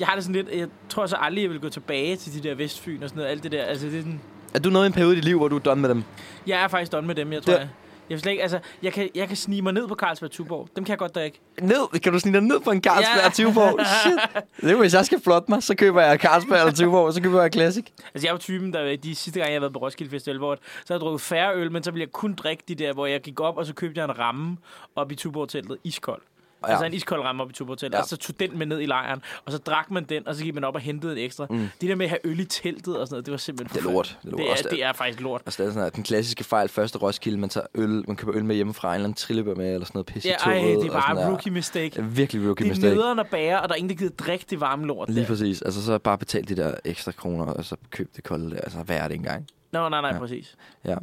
[0.00, 0.48] Jeg har det sådan lidt...
[0.60, 3.30] Jeg tror så aldrig, jeg vil gå tilbage til de der Vestfyn og sådan noget.
[3.30, 3.62] Alt det der.
[3.64, 4.20] Altså, det er sådan...
[4.54, 6.04] Er du nået en periode i dit liv, hvor du er done med dem?
[6.46, 7.52] Jeg er faktisk done med dem, jeg tror.
[7.52, 7.68] Det- Jeg.
[8.10, 10.68] Jeg, slet ikke, altså, jeg, kan, jeg kan snige mig ned på Carlsberg Tuborg.
[10.76, 11.40] Dem kan jeg godt drikke.
[11.62, 12.00] Ned?
[12.00, 13.44] Kan du snige dig ned på en Carlsberg Ja.
[13.44, 13.86] Tuborg?
[13.86, 14.42] Shit.
[14.68, 17.42] Det er, hvis jeg skal flotte mig, så køber jeg Carlsberg eller Tuborg, så køber
[17.42, 17.84] jeg Classic.
[18.14, 20.54] Altså, jeg var typen, der de sidste gang, jeg har været på Roskilde Festival, hvor
[20.54, 23.06] så har jeg drukket færre øl, men så ville jeg kun drikke de der, hvor
[23.06, 24.56] jeg gik op, og så købte jeg en ramme
[24.96, 26.22] op i Tuborg-teltet, iskold.
[26.66, 26.70] Ja.
[26.72, 28.02] Altså en iskold ramme op i Tuborg-teltet, ja.
[28.02, 30.44] Og så tog den med ned i lejren, og så drak man den, og så
[30.44, 31.46] gik man op og hentede en ekstra.
[31.50, 31.68] Mm.
[31.80, 33.88] Det der med at have øl i teltet og sådan noget, det var simpelthen Det
[33.88, 34.18] er lort.
[34.22, 34.40] Det er lort.
[34.40, 35.42] Det Også er, det er faktisk lort.
[35.46, 38.36] Altså, det er sådan, at den klassiske fejl, første Roskilde, man tager øl, man køber
[38.36, 40.72] øl med hjemmefra, en eller anden trillebør med, eller sådan noget pisse Ja, ej, det
[40.72, 41.28] er og sådan bare der.
[41.30, 41.90] rookie mistake.
[41.90, 42.94] Det er virkelig rookie Det er mistake.
[42.94, 45.08] nederen at bære, og der er ingen, der gider drikke det varme lort.
[45.10, 45.26] Lige der.
[45.26, 45.62] præcis.
[45.62, 48.60] Altså, så bare betalt de der ekstra kroner, og så køb det kolde der.
[48.60, 49.46] Altså, hvad er det engang?
[49.72, 50.18] Nå, nej, nej, Ja.
[50.18, 50.56] præcis.
[50.84, 50.96] Ja.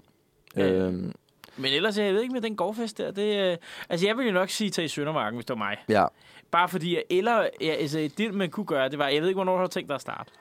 [0.57, 0.69] Ja.
[0.71, 1.13] Øhm,
[1.57, 3.57] Men ellers, jeg ved ikke med den gårdfest der, det, øh,
[3.89, 5.77] altså jeg ville jo nok sige, tage i Søndermarken, hvis det var mig.
[5.89, 6.05] ja.
[6.51, 9.53] Bare fordi, eller, ja, altså, det man kunne gøre, det var, jeg ved ikke, hvornår
[9.53, 10.31] du har tænkt dig at starte.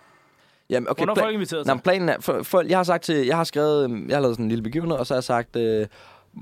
[0.70, 3.26] Jamen, okay, Hvornår er folk inviteret men planen er, for, for, jeg har sagt til,
[3.26, 5.24] jeg har skrevet, øhm, jeg har lavet sådan en lille begivenhed, og så har jeg
[5.24, 5.86] sagt, øh,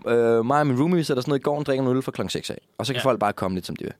[0.06, 2.02] øh, mig og min roomie, vi sætter sådan noget i går og drikker en øl
[2.02, 2.58] fra klokken 6 af.
[2.78, 3.04] Og så kan ja.
[3.04, 3.92] folk bare komme lidt, som de vil.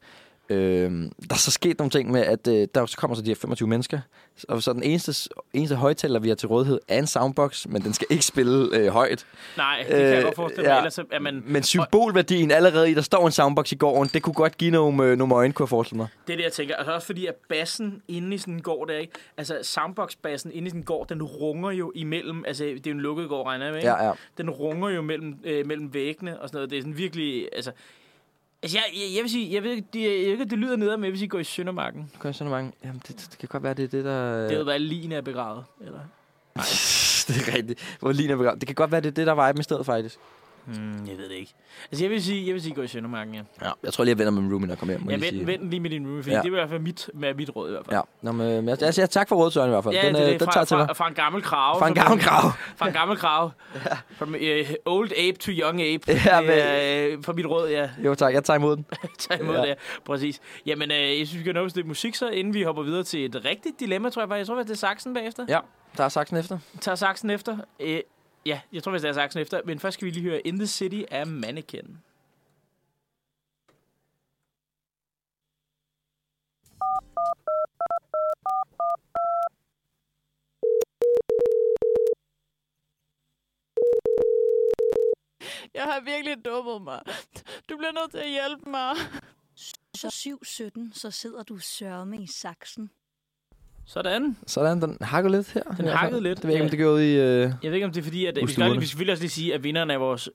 [0.48, 3.30] Øh, der er så sket nogle ting med, at øh, der så kommer så de
[3.30, 4.00] her 25 mennesker,
[4.48, 7.92] og så den eneste, eneste højtaler, vi har til rådighed, er en soundbox, men den
[7.92, 9.26] skal ikke spille øh, højt.
[9.56, 10.70] Nej, det kan jeg Øh, godt forestille mig.
[10.72, 10.76] ja.
[10.78, 14.34] Ellers er man, Men symbolværdien allerede i, der står en soundbox i gården, det kunne
[14.34, 16.08] godt give nogle, øh, nogle øjne, kunne jeg forestille mig.
[16.26, 16.76] Det er det, jeg tænker.
[16.76, 19.12] Altså også fordi, at bassen inde i sådan en gård der, ikke?
[19.36, 22.92] Altså soundbox-bassen inde i sådan en gård, den runger jo imellem, altså det er jo
[22.94, 23.90] en lukket gård, regner jeg med, ikke?
[23.92, 24.12] Ja, ja.
[24.38, 26.70] Den runger jo mellem, øh, mellem væggene og sådan noget.
[26.70, 27.70] Det er sådan virkelig, altså...
[28.64, 30.76] Altså, jeg, jeg, jeg vil sige, jeg ved ikke, det, jeg ved ikke, det lyder
[30.76, 32.10] ned, men jeg vil sige, gå i Søndermarken.
[32.18, 32.72] Gør sådan mange.
[32.84, 34.48] Jamen, det, det, kan godt være, det er det, der...
[34.48, 35.98] Det ved være lige er begravet, eller?
[37.28, 37.96] det er rigtigt.
[38.00, 38.60] Hvor Lina begravet.
[38.60, 40.18] Det kan godt være, det er det, der var i stedet, faktisk.
[40.66, 41.54] Hmm, jeg ved det ikke.
[41.90, 43.40] Altså, jeg vil sige, jeg vil sige, gå i Søndermarken, ja.
[43.62, 43.70] Ja.
[43.82, 45.10] Jeg tror lige, jeg vender med min roomie, når jeg kommer hjem.
[45.10, 45.46] Jeg vent, sige.
[45.46, 46.36] vent lige med din roomie, fordi Ja.
[46.36, 46.42] ja.
[46.42, 47.96] det vil i hvert fald mit, med mit råd i hvert fald.
[47.96, 49.94] Ja, Nå, men, men jeg, jeg siger tak for rådet, Søren, i hvert fald.
[49.94, 50.96] Ja, den, det, øh, er det, den fra, tager jeg til fra, mig.
[50.96, 51.78] fra, en gammel krav.
[51.78, 52.50] Fra en gammel krav.
[52.78, 53.50] Fra en gammel krav.
[53.74, 53.96] ja.
[54.16, 56.12] From uh, old ape to young ape.
[56.26, 57.90] Ja, er, øh, for mit råd, ja.
[58.04, 58.34] Jo, tak.
[58.34, 58.86] Jeg tager imod den.
[59.18, 59.60] Tag imod Ja.
[59.62, 59.68] ja.
[59.70, 59.78] det.
[60.04, 60.40] Præcis.
[60.66, 63.24] Jamen, øh, jeg synes, vi kan nå det musik så, inden vi hopper videre til
[63.24, 64.38] et rigtigt dilemma, tror jeg.
[64.38, 65.44] Jeg tror, det er saksen bagefter.
[65.48, 65.58] Ja,
[65.96, 66.58] der er saksen efter.
[66.80, 67.56] Tager saksen efter.
[67.80, 67.98] Øh,
[68.46, 69.60] ja, jeg tror, det er saksen efter.
[69.64, 71.98] Men først skal vi lige høre In the City af Mannequin.
[85.74, 87.02] Jeg har virkelig dummet mig.
[87.68, 88.96] Du bliver nødt til at hjælpe mig.
[89.94, 92.90] Så 7.17, så sidder du sørme i saksen.
[93.86, 94.36] Sådan.
[94.46, 95.62] Sådan, den hakker lidt her.
[95.62, 96.36] Den hakkede lidt.
[96.38, 97.12] Det ved jeg ikke, om det ud i...
[97.16, 97.40] Øh...
[97.40, 98.38] Jeg ved ikke, om det er fordi, at...
[98.42, 100.28] Vi skal, vi skal selvfølgelig også lige sige, at vinderen af vores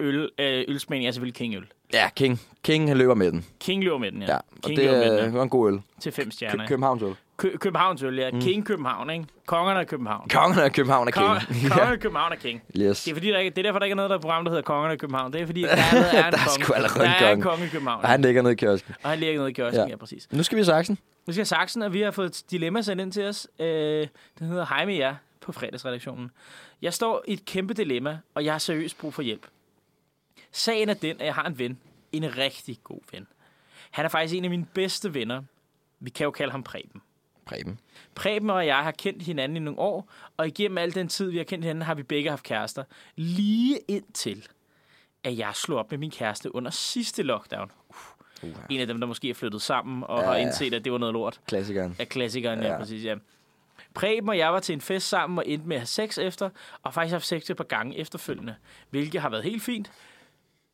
[0.00, 1.64] øl, øh, ølsmagning er selvfølgelig King Øl.
[1.92, 2.40] Ja, King.
[2.62, 3.44] King, han løber med den.
[3.60, 4.32] King løber med den, ja.
[4.32, 5.24] Ja, og King det løber med er den, ja.
[5.24, 5.80] det var en god øl.
[6.00, 6.66] Til fem Kø- stjerner.
[6.66, 7.14] Københavns øl.
[7.42, 8.30] Kø- Københavns øl, ja.
[8.30, 8.40] Mm.
[8.40, 9.24] King København, ikke?
[9.46, 10.28] Kongerne af København.
[10.28, 11.68] Kongen af København er Kong- King.
[11.72, 12.62] Kongerne af København er King.
[12.78, 13.04] yes.
[13.04, 14.44] Det er, fordi, der ikke, det er derfor, der ikke er noget, der er program,
[14.44, 15.32] der hedder Kongerne af København.
[15.32, 16.76] Det er fordi, der allerede er en Der er konge.
[16.76, 17.64] allerede der er en konge.
[17.66, 18.02] i København.
[18.02, 18.94] Og han ligger nede i kiosken.
[19.02, 19.88] og han ligger nede i kiosken, Ja.
[19.88, 19.96] ja.
[19.96, 20.28] præcis.
[20.32, 20.98] Nu skal vi i saksen.
[21.26, 23.48] Nu skal Saxen, og vi har fået et dilemma sendt ind til os.
[23.60, 24.06] Øh,
[24.38, 26.30] den hedder Hej med jer på fredagsredaktionen.
[26.82, 29.46] Jeg står i et kæmpe dilemma, og jeg har seriøst brug for hjælp.
[30.52, 31.78] Sagen er den, at jeg har en ven.
[32.12, 33.26] En rigtig god ven.
[33.90, 35.42] Han er faktisk en af mine bedste venner.
[36.00, 37.02] Vi kan jo kalde ham Preben.
[37.46, 37.80] Preben.
[38.14, 41.36] Preben og jeg har kendt hinanden i nogle år, og igennem al den tid, vi
[41.36, 42.84] har kendt hinanden, har vi begge haft kærester.
[43.16, 44.46] Lige indtil,
[45.24, 47.70] at jeg slog op med min kæreste under sidste lockdown.
[48.42, 50.42] Uh, en af dem, der måske er flyttet sammen og Ja, ja, har ja.
[50.46, 51.96] indset, at det var noget lort Klassikeren.
[51.98, 52.72] af klassikeren, ja, Ja.
[52.72, 53.14] ja præcis, ja.
[53.94, 56.50] Preben og jeg var til en fest sammen og endte med at have sex efter,
[56.82, 58.54] og faktisk haft sex et par gange efterfølgende,
[58.90, 59.92] hvilket har været helt fint.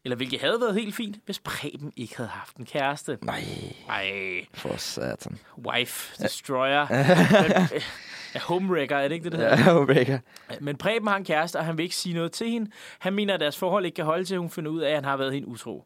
[0.08, 3.18] Eller hvilket havde været helt fint, hvis Preben ikke havde haft en kæreste.
[3.22, 3.44] Nej,
[3.88, 4.10] Ej,
[4.54, 5.38] for satan.
[5.66, 6.86] wife, destroyer,
[8.34, 9.72] ja, homewrecker, er det ikke det, det hedder?
[9.72, 10.20] Ja, Rebecca.
[10.60, 12.70] Men Preben har en kæreste, og han vil ikke sige noget til hende.
[12.98, 14.94] Han mener, at deres forhold ikke kan holde til, at hun finder ud af, at
[14.94, 15.84] han har været hende utro.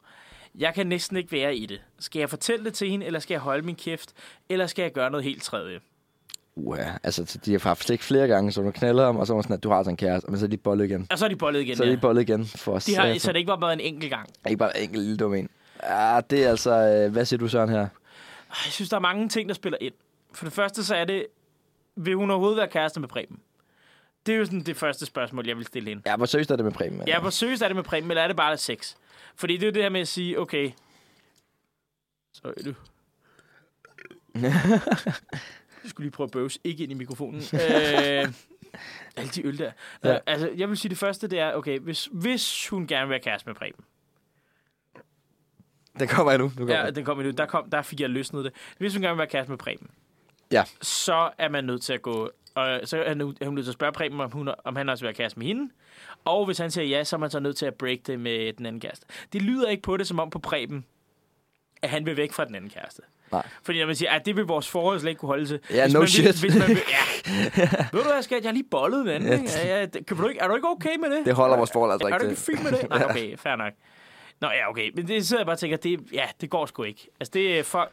[0.55, 1.81] Jeg kan næsten ikke være i det.
[1.99, 4.13] Skal jeg fortælle det til hende, eller skal jeg holde min kæft,
[4.49, 5.81] eller skal jeg gøre noget helt tredje?
[6.57, 9.43] Uh, altså, de har haft sex flere gange, så du knaller ham, og så var
[9.43, 11.07] sådan, at du har sådan en kæreste, men så er de bollet igen.
[11.11, 13.33] Og så er de bollet igen, Så er de bollet igen for De har, så
[13.33, 14.29] det ikke bare været en enkelt gang.
[14.47, 15.49] Ikke bare en enkelt lille dum en.
[15.83, 16.71] Ja, det er altså...
[16.73, 17.79] øh, Hvad siger du, Søren, her?
[17.79, 17.89] Jeg
[18.73, 19.95] synes, der er mange ting, der spiller ind.
[20.33, 21.27] For det første, så er det,
[21.97, 23.39] vil hun overhovedet være kæreste med Preben?
[24.27, 26.03] Det er jo sådan det første spørgsmål, jeg vil stille hende.
[26.07, 27.03] Ja, hvor seriøst er det med Preben?
[27.07, 28.95] Ja, hvor seriøst er det med Preben, eller er det bare sex?
[29.37, 30.71] Fordi det er jo det her med at sige, okay...
[32.33, 32.75] Så er du...
[35.83, 37.41] Jeg skulle lige prøve at bøvse ikke ind i mikrofonen.
[37.53, 38.29] øh,
[39.17, 39.73] alle de øl der.
[40.05, 40.15] Ja.
[40.15, 43.11] Øh, altså, jeg vil sige, det første, det er, okay, hvis, hvis hun gerne vil
[43.11, 43.85] være kæreste med Preben,
[45.99, 46.49] Det kommer jeg nu.
[46.57, 47.31] kommer Ja, den kom nu.
[47.31, 48.53] Der, kom, der fik jeg løsnet det.
[48.79, 49.91] Hvis hun gerne vil være kæreste med Preben,
[50.53, 50.65] Ja.
[50.83, 52.31] så er man nødt til at gå...
[52.55, 54.89] Og så er nu- er hun nødt til at spørge Preben, om, hun, om han
[54.89, 55.73] også vil være kæreste med hende.
[56.25, 58.53] Og hvis han siger ja, så er man så nødt til at break det med
[58.53, 59.07] den anden kæreste.
[59.33, 60.85] Det lyder ikke på det, som om på Preben,
[61.83, 63.03] at han vil væk fra den anden kæreste.
[63.33, 63.49] Nej.
[63.63, 65.61] Fordi når man siger, at det vil vores forhold slet ikke kunne holde til.
[65.71, 66.43] Ja, hvis no man shit.
[66.43, 67.05] Vil, hvis man vil, ja.
[67.93, 68.43] Ved du hvad, skat?
[68.43, 69.31] Jeg har lige bollet den anden.
[69.31, 69.81] Ja.
[69.81, 69.97] ikke?
[69.99, 71.27] Ja, kan du ikke, er du ikke okay med det?
[71.27, 72.91] Det holder vores forhold altså Er du ikke ikke fint med det?
[72.91, 73.73] Nej, okay, fair nok.
[74.41, 74.91] Nå ja, okay.
[74.95, 77.09] Men det sidder jeg bare og tænker, det, ja, det går sgu ikke.
[77.21, 77.89] Altså, det er for...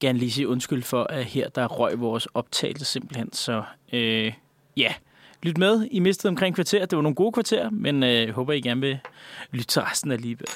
[0.00, 3.32] gerne lige sige undskyld for, at her der røg vores optagelse simpelthen.
[3.32, 3.62] Så
[3.92, 4.32] øh,
[4.76, 4.94] ja,
[5.42, 5.88] lyt med.
[5.90, 6.86] I mistede omkring kvarter.
[6.86, 8.98] Det var nogle gode kvarter, men øh, jeg håber, I gerne vil
[9.50, 10.48] lytte til resten alligevel.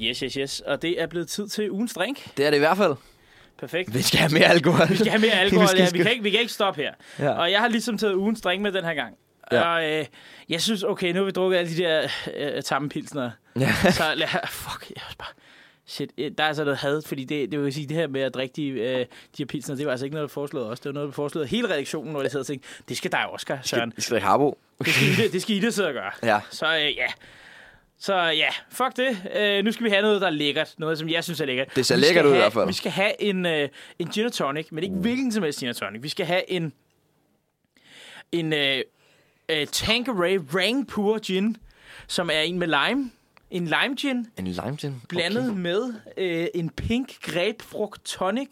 [0.00, 0.60] Yes, yes, yes.
[0.60, 2.36] Og det er blevet tid til ugens drink.
[2.36, 2.94] Det er det i hvert fald.
[3.58, 3.94] Perfekt.
[3.94, 4.88] Vi skal have mere alkohol.
[4.88, 5.62] Vi skal have mere alkohol.
[5.62, 5.90] Vi skal ja.
[5.92, 6.92] Vi, kan ikke, vi kan ikke stoppe her.
[7.18, 7.30] Ja.
[7.30, 9.16] Og jeg har ligesom taget ugens drink med den her gang.
[9.52, 9.62] Ja.
[9.62, 10.06] Og øh,
[10.48, 13.30] jeg synes, okay, nu har vi drukket alle de der øh, tamme pilsner.
[13.60, 13.72] Ja.
[13.92, 15.28] Så lad, fuck, jeg bare...
[15.86, 18.20] Shit, øh, der er altså noget had, fordi det, det vil sige, det her med
[18.20, 19.06] at drikke de, øh, de
[19.38, 20.80] her pilsner, det var altså ikke noget, der foreslået os.
[20.80, 23.26] Det var noget, der foreslået hele redaktionen, hvor jeg sidder og tænkte, det skal dig,
[23.30, 23.92] Oscar, Søren.
[23.96, 24.58] Vi skal drikke harbo.
[24.78, 26.10] Det skal I, det skal I det sidde og gøre.
[26.32, 26.40] Ja.
[26.50, 27.06] Så øh, ja.
[28.00, 29.18] Så ja, fuck det.
[29.36, 30.74] Øh, nu skal vi have noget, der er lækkert.
[30.78, 31.76] Noget, som jeg synes er lækkert.
[31.76, 32.66] Det ser Vi lækkert ud i hvert fald.
[32.66, 35.68] Vi skal have en, øh, en gin and tonic, men ikke hvilken som helst gin
[35.68, 36.02] and tonic.
[36.02, 36.72] Vi skal have en,
[38.32, 38.82] en øh,
[39.48, 41.56] øh, Tanqueray Rangpur gin,
[42.06, 43.10] som er en med lime.
[43.50, 45.02] En lime gin, En lime gin?
[45.08, 45.60] blandet okay.
[45.60, 48.48] med øh, en pink grapefrugt tonic,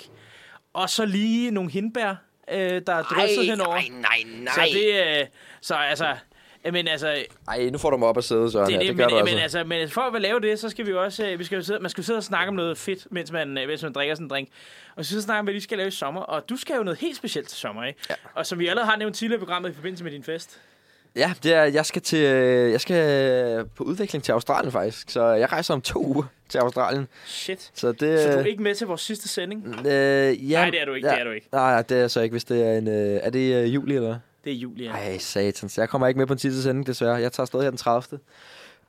[0.73, 2.15] og så lige nogle hindbær,
[2.53, 3.75] øh, der er drysset henover.
[3.75, 4.55] Nej, nej, nej.
[4.55, 5.27] Så det, øh,
[5.61, 6.17] så altså,
[6.65, 8.73] men altså, Ej, nu får du mig op at sidde, Søren.
[8.73, 9.35] det, det, det gør men, du altså.
[9.35, 11.57] men, altså, men for at lave det, så skal vi jo også, øh, vi skal
[11.57, 13.83] jo sidde, man skal jo sidde og snakke om noget fedt, mens man, øh, mens
[13.83, 14.49] man drikker sådan en drink.
[14.97, 16.21] Og så sidde og snakke om, hvad vi skal lave i sommer.
[16.21, 18.01] Og du skal jo noget helt specielt til sommer, ikke?
[18.11, 18.15] Ja.
[18.35, 20.61] Og som vi allerede har nævnt tidligere i programmet i forbindelse med din fest.
[21.17, 25.11] Ja, det er, jeg skal til, øh, jeg skal på udvikling til Australien faktisk.
[25.11, 27.09] Så jeg rejser om to uger til Australien.
[27.27, 27.71] Shit.
[27.75, 28.21] Så det...
[28.21, 29.67] Så du er ikke med til vores sidste sending?
[29.67, 31.49] Øh, ja, Nej, det er du ikke, ja, det er du ikke.
[31.53, 32.89] Nej, det er så ikke, hvis det er en...
[32.89, 34.19] Øh, er det øh, juli, eller?
[34.45, 34.91] Det er Julia.
[34.91, 35.79] Ej, satans.
[35.79, 37.15] Jeg kommer ikke med på en sidste sending, desværre.
[37.15, 38.19] Jeg tager afsted her den 30.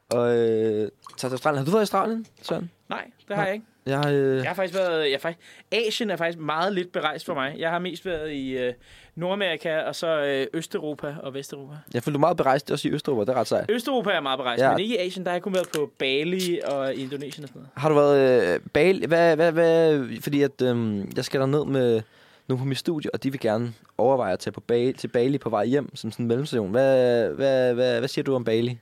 [0.09, 1.57] Og øh, tager til Australien.
[1.57, 2.71] Har du været i Australien, Søren?
[2.89, 3.65] Nej, det har jeg ikke.
[3.85, 5.11] Jeg, øh, Jeg har faktisk været...
[5.11, 5.39] Jeg faktisk,
[5.71, 7.55] Asien er faktisk meget lidt berejst for mig.
[7.57, 8.73] Jeg har mest været i øh,
[9.15, 11.75] Nordamerika, og så øh, Østeuropa og Vesteuropa.
[11.93, 13.21] jeg følte meget berejst også i Østeuropa.
[13.25, 13.71] Det er ret sejt.
[13.71, 14.69] Østeuropa er meget berejst, ja.
[14.71, 15.25] men ikke i Asien.
[15.25, 17.69] Der har jeg kun været på Bali og Indonesien og sådan noget.
[17.75, 19.05] Har du været øh, Bali?
[19.05, 22.01] Hvad, hvad, hvad, fordi at, øh, jeg skal ned med
[22.49, 25.37] nogle på mit studie, og de vil gerne overveje at tage på Bali, til Bali
[25.37, 26.71] på vej hjem, som sådan en mellemstation.
[26.71, 28.77] Hvad, hvad, hvad, hvad siger du om Bali?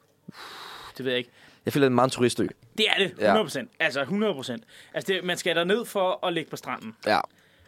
[0.97, 1.29] Det ved jeg ikke.
[1.65, 2.47] Jeg føler, det er en meget turistø.
[2.77, 3.43] Det er det, Ja.
[3.43, 3.65] 100%.
[3.79, 4.57] Altså 100%.
[4.93, 6.95] Altså det, man skal derned for at ligge på stranden.
[7.05, 7.19] Ja.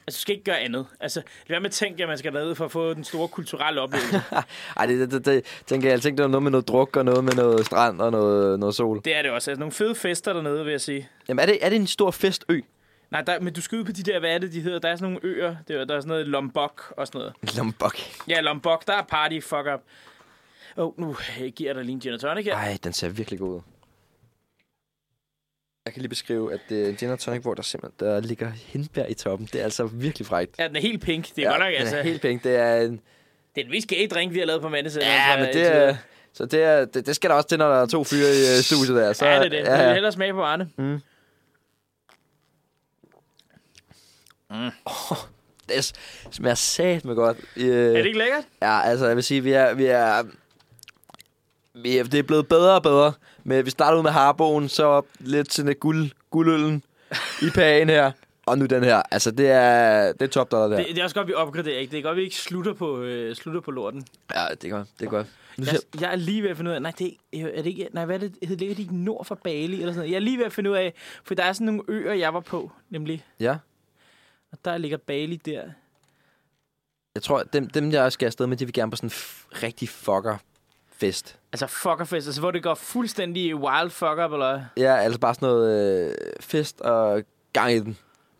[0.07, 0.85] Altså du skal ikke gøre andet.
[0.99, 3.27] Altså det er med at tænke, at man skal derned for at få den store
[3.27, 4.21] kulturelle oplevelse.
[4.77, 6.97] Ej, det, det, det, det tænker jeg, jeg tænkte, det var noget med noget druk
[6.97, 9.01] og noget med noget strand og noget, noget sol.
[9.05, 9.51] det er det også.
[9.51, 11.09] Altså nogle fede fester dernede, vil jeg sige.
[11.29, 12.59] Jamen, er det, er det en stor festø?
[13.11, 14.79] Nej, der, men du skal ud på de der, hvad er det, de hedder?
[14.79, 15.55] Der er sådan nogle øer.
[15.67, 17.57] Det er, der er sådan noget Lombok og sådan noget.
[17.57, 17.97] Lombok.
[18.27, 19.81] Ja, Lombok, der er party, fuck up.
[20.77, 22.55] Åh, oh, nu øh, giver jeg dig lige en gin and tonic her.
[22.55, 23.61] Ej, den ser virkelig god ud.
[25.85, 28.19] Jeg kan lige beskrive, at det er en gin and tonic, hvor der simpelthen der
[28.19, 29.49] ligger hindbær i toppen.
[29.53, 30.59] Det er altså virkelig frækt.
[30.59, 31.25] Ja, den er helt pink.
[31.35, 31.97] Det er ja, godt nok, den altså.
[31.97, 32.43] er helt pænt.
[32.43, 32.91] Det er en...
[33.55, 34.91] Det er den mest gay drink, vi har lavet på mandag.
[35.01, 35.95] Ja, men det er...
[36.33, 38.57] Så det, er, det, det skal der også til, når der er to fyre i
[38.57, 39.13] øh, studiet der.
[39.13, 39.57] Så, ja, det er det.
[39.57, 39.87] Ja, Ja, ja.
[39.87, 39.93] ja.
[39.93, 40.69] hellere smage på Arne.
[45.69, 45.93] Det
[46.31, 47.37] smager sat med godt.
[47.57, 48.43] Øh, Er det ikke lækkert?
[48.61, 49.73] Ja, altså, jeg vil sige, vi er...
[49.73, 50.23] Vi er
[51.73, 53.13] vi er, det er blevet bedre og bedre.
[53.43, 56.83] Men vi startede ud med harboen, så lidt sådan et guld, guldøllen
[57.41, 58.11] i pagen her.
[58.45, 59.01] Og nu den her.
[59.11, 60.77] Altså, det er, det er top dollar der.
[60.77, 61.77] Det, det er også godt, vi opgraderer.
[61.79, 61.91] Ikke?
[61.91, 64.05] Det er godt, vi ikke slutter på, øh, slutter på lorten.
[64.35, 64.87] Ja, det er godt.
[64.99, 65.27] Det er godt.
[65.57, 66.81] Nu Jeg, ser, jeg er lige ved at finde ud af...
[66.81, 67.87] Nej, det er, er det ikke...
[67.93, 68.35] Nej, hvad er det?
[68.41, 70.09] det ligger de ikke nord for Bali eller sådan noget?
[70.09, 70.93] Jeg er lige ved at finde ud af...
[71.23, 73.23] For der er sådan nogle øer, jeg var på, nemlig.
[73.39, 73.55] ja.
[74.51, 75.63] Og der ligger Bali der.
[77.15, 79.63] Jeg tror, dem, dem jeg skal afsted med, de vil gerne på sådan en f-
[79.63, 80.37] rigtig fucker
[80.91, 81.39] fest.
[81.53, 84.61] Altså fuckerfest, altså hvor det går fuldstændig wild fuck up, eller...
[84.77, 87.23] Ja, altså bare sådan noget øh, fest og
[87.53, 87.97] gang i den.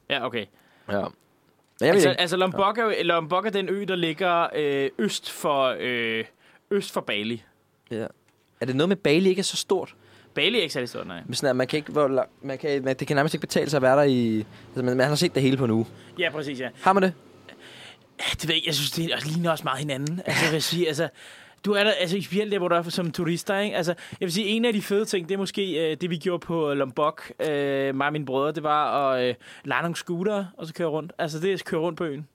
[0.09, 0.45] Ja, okay.
[0.91, 1.01] Ja.
[1.01, 5.31] Men jeg Altså, altså Lombok, er, jo, Lombok er den ø, der ligger øh, øst
[5.31, 5.75] for...
[5.79, 6.25] Øh,
[6.71, 7.43] øst for Bali.
[7.91, 8.07] Ja.
[8.61, 9.95] Er det noget med Bali ikke er så stort?
[10.39, 11.21] Bali er ikke særlig stort, nej.
[11.25, 13.69] Men sådan, at man kan ikke, hvor, man kan, man, det kan nærmest ikke betale
[13.69, 14.45] sig at være der i...
[14.67, 15.87] Altså, man, man har set det hele på nu.
[16.19, 16.69] Ja, præcis, ja.
[16.81, 17.13] Har man det?
[18.31, 20.21] Det ved jeg, jeg synes, det også ligner også meget hinanden.
[20.25, 21.09] Altså, jeg vil sige, altså...
[21.65, 23.77] Du er der, altså specielt der, hvor du er som turister, ikke?
[23.77, 26.17] Altså, jeg vil sige, en af de fede ting, det er måske øh, det, vi
[26.17, 29.35] gjorde på Lombok, øh, mig og mine brødre, det var at øh,
[29.65, 31.13] lege nogle scooter, og så køre rundt.
[31.17, 32.27] Altså, det er at køre rundt på øen.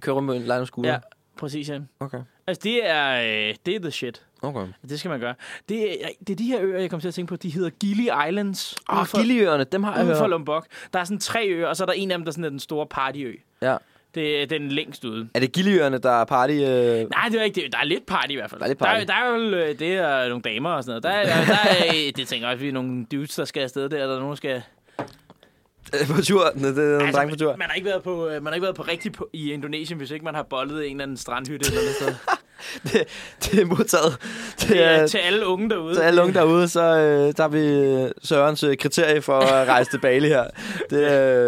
[0.00, 0.90] Kører rundt med en lejende skulder?
[0.90, 0.98] Ja,
[1.38, 1.78] præcis, ja.
[2.00, 2.18] Okay.
[2.46, 4.22] Altså, det er, øh, det er the shit.
[4.42, 4.66] Okay.
[4.88, 5.34] Det skal man gøre.
[5.68, 7.36] Det er, det er de her øer, jeg kom til at tænke på.
[7.36, 8.76] De hedder Gili Islands.
[8.88, 10.30] Ah, ude for- Gilliøerne, dem har jeg Ude for hørt.
[10.30, 10.66] Lombok.
[10.92, 12.48] Der er sådan tre øer, og så er der en af dem, der sådan er
[12.48, 13.34] den store partyø.
[13.62, 13.76] Ja.
[14.14, 15.28] Det er den længst ude.
[15.34, 16.52] Er det Gilliøerne, der er party?
[16.52, 16.58] Øh...
[16.60, 17.72] Nej, det er ikke det.
[17.72, 18.58] Der er lidt party i hvert fald.
[18.60, 19.00] Der er lidt party.
[19.00, 21.26] Der, der er jo øh, det er nogle damer og sådan noget.
[21.26, 23.62] Der, er- der, der er, det tænker jeg også, vi er nogle dudes, der skal
[23.62, 24.06] afsted der.
[24.06, 24.62] Der er nogen, skal...
[26.16, 26.44] på tur?
[26.54, 27.50] Det er nogle altså, drenge på tur.
[27.50, 29.52] man, man, har ikke været på, øh, man har ikke været på rigtig på, i
[29.52, 32.14] Indonesien, hvis ikke man har bollet en eller anden strandhytte eller noget sted.
[32.84, 33.04] det,
[33.44, 34.16] det er modtaget.
[34.60, 35.94] Det Det er til alle unge derude.
[35.94, 37.58] til alle unge derude, så øh, der er vi
[38.04, 40.44] øh, Sørens øh, kriterie for at rejse til Bali her.
[40.90, 40.98] Det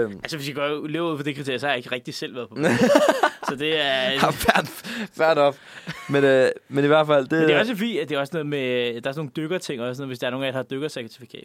[0.04, 2.14] øh, Altså, hvis I går lever ud for det kriterie, så har jeg ikke rigtig
[2.14, 2.56] selv været på.
[3.48, 3.82] så det er...
[3.82, 4.66] er fair,
[5.16, 5.56] fair enough.
[6.08, 8.20] Men, øh, men i hvert fald, det, Men det er også fordi, at det er
[8.20, 8.86] også noget med...
[8.86, 10.58] Der er sådan nogle dykkerting og sådan noget, hvis der er nogen af jer, der
[10.58, 11.44] har dykkercertifikat.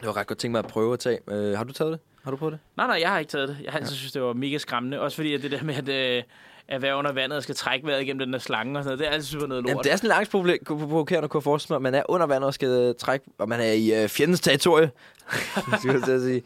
[0.00, 1.18] det var ret godt tænkt mig at prøve at tage.
[1.30, 2.00] Øh, har du taget det?
[2.24, 2.60] Har du prøvet det?
[2.76, 3.56] Nej, nej, jeg har ikke taget det.
[3.64, 5.00] Jeg har altid synes, det var mega skræmmende.
[5.00, 6.22] Også fordi, at det der med, at, øh,
[6.70, 8.98] at være under vandet og skal trække vejret igennem den der slange og sådan noget,
[8.98, 9.70] det er altid super noget lort.
[9.70, 12.54] Jamen, det er sådan lidt angstprovokerende at kunne forestille mig, man er under vandet og
[12.54, 14.90] skal øh, trække, og man er i øh, fjendens territorie.
[15.80, 16.42] skal jeg sige.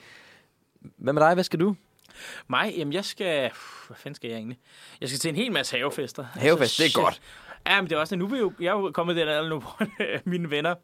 [0.97, 1.35] Hvad med dig?
[1.35, 1.77] Hvad skal du?
[2.49, 3.51] Mig, jamen jeg skal...
[3.87, 4.59] Hvad fanden skal jeg egentlig?
[5.01, 6.25] Jeg skal til en hel masse havefester.
[6.35, 7.03] Havefest, det er shit.
[7.05, 7.20] godt.
[7.66, 8.16] Ja, men det er også.
[8.16, 9.87] Nu er vi jo, jeg er jo kommet alder nu, hvor
[10.31, 10.75] mine venner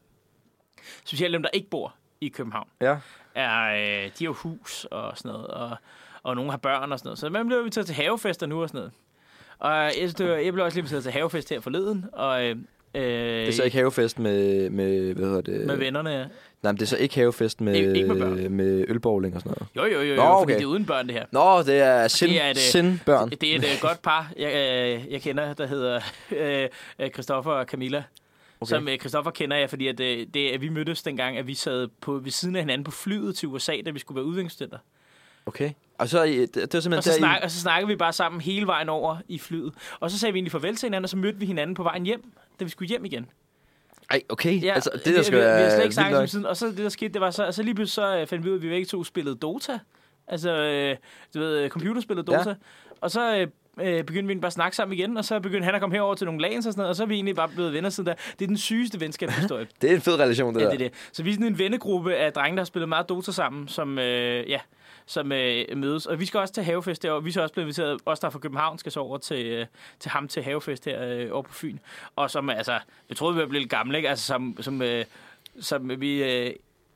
[1.05, 2.97] specielt dem, der ikke bor i København, Ja.
[3.35, 5.77] er, øh, de har hus og sådan noget, og,
[6.23, 7.19] og nogle har børn og sådan noget.
[7.19, 8.93] Så man bliver inviteret til havefester nu og sådan noget.
[9.61, 9.95] Og jeg,
[10.45, 12.57] jeg blev også lige inviteret til havefest her forleden, og øh,
[12.95, 15.67] Det er så ikke havefest med, med hvad hedder det?
[15.67, 16.31] med vennerne.
[16.63, 18.53] Nej, men det er så ikke havefest med, Ikke- med børn.
[18.53, 19.93] med ølbowling og sådan noget.
[19.93, 20.41] Jo, jo, jo, Nå, okay.
[20.43, 21.25] fordi det er uden børn, det her.
[21.33, 23.31] Nå, det er sind, Det er et, øh, sindbørn.
[23.31, 24.49] Det er et øh, godt par, jeg,
[25.07, 26.01] øh, jeg kender, der hedder
[26.37, 28.05] øh, øh, Christoffer og Camilla.
[28.61, 28.69] Okay.
[28.69, 31.55] Som øh, Christoffer kender jeg, fordi at, øh, det, at vi mødtes dengang, at vi
[31.55, 34.79] sad på, ved siden af hinanden på flyet til USA, da vi skulle være udviklingsstudenter.
[35.47, 35.71] Okay.
[36.01, 37.89] Og så, I- det, det var Og simpelthen så, der, snak, I, og så snakkede
[37.89, 39.73] vi bare sammen hele vejen over i flyet.
[40.01, 42.07] Og så sagde vi egentlig farvel til hinanden, og så mødte vi hinanden på vejen
[42.07, 43.27] hjem, da vi skulle hjem igen.
[44.11, 44.63] Ej, okay.
[44.63, 46.47] Ja, altså, det vi, der skal vi, vi har være slet ikke snakket om siden.
[46.47, 48.45] Og så det, der skete, det var så, og så lige pludselig så øh, fandt
[48.45, 49.79] vi ud af, at vi begge to spillede Dota.
[50.29, 50.97] Altså, øh,
[51.35, 52.49] du ved, øh, computerspillet Dota.
[52.51, 52.55] Ja.
[53.01, 53.47] Og så øh,
[53.81, 56.15] øh, begyndte vi bare at snakke sammen igen, og så begyndte han at komme herover
[56.15, 58.07] til nogle lagens og sådan noget, og så er vi egentlig bare blevet venner siden
[58.09, 58.15] der.
[58.39, 59.67] Det er den sygeste venskabshistorie.
[59.83, 60.71] Det er en fed relation, det ja, der.
[60.71, 60.99] det er det.
[61.13, 63.99] Så vi er sådan en vennegruppe af drenge, der har spillet meget Dota sammen, som,
[63.99, 64.59] øh, ja,
[65.11, 66.07] som øh, mødes.
[66.07, 67.25] Og vi skal også til havefest derovre.
[67.25, 69.67] Vi skal også blive inviteret, os der er fra København, skal så over til, øh,
[70.01, 71.79] til ham til havefest her øh, over på Fyn.
[72.17, 74.09] Og som, altså, jeg troede, vi var blevet lidt gamle, ikke?
[74.09, 75.05] Altså, som, som, øh,
[75.61, 76.23] som vi...
[76.23, 76.53] Øh,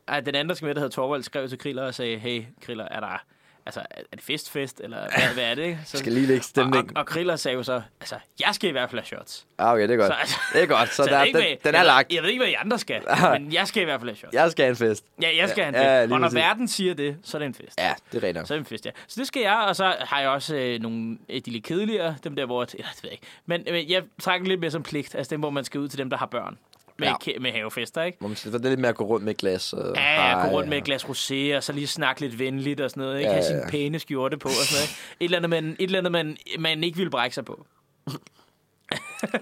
[0.09, 2.45] ej, den anden, der skal med, der hedder Torvald, skrev til Kriller og sagde, hey,
[2.61, 3.25] Kriller, er der...
[3.67, 5.79] Altså, er det festfest, eller hvad, hvad er det?
[5.87, 6.97] Så, skal lige lægge og, stemning.
[6.97, 9.47] og, og Kriller sagde jo så, altså, jeg skal i hvert fald have shots.
[9.59, 10.07] Ah, okay, det er godt.
[10.13, 11.87] Så, altså, Det er godt, så, så der, er ikke, den, hvad- den er jeg,
[11.87, 12.13] lagt.
[12.13, 13.03] Jeg ved ikke, hvad I andre skal,
[13.33, 14.35] men jeg skal i hvert fald have shots.
[14.35, 15.05] Jeg skal have en fest.
[15.23, 16.11] Ja, jeg skal have en Ja, fest.
[16.11, 16.35] ja, og når præcis.
[16.37, 17.79] verden siger det, så er det en fest.
[17.81, 18.47] Ja, det er nok.
[18.47, 18.91] Så er det en fest, ja.
[19.07, 22.17] Så det skal jeg, og så har jeg også øh, nogle af de lidt kedeligere,
[22.25, 22.63] dem der, hvor...
[22.63, 23.27] Eller, det ved jeg ikke.
[23.47, 25.99] Men øh, jeg trækker lidt mere som pligt, altså dem, hvor man skal ud til
[25.99, 26.59] dem, der har børn.
[26.99, 27.39] Med, Ja.
[27.41, 28.19] med havefester, ikke?
[28.19, 29.73] Hvor man skal, det er lidt med at gå rundt med et glas.
[29.73, 32.81] Og, Ja, ja, gå rundt med et glas rosé, og så lige snakke lidt venligt
[32.81, 33.19] og sådan noget.
[33.19, 33.31] Ikke?
[33.31, 34.89] Ja, Ja, have sin pæne skjorte på og sådan noget.
[34.91, 35.01] ikke?
[35.21, 37.67] Et eller andet, man, et eller andet man, man ikke vil brække sig på.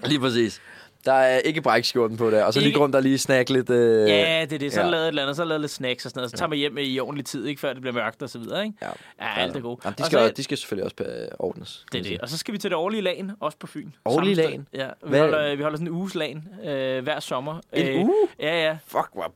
[0.03, 0.61] Lige præcis.
[1.05, 2.43] Der er ikke brækskjorten på der.
[2.43, 3.69] Og så lige Ikke- grund der lige snakke lidt.
[3.69, 4.73] Øh, Ja, det er det.
[4.73, 4.89] Så ja.
[4.89, 6.31] lavet et eller andet, så lavet lidt snacks og sådan noget.
[6.31, 7.59] Så tager man hjem i ordentlig tid, ikke?
[7.61, 8.77] Før det bliver mørkt og så videre, ikke?
[8.81, 8.87] Ja.
[9.21, 9.79] Ja, alt er godt.
[9.85, 11.85] Jamen, de, Og skal, så- de skal selvfølgelig også øh, ordnes.
[11.91, 12.21] Det er det.
[12.21, 13.91] Og så skal vi til det årlige lagen, også på Fyn.
[14.05, 14.67] Årlige lagen?
[14.73, 17.59] Ja, vi Hvad- holder, vi holder sådan en uges lagen øh, hver sommer.
[17.73, 18.13] En øh, uge?
[18.39, 18.77] Ja, ja.
[18.87, 19.33] Fuck, hvor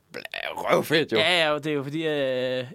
[0.55, 1.17] røvfedt jo.
[1.17, 2.65] Ja, ja, det er jo fordi, øh,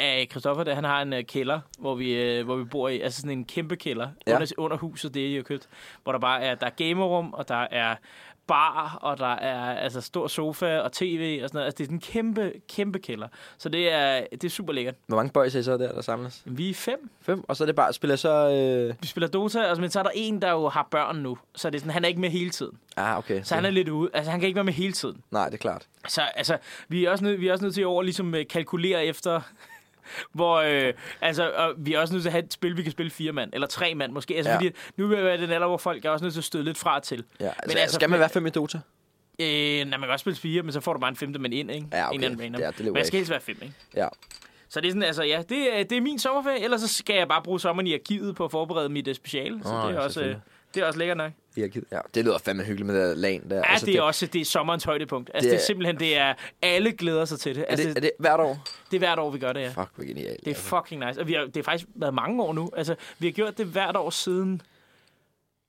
[0.00, 3.00] at Christoffer, der, han har en øh, kælder, hvor vi, øh, hvor vi bor i.
[3.00, 4.34] Altså sådan en kæmpe kælder Ja.
[4.34, 5.68] under, under huset, det er jo købt.
[6.02, 7.94] Hvor der bare er, der er gamerum, og der er
[8.48, 11.64] bar, og der er altså stor sofa og tv og sådan noget.
[11.64, 13.28] Altså det er sådan en kæmpe, kæmpe kælder.
[13.58, 14.94] Så det er, det er super lækkert.
[15.06, 16.42] Hvor mange boys er I så der, der samles?
[16.44, 17.10] Vi er fem.
[17.20, 17.44] Fem?
[17.48, 18.50] Og så er det bare, spiller så...
[18.50, 18.94] Øh...
[19.00, 21.38] Vi spiller Dota, altså, men så er der en, der jo har børn nu.
[21.54, 22.78] Så det er sådan, han er ikke med hele tiden.
[22.96, 23.42] Ah, okay.
[23.42, 24.10] Så han er lidt ude.
[24.14, 25.22] Altså han kan ikke være med hele tiden.
[25.30, 25.86] Nej, det er klart.
[26.08, 28.46] Så altså, vi er også nødt, vi er også nødt til i år ligesom øh,
[28.46, 29.40] kalkulere efter,
[30.32, 32.92] hvor, øh, altså, og vi er også nødt til at have et spil, vi kan
[32.92, 34.36] spille fire mand, eller tre mand måske.
[34.36, 34.56] Altså, Ja.
[34.56, 36.64] fordi nu vil jeg være den alder, hvor folk er også nødt til at støde
[36.64, 37.24] lidt fra til.
[37.40, 38.78] Ja, altså, Men altså, skal man være fem i Dota?
[39.40, 41.54] Øh, nej, man kan også spille fire, men så får du bare en femte mand
[41.54, 41.86] ind, ikke?
[41.92, 42.18] Ja, okay.
[42.18, 42.60] En anden random.
[42.60, 43.74] Ja, det men jeg skal helst være fem, ikke?
[43.96, 44.08] Ja.
[44.68, 47.28] Så det er sådan, altså, ja, det, det er min sommerferie, ellers så skal jeg
[47.28, 49.60] bare bruge sommeren i arkivet på at forberede mit uh, speciale.
[49.64, 50.36] Så Åh, det, er også, øh.
[50.74, 51.32] Det er også lækkert nok.
[51.62, 51.86] Arkivet.
[51.92, 53.56] Ja, det lyder fandme hyggeligt med det der lag der.
[53.56, 55.30] Ja, altså, det er også det er sommerens højdepunkt.
[55.34, 57.60] Altså, Det det, er- er simpelthen, det er, alle glæder sig til det.
[57.62, 58.64] Er Altså, det, er det hvert år?
[58.90, 59.68] det er hvert år, vi gør det, ja.
[59.68, 60.44] Fuck, hvor genialt.
[60.44, 61.20] Det er fucking nice.
[61.20, 62.70] Og vi har, det har faktisk været mange år nu.
[62.76, 64.62] Altså, vi har gjort det hvert år siden...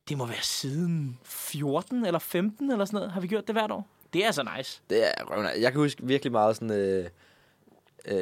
[0.10, 3.12] Det må være siden 14 eller 15 eller sådan noget.
[3.12, 3.88] Har vi gjort det hvert år?
[4.14, 4.82] Det er altså nice.
[4.90, 5.52] Det er røvende.
[5.62, 6.72] Jeg kan huske virkelig meget sådan...
[6.72, 7.06] Øh,
[8.06, 8.18] øh,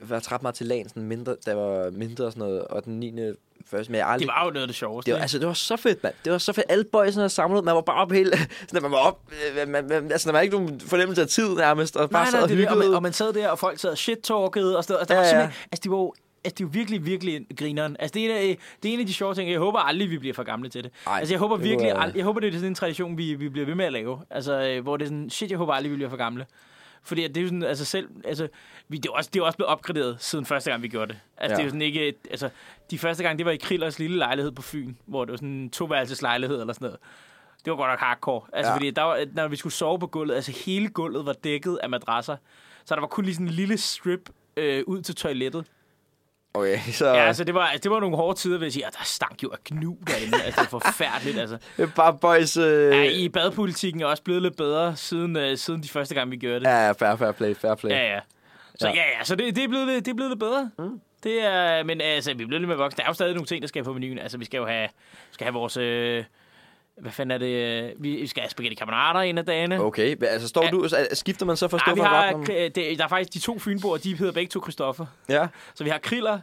[0.00, 2.84] jeg var ret meget til lagen, sådan mindre, der var mindre og sådan noget, og
[2.84, 3.14] den 9.
[3.66, 4.28] først, men jeg aldrig...
[4.28, 5.10] Det var jo noget af det sjoveste.
[5.10, 6.14] Det var, altså, det var så fedt, mand.
[6.24, 6.66] Det var så fedt.
[6.68, 7.64] Alle boysene havde samlet.
[7.64, 8.30] Man var bare op hele...
[8.68, 9.20] Sådan, man var op...
[9.60, 11.96] øh, Man, man, altså, der var ikke nogen fornemmelse af tid nærmest.
[11.96, 12.68] Og bare nej, sad nej, og det det.
[12.68, 14.76] Og man, og man sad der, og folk sad og shit-talkede.
[14.76, 15.50] Og, sådan, og der Ja, var ja.
[15.72, 16.10] Altså, de var
[16.46, 17.96] Altså, det er jo virkelig, virkelig grineren.
[17.98, 19.50] Altså, det er, en af, det er en af de sjove ting.
[19.50, 20.92] Jeg håber aldrig, vi bliver for gamle til det.
[21.06, 23.48] Ej, altså, jeg håber det virkelig, jeg håber, det er sådan en tradition, vi, vi
[23.48, 24.18] bliver ved med at lave.
[24.30, 26.46] Altså, øh, hvor det er sådan, shit, jeg håber aldrig, vi bliver for gamle.
[27.04, 28.48] Fordi det er jo sådan, altså selv, altså,
[28.88, 31.20] vi, det, er også, det er også blevet opgraderet siden første gang, vi gjorde det.
[31.36, 31.56] Altså, Ja.
[31.56, 32.48] det er jo sådan ikke, et- altså,
[32.90, 35.48] de første gang, det var i Krillers lille lejlighed på Fyn, hvor det var sådan
[35.48, 37.00] en toværelses lejlighed eller sådan noget.
[37.64, 38.42] Det var godt nok hardcore.
[38.52, 38.76] Altså, ja.
[38.76, 41.90] fordi der var, når vi skulle sove på gulvet, altså hele gulvet var dækket af
[41.90, 42.36] madrasser.
[42.84, 45.64] Så der var kun lige sådan en lille strip øh, ud til toilettet.
[46.54, 47.06] Okay, så...
[47.06, 48.86] Ja, altså det var, altså, det var nogle hårde tider, vil jeg sige.
[48.86, 50.42] Og der stank jo af gnu derinde.
[50.44, 51.56] altså, det var forfærdeligt, altså.
[51.76, 52.56] det er bare boys...
[52.56, 52.90] Øh...
[52.96, 56.36] Ja, i badpolitikken er også blevet lidt bedre, siden, øh, siden de første gang, vi
[56.36, 56.66] gjorde det.
[56.66, 57.90] Ja, fair, fair play, fair play.
[57.90, 58.20] Ja, ja.
[58.78, 58.94] Så Ja.
[58.94, 60.70] ja, ja, så det, det, er blevet, lidt- det er blevet lidt bedre.
[60.78, 61.00] Mm.
[61.22, 62.96] Det er, men altså, vi er blevet lidt mere voksne.
[62.96, 64.18] Der er jo stadig nogle ting, der skal på menuen.
[64.18, 64.88] Altså, vi skal jo have,
[65.30, 65.76] skal have vores...
[65.76, 66.24] Øh,
[67.00, 67.94] hvad fanden er det?
[67.98, 69.80] Vi skal have spaghetti carbonara en af dagene.
[69.80, 70.70] Okay, altså står Ja.
[70.70, 70.88] du...
[70.88, 73.38] Så skifter man så fra Ja, vi stå for har, det, der er faktisk de
[73.38, 75.06] to fynboer, de hedder begge to Christoffer.
[75.28, 76.38] Ja, Så vi har Kriller,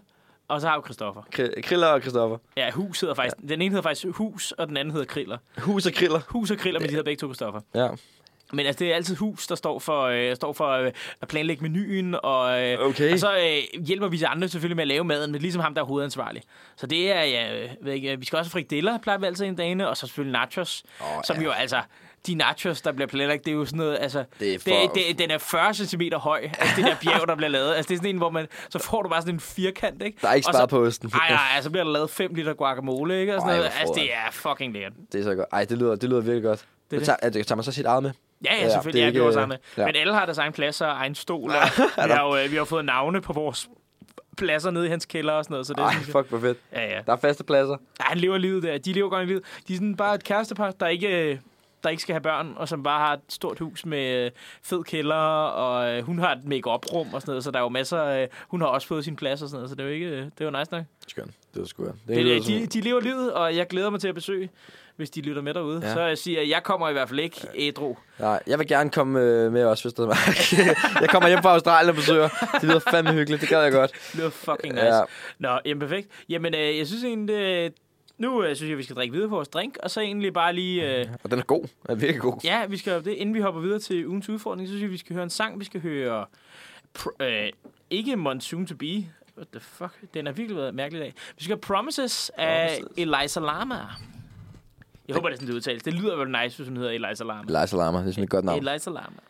[0.47, 1.21] og så har vi Christoffer.
[1.35, 2.37] Kri- Kriller og Christoffer.
[2.57, 3.37] Ja, Hus hedder faktisk...
[3.49, 5.37] Den ene hedder faktisk Hus, og den anden hedder Kriller.
[5.57, 6.19] Hus og Kriller.
[6.27, 7.61] Hus og Kriller, men de hedder begge to Christoffer.
[7.75, 7.87] Ja.
[8.53, 10.91] Men altså, det er altid hus, der står for, øh, står for øh,
[11.21, 13.13] at planlægge menuen, og, øh, Okay.
[13.13, 15.73] og så øh, hjælper vi de andre selvfølgelig med at lave maden, men ligesom ham,
[15.73, 16.41] der er hovedansvarlig.
[16.75, 19.45] Så det er, ja, øh, ved ikke, vi skal også have frikadeller, plejer vi altid
[19.45, 21.43] en dagene, og så selvfølgelig nachos, Åh, som ja.
[21.43, 21.81] jo altså,
[22.27, 24.93] de nachos, der bliver planlagt, det er jo sådan noget, altså, Det er det, for-
[24.93, 27.73] det, den er 40 cm høj, altså det der bjerg, der bliver lavet.
[27.75, 30.17] Altså det er sådan en, hvor man, så får du bare sådan en firkant, ikke?
[30.21, 31.09] Der er ikke Og så- sparet på osten.
[31.13, 33.35] Nej, nej, altså bliver der lavet 5 liter guacamole, ikke?
[33.35, 33.71] Og sådan Ej, noget.
[33.79, 34.93] Altså, det er fucking lækkert.
[35.11, 35.47] Det er så godt.
[35.51, 36.59] Ej, det lyder, det lyder virkelig godt.
[36.59, 37.33] Det Det, er det.
[37.33, 38.11] Tager, tager man så sit eget med?
[38.45, 38.93] Ja, ja, Ja, selvfølgelig.
[38.93, 39.57] det er Ja, det var ikke, sammen.
[39.77, 39.85] ja.
[39.85, 41.49] Men alle har deres egen plads og egen stol.
[41.49, 41.55] Og
[42.07, 43.69] vi, har jo, øh, vi har fået navne på vores
[44.37, 45.67] pladser nede i hans kælder og sådan noget.
[45.67, 46.57] Så det Ej, synes jeg- fuck, hvor fedt.
[46.73, 47.01] Ja, ja.
[47.05, 47.77] Der er faste pladser.
[47.99, 48.03] ja.
[48.05, 48.77] han lever livet der.
[48.77, 49.43] De lever godt i livet.
[49.67, 51.37] De er sådan bare et kærestepar, der ikke, øh,
[51.83, 54.31] der ikke skal have børn, og som bare har et stort hus med øh,
[54.63, 57.69] fed kælder, og øh, hun har et make-up-rum og sådan noget, så der er jo
[57.69, 59.93] masser øh, Hun har også fået sin plads og sådan noget, så det er jo
[59.93, 60.05] ikke...
[60.05, 60.83] øh, Det er jo nice nok.
[61.07, 61.31] Skønt.
[61.53, 61.95] Det var sgu godt.
[62.07, 64.49] Det, lyder det, de, de lever livet, og jeg glæder mig til at besøge,
[64.95, 65.81] hvis de lytter med derude.
[65.83, 65.93] Ja.
[65.93, 67.95] Så jeg siger, at jeg kommer i hvert fald ikke ædru.
[68.19, 70.15] Nej, jeg vil gerne komme øh, med også, hvis det er
[71.01, 72.29] jeg kommer hjem fra Australien og besøger.
[72.53, 73.41] Det lyder fandme hyggeligt.
[73.41, 73.91] Det gad jeg godt.
[73.91, 74.85] Det lyder fucking nice.
[74.85, 75.01] Ja.
[75.39, 76.07] Nå, jamen perfekt.
[76.29, 77.71] Jamen, øh, jeg synes egentlig, øh,
[78.17, 80.53] nu øh, synes jeg, vi skal drikke videre på vores drink, og så egentlig bare
[80.53, 80.99] lige...
[80.99, 81.61] Øh, Og den er god.
[81.61, 82.33] Den er virkelig god.
[82.43, 83.11] ja, vi skal det.
[83.13, 85.59] Inden vi hopper videre til ugens udfordring, så synes jeg, vi skal høre en sang.
[85.59, 86.25] Vi skal høre...
[86.99, 87.49] Pr- øh,
[87.89, 88.85] ikke Monsoon to Be.
[89.37, 89.93] What the fuck?
[90.13, 91.13] Den har virkelig været mærkelig dag.
[91.37, 93.17] Vi skal høre Promises af Promises.
[93.17, 93.75] Eliza Lama.
[95.11, 95.83] Jeg håber, det er sådan, det udtales.
[95.83, 97.61] Det lyder vel nice, hvis hun hedder Eliza Lama.
[97.61, 98.67] Liza Lama, det er sådan et godt navn.
[98.67, 99.21] Eliza Lama.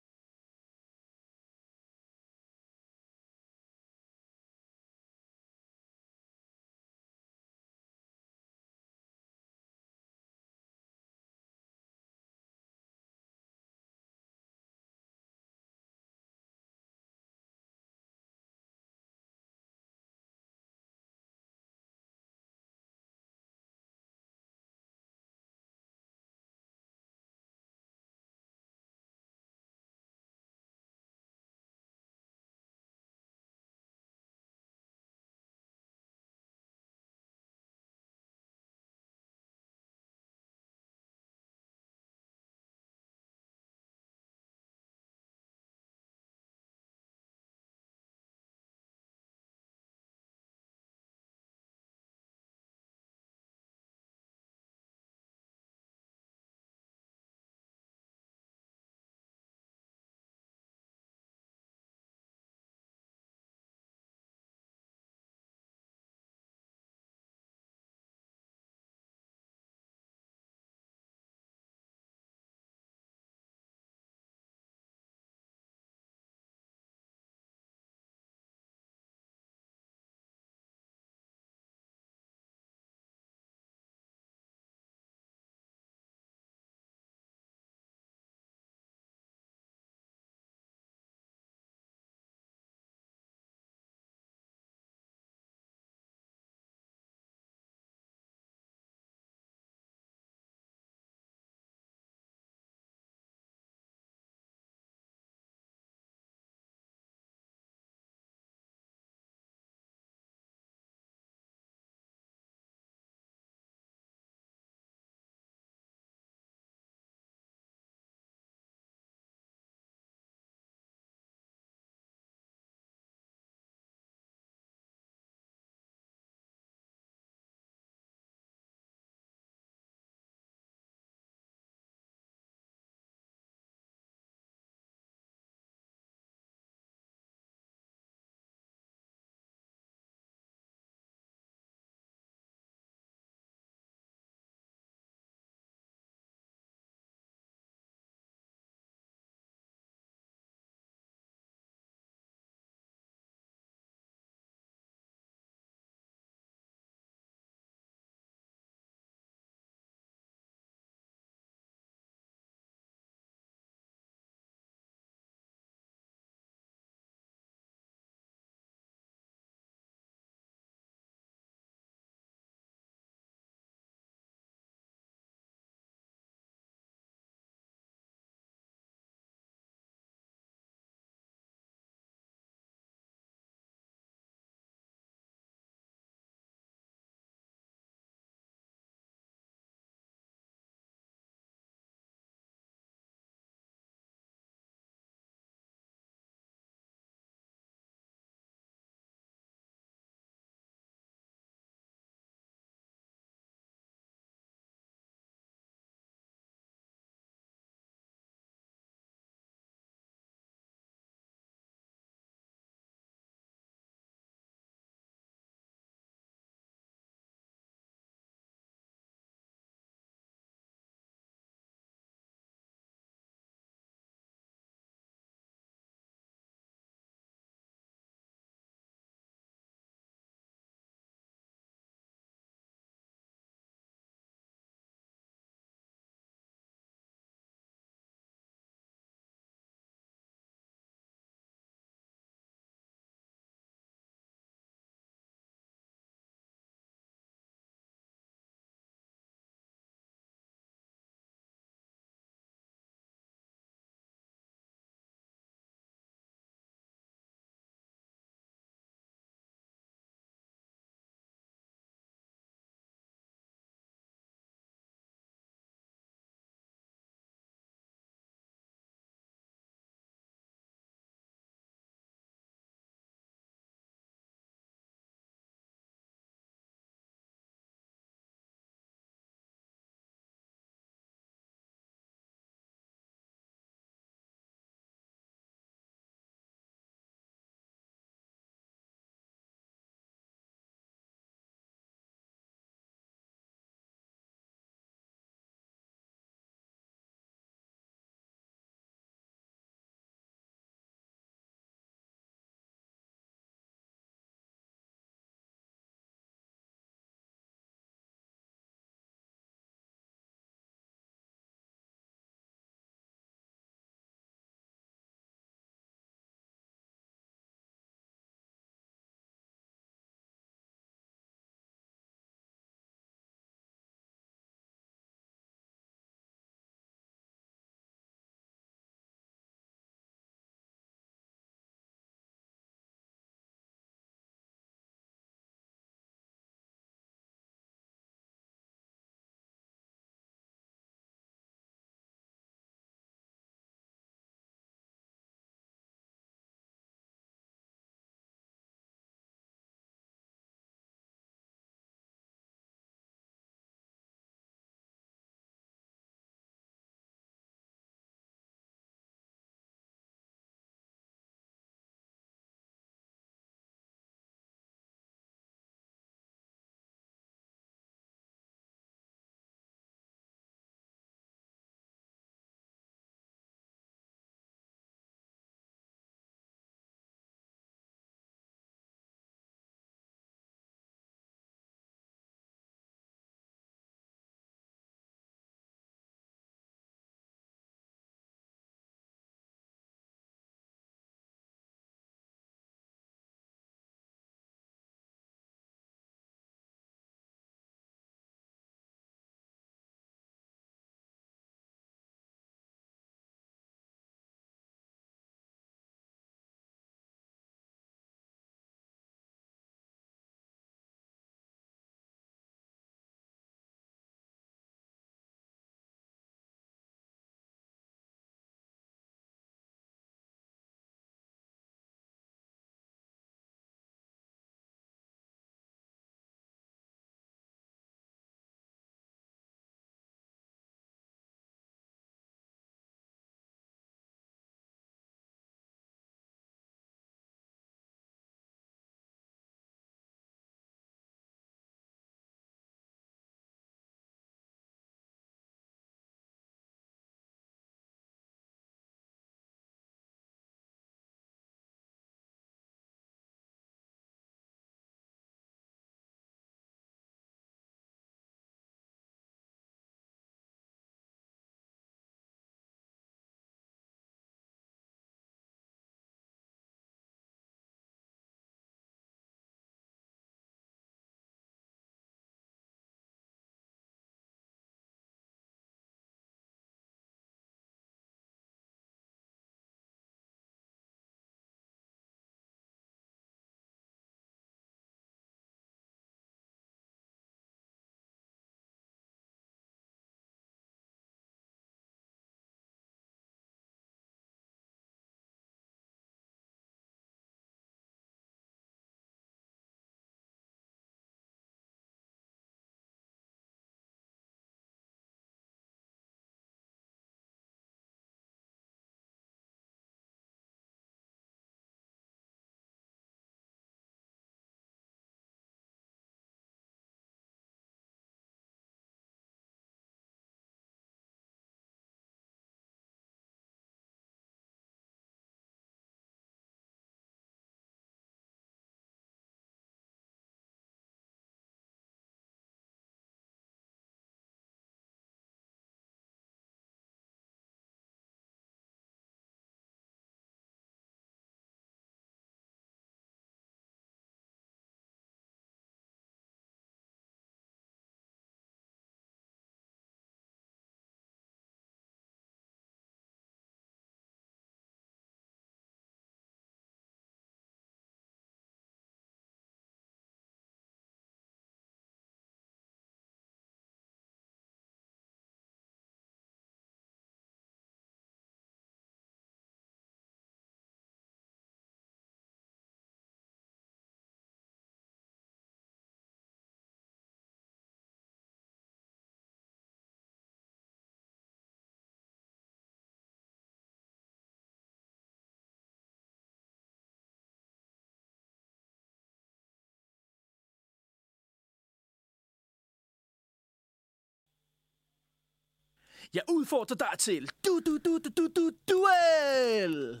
[596.14, 600.00] Jeg udfordrer dig til du du du du du du duel.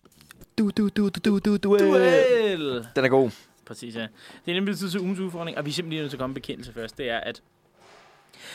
[0.58, 2.86] Du, du, du, du, du, du, du, Duel.
[2.96, 3.30] Den er god.
[3.66, 4.06] Præcis, ja.
[4.46, 6.34] Det er nemlig tid til ugens udfordring, og vi er simpelthen nødt til at komme
[6.34, 6.98] bekendelse først.
[6.98, 7.42] Det er, at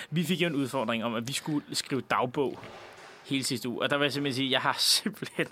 [0.09, 2.59] vi fik jo en udfordring om, at vi skulle skrive dagbog
[3.25, 3.81] hele sidste uge.
[3.81, 5.47] Og der vil jeg simpelthen sige, at jeg har simpelthen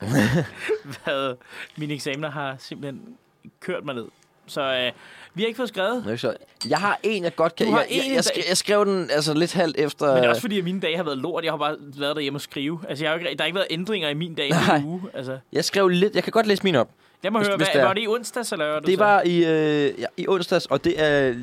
[1.06, 1.38] været...
[1.78, 3.18] Mine eksamener har simpelthen
[3.60, 4.08] kørt mig ned.
[4.48, 4.91] Så øh,
[5.34, 6.06] vi har ikke fået skrevet.
[6.06, 6.36] Nå, så-
[6.69, 7.65] Jeg har en, jeg godt kan...
[7.65, 10.06] Du har jeg, jeg, en, jeg, der- skrev, jeg skrev den altså lidt halvt efter...
[10.07, 11.44] Men det er også fordi, at mine dage har været lort.
[11.44, 12.80] Jeg har bare været derhjemme og skrive.
[12.90, 15.02] Altså, jeg har ikke, der har ikke været ændringer i min dag i uge.
[15.14, 16.15] Altså, Jeg skrev lidt...
[16.15, 16.90] Jeg kan godt læse min op.
[17.24, 17.86] jeg må Hvis- høre, hvis hvad, det er.
[17.86, 20.84] var det i onsdags, eller var det, Det var i, øh, ja, i onsdags, og
[20.84, 21.36] det er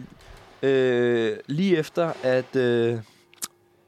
[0.63, 2.99] øh, lige efter, at øh,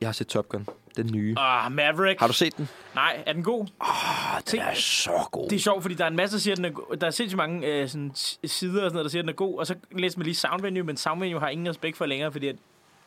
[0.01, 0.67] jeg har set Top Gun.
[0.97, 1.35] Den nye.
[1.39, 2.21] Ah, Maverick.
[2.21, 2.69] Har du set den?
[2.95, 3.67] Nej, er den god?
[3.81, 5.49] Ah, den er så god.
[5.49, 7.07] Det er sjovt, fordi der er en masse, der siger, at den er go- Der
[7.07, 8.13] er sindssygt mange øh, sådan,
[8.45, 9.59] sider og sådan noget, der siger, at den er god.
[9.59, 12.57] Og så læser man lige Soundvenue, men Soundvenue har ingen respekt for længere, fordi at,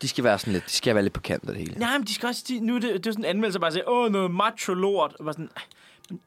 [0.02, 1.80] De skal være sådan lidt, de skal være lidt på kant af det hele.
[1.80, 3.72] nej, men de skal også, de, nu er det, det er sådan en anmeldelse, bare
[3.72, 5.16] siger, åh, noget macho lort.
[5.20, 5.64] Og bare sådan, "Ej,
[6.10, 6.20] men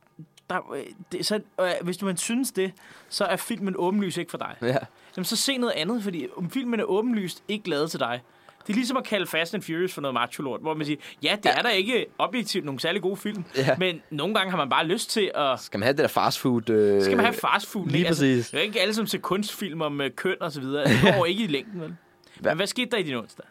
[0.51, 0.83] der, øh,
[1.13, 2.73] det, så, øh, hvis du man synes det,
[3.09, 4.57] så er filmen åbenlyst ikke for dig.
[4.63, 4.77] Ja.
[5.17, 8.21] Jamen, så se noget andet, fordi om filmen er åbenlyst ikke lavet til dig.
[8.67, 10.99] Det er ligesom at kalde Fast and Furious for noget macho lort, hvor man siger,
[11.23, 11.59] ja, det Ja.
[11.59, 13.77] er der ikke objektivt nogle særlig gode film, Ja.
[13.79, 16.39] men nogle gange har man bare lyst til at Skal man have det der fast
[16.39, 16.71] food?
[16.71, 17.87] Øh, skal man have fast food.
[17.87, 18.09] lige ikke?
[18.09, 18.37] præcis.
[18.39, 20.85] Altså, det er ikke alle, som ser kunstfilm om uh, køn og så videre.
[20.89, 21.97] Det går ikke i længden, vel?
[22.41, 22.51] Hvad?
[22.53, 23.45] Men hvad skete der i din onsdag?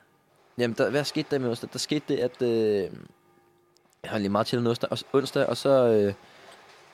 [0.58, 1.70] Jamen, der, hvad skete der med onsdag?
[1.74, 2.42] Der skete det, at...
[2.42, 2.90] Øh,
[4.04, 5.70] jeg har lige meget til onsdag, og, onsdag, og så...
[5.88, 6.14] Øh,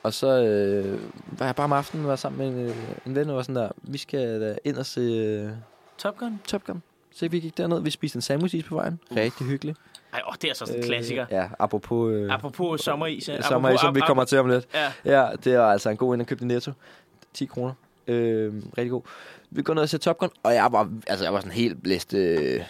[0.02, 1.00] og så øh,
[1.38, 2.76] var jeg bare om aftenen var sammen med en, øh,
[3.06, 5.50] en ven, og var sådan der, vi skal da ind og se øh,
[5.98, 6.40] Top Gun?
[6.48, 6.82] Top Gun.
[7.18, 9.00] Så vi gik derned, vi spiste en sandwich på vejen.
[9.16, 9.78] Rigtig hyggeligt.
[10.12, 11.22] Ej, åh, det er så sådan en klassiker.
[11.22, 12.12] Øh, ja, apropos...
[12.12, 13.28] Øh, Apropos sommeris.
[13.28, 13.42] ja.
[13.42, 14.66] sommer, Apropos som vi ap- kommer til om lidt.
[14.74, 14.92] Ja.
[15.22, 16.72] Ja, det er altså en god ind at købe i Netto.
[17.34, 17.72] 10 kroner.
[18.06, 19.02] Øh, rigtig god.
[19.50, 21.82] Vi går ned og ser Top Gun, og jeg var, altså, jeg var sådan helt
[21.82, 22.60] blæst, øh,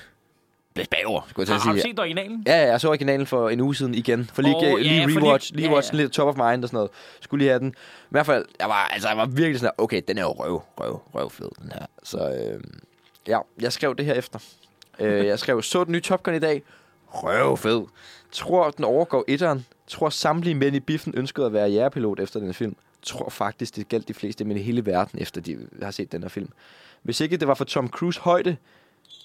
[0.75, 1.91] blæst bagover, skulle jeg til Har, at har du sige.
[1.93, 2.45] set originalen?
[2.47, 4.25] Ja, ja, jeg så originalen for en uge siden igen.
[4.33, 5.99] For lige, oh, ja, lige for rewatch, lige- lige, ja, watch ja.
[5.99, 6.91] lidt top of mind og sådan noget.
[7.20, 7.69] Skulle lige have den.
[8.03, 10.62] I hvert fald, jeg var, altså, jeg var virkelig sådan, okay, den er jo røv,
[10.81, 11.87] røv, røv fed, den her.
[12.03, 12.61] Så øh,
[13.29, 14.39] ja, jeg skrev det her efter.
[14.99, 16.63] øh, jeg skrev, så den nye Top Gun i dag.
[17.07, 17.83] Røv fed.
[18.33, 19.67] Tror, den overgår etteren.
[19.87, 22.77] Tror, samtlige mænd i biffen ønskede at være jægerpilot efter den film.
[23.03, 26.23] Tror faktisk, det galt de fleste mænd i hele verden, efter de har set den
[26.23, 26.49] her film.
[27.03, 28.57] Hvis ikke det var for Tom Cruise højde,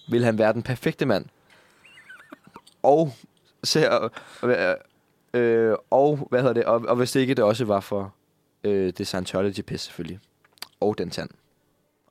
[0.10, 1.26] ville han være den perfekte mand.
[2.84, 3.14] Og
[3.64, 4.10] så,
[4.44, 4.76] øh,
[5.42, 8.14] øh, og hvad hedder det, og, og hvis ikke det også var for
[8.64, 10.20] øh, det Scientology-pis selvfølgelig.
[10.80, 11.30] Og den tand.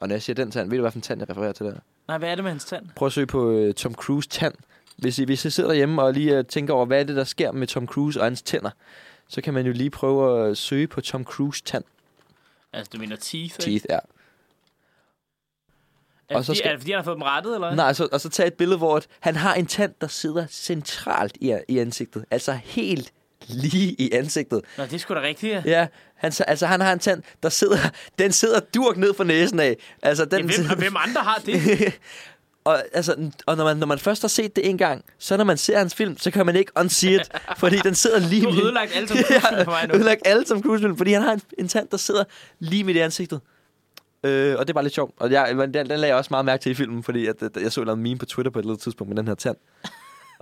[0.02, 1.66] Og når jeg siger den tand, ved du, hvad for en tand jeg refererer til
[1.66, 1.74] der?
[2.08, 2.86] Nej, hvad er det med hans tand?
[2.96, 4.54] Prøv at søge på øh, Tom Cruise tand.
[4.96, 7.24] Hvis I, hvis I sidder hjemme og lige øh, tænker over, hvad er det, der
[7.24, 8.70] sker med Tom Cruise og hans tænder,
[9.28, 11.84] så kan man jo lige prøve at søge på Tom Cruise tand.
[12.72, 13.58] Altså, du mener teeth, ikke?
[13.62, 13.98] Teeth, ja.
[16.28, 17.74] Er, Og så skal- er det fordi, han har fået dem rettet, eller?
[17.74, 21.36] Nej, så, og så tage et billede, hvor han har en tand, der sidder centralt
[21.40, 22.24] i, i ansigtet.
[22.30, 23.12] Altså helt
[23.48, 24.60] lige i ansigtet.
[24.78, 25.62] Nå, det er sgu da rigtigt, ja.
[25.64, 27.76] Ja, han, altså, han har en tand, der sidder,
[28.18, 29.76] den sidder durk ned for næsen af.
[30.02, 31.92] Altså, den, ja hvem, hvem andre har det?
[32.64, 35.44] og, altså, og når man, når man først har set det en gang, så når
[35.44, 38.50] man ser hans film, så kan man ikke unsee it, fordi den sidder lige Du
[38.50, 39.94] har ødelagt alle som for mig nu.
[39.94, 42.24] ødelagt alle som skuespil, fordi han har en, en tand, der sidder
[42.58, 43.40] lige midt i ansigtet.
[44.24, 45.14] Øh, og det er bare lidt sjovt.
[45.16, 47.62] Og jeg, den, den lagde jeg også meget mærke til i filmen, fordi at, at
[47.62, 49.56] jeg så en meme på Twitter på et eller andet tidspunkt med den her tand.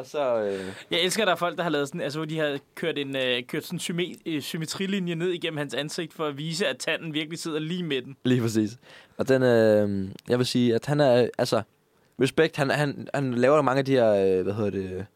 [0.01, 0.41] Og så...
[0.43, 2.59] Øh, Jeg elsker, at der er folk, der har lavet sådan, altså hvor de har
[2.75, 6.67] kørt en øh, kørt sådan syme, øh, symmetrilinje ned igennem hans ansigt, for at vise,
[6.67, 8.17] at tanden virkelig sidder lige med den.
[8.25, 8.71] Lige præcis.
[9.19, 11.63] Og den, øh, jeg vil sige, at han er, altså,
[12.21, 15.07] respekt, han, han, han laver mange af de her, øh, hvad hedder det,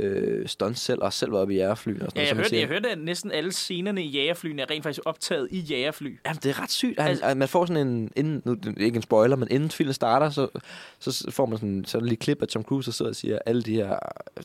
[0.00, 2.44] øh, stunts selv, og selv var oppe i jægerfly og sådan Ja, jeg som man
[2.44, 6.18] hørte, jeg hørte, at næsten alle scenerne i jægerflyene er rent faktisk optaget i jægerfly.
[6.26, 7.00] Jamen, det er ret sygt.
[7.00, 10.30] Han, Altså- man får sådan en, inden, nu, ikke en spoiler, men inden filmen starter,
[10.30, 10.48] så,
[10.98, 13.38] så får man sådan, så der lige klip af Tom Cruise, der sidder og siger,
[13.46, 13.96] alle de her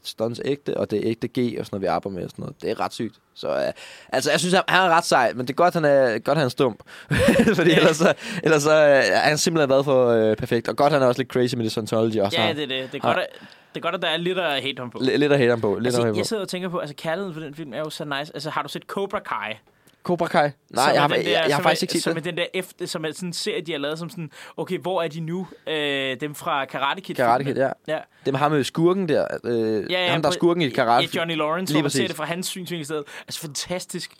[0.04, 2.44] stunts ægte, og det er ægte G, og sådan noget, vi arbejder med, og sådan
[2.44, 2.62] noget.
[2.62, 3.16] Det er ret sygt.
[3.34, 3.72] Så øh,
[4.10, 6.38] altså, jeg synes, han, han er ret sej, men det er godt, han er, godt,
[6.38, 6.84] han er stump.
[7.56, 7.78] Fordi Ja.
[7.78, 8.14] ellers, så,
[8.44, 10.68] ellers så, øh, er han simpelthen været for øh, perfekt.
[10.68, 12.18] Og godt, han er også lidt crazy med det Scientology.
[12.18, 12.92] Og så Ja, det er det.
[12.92, 13.28] Det er godt, at,
[13.74, 14.98] det er godt, at der er lidt at hate ham på.
[14.98, 15.76] L- lidt at hate ham på.
[15.76, 17.90] Lidt Altså, at jeg sidder og tænker på, altså kærligheden for den film er jo
[17.90, 18.32] så nice.
[18.34, 19.54] Altså, har du set Cobra Kai?
[20.04, 20.50] Cobra Kai.
[20.70, 22.26] Nej, jeg har, den jeg, jeg, jeg har faktisk er, ikke set som det.
[22.26, 25.02] den der efter, som er sådan en serie, de har lavet som sådan, okay, hvor
[25.02, 25.48] er de nu?
[25.68, 27.16] Øh, dem fra Karate Kid.
[27.16, 27.70] Karate Kid, ja.
[27.88, 27.98] Ja.
[28.26, 29.28] Det med ham med skurken der.
[29.44, 31.08] Øh, Ja, ja, ham, der er skurken i Karate.
[31.14, 33.04] Ja, Johnny Lawrence, Lige hvor man ser det fra hans synsvinkel i stedet.
[33.28, 34.12] Altså, fantastisk.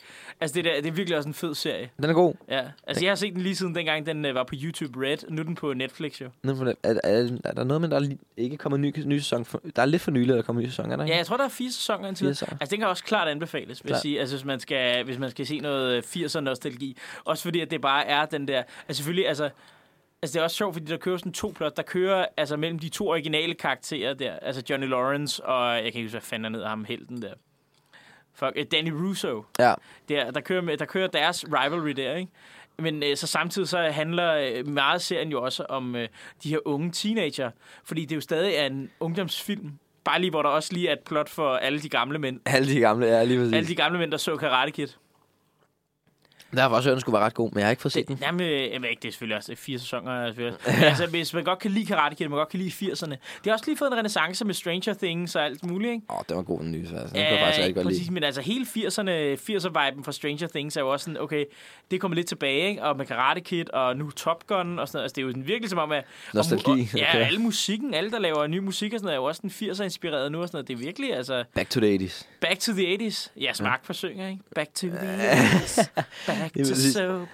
[0.42, 1.90] Altså, det, der, det er virkelig også en fed serie.
[1.96, 2.34] Den er god.
[2.48, 2.62] Ja.
[2.86, 5.16] Altså, jeg har set den lige siden dengang, den øh, var på YouTube Red.
[5.28, 6.28] Nu er den på Netflix, jo.
[6.42, 9.44] Nu Er, er, er der noget med, der er ikke kommet en ny, ny sæson?
[9.44, 11.12] For, der er lidt for nylig, at der kommer en ny sæson, er der ikke?
[11.12, 12.56] Ja, jeg tror, der er fire sæsoner indtil Fire sæsoner.
[12.60, 14.00] Altså, den kan også klart anbefales, Klart.
[14.00, 14.20] sige.
[14.20, 16.96] Altså, hvis man, skal, hvis man skal se noget 80'er nostalgi.
[17.24, 18.62] Også fordi, at det bare er den der...
[18.88, 19.50] Altså, selvfølgelig, altså...
[20.22, 21.76] Altså, det er også sjovt, fordi der kører sådan to plot.
[21.76, 24.32] Der kører altså mellem de to originale karakterer der.
[24.32, 25.74] Altså, Johnny Lawrence og...
[25.74, 27.32] Jeg kan ikke huske, hvad fanden er ned af ham, helten der.
[28.34, 29.44] Fuck, øh, Danny Russo.
[29.58, 29.74] Ja.
[30.08, 32.32] Der, der, kører, med, der kører deres rivalry der, ikke?
[32.78, 36.08] Men øh, så samtidig så handler øh, meget af serien jo også om øh,
[36.42, 37.50] de her unge teenager.
[37.84, 39.72] Fordi det jo stadig er en ungdomsfilm.
[40.04, 42.40] Bare lige, hvor der også lige er et plot for alle de gamle mænd.
[42.46, 43.54] Alle de gamle, ja, lige præcis.
[43.54, 44.88] Alle de gamle mænd, der så Karate Kid.
[46.56, 48.18] Der var også, den skulle være ret god, men jeg har ikke fået set den.
[48.22, 50.26] Jamen, øh, jeg ved ikke, det er selvfølgelig også fire sæsoner.
[50.26, 50.58] selvfølgelig.
[50.66, 53.10] Men altså, hvis man godt kan lide Karate Kid, man godt kan lide 80'erne.
[53.10, 56.06] Det har også lige fået en renaissance med Stranger Things og alt muligt, ikke?
[56.10, 57.14] Åh, oh, det var god den nye, så altså.
[57.14, 58.14] Den jeg faktisk rigtig godt præcis, lide.
[58.14, 59.10] men altså hele 80'erne,
[59.50, 61.44] 80'er-viben fra Stranger Things er jo også sådan, okay,
[61.90, 62.82] det kommer lidt tilbage, ikke?
[62.82, 65.04] Og med Karate Kid og nu Top Gun og sådan noget.
[65.04, 66.04] Altså, det er jo sådan virkelig som om, at...
[66.34, 67.26] Nostalgi, Og, og, ja, okay.
[67.26, 70.32] alle musikken, alle der laver ny musik og sådan noget, er jo også sådan 80'er-inspireret
[70.32, 70.68] nu og sådan noget.
[70.68, 72.26] Det er virkelig, altså, Back to the 80's.
[72.40, 73.28] back to the 80's.
[73.40, 74.42] Ja, smagt for synger, ikke?
[74.54, 75.88] Back to the 80's.
[76.54, 77.28] Back Det er to soap.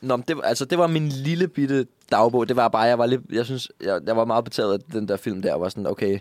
[0.00, 2.48] Nå, men det, var- altså, det var min lille bitte dagbog.
[2.48, 5.08] Det var bare, jeg var lidt, jeg synes, jeg, jeg var meget betaget af den
[5.08, 5.48] der film der.
[5.48, 6.12] Jeg var sådan, okay,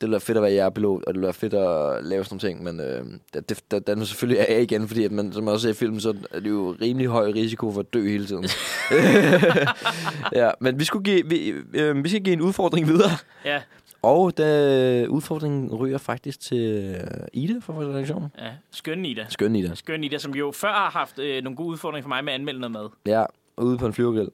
[0.00, 2.62] det ville fedt at være jægerpilot, og det ville fedt at lave sådan nogle ting,
[2.64, 5.54] men øh, det, det, det, den er selvfølgelig af igen, fordi at man, som man
[5.54, 8.26] også ser i filmen, så er det jo rimelig høj risiko for at dø hele
[8.26, 8.44] tiden.
[10.40, 13.10] ja, men vi, skulle give, vi, øh, vi skal give en udfordring videre,
[13.44, 13.60] Ja,
[14.06, 18.32] og da, udfordringen ryger faktisk til øh, Ida fra vores redaktion.
[18.38, 18.50] ja.
[18.70, 19.26] Skøn Ida.
[19.28, 19.74] Skøn Ida.
[19.74, 22.38] Skøn Ida, som jo før har haft øh, nogle gode udfordringer for mig med at
[22.38, 22.88] anmelde noget mad.
[23.06, 23.24] Ja,
[23.56, 24.28] ude på en flyvergrill.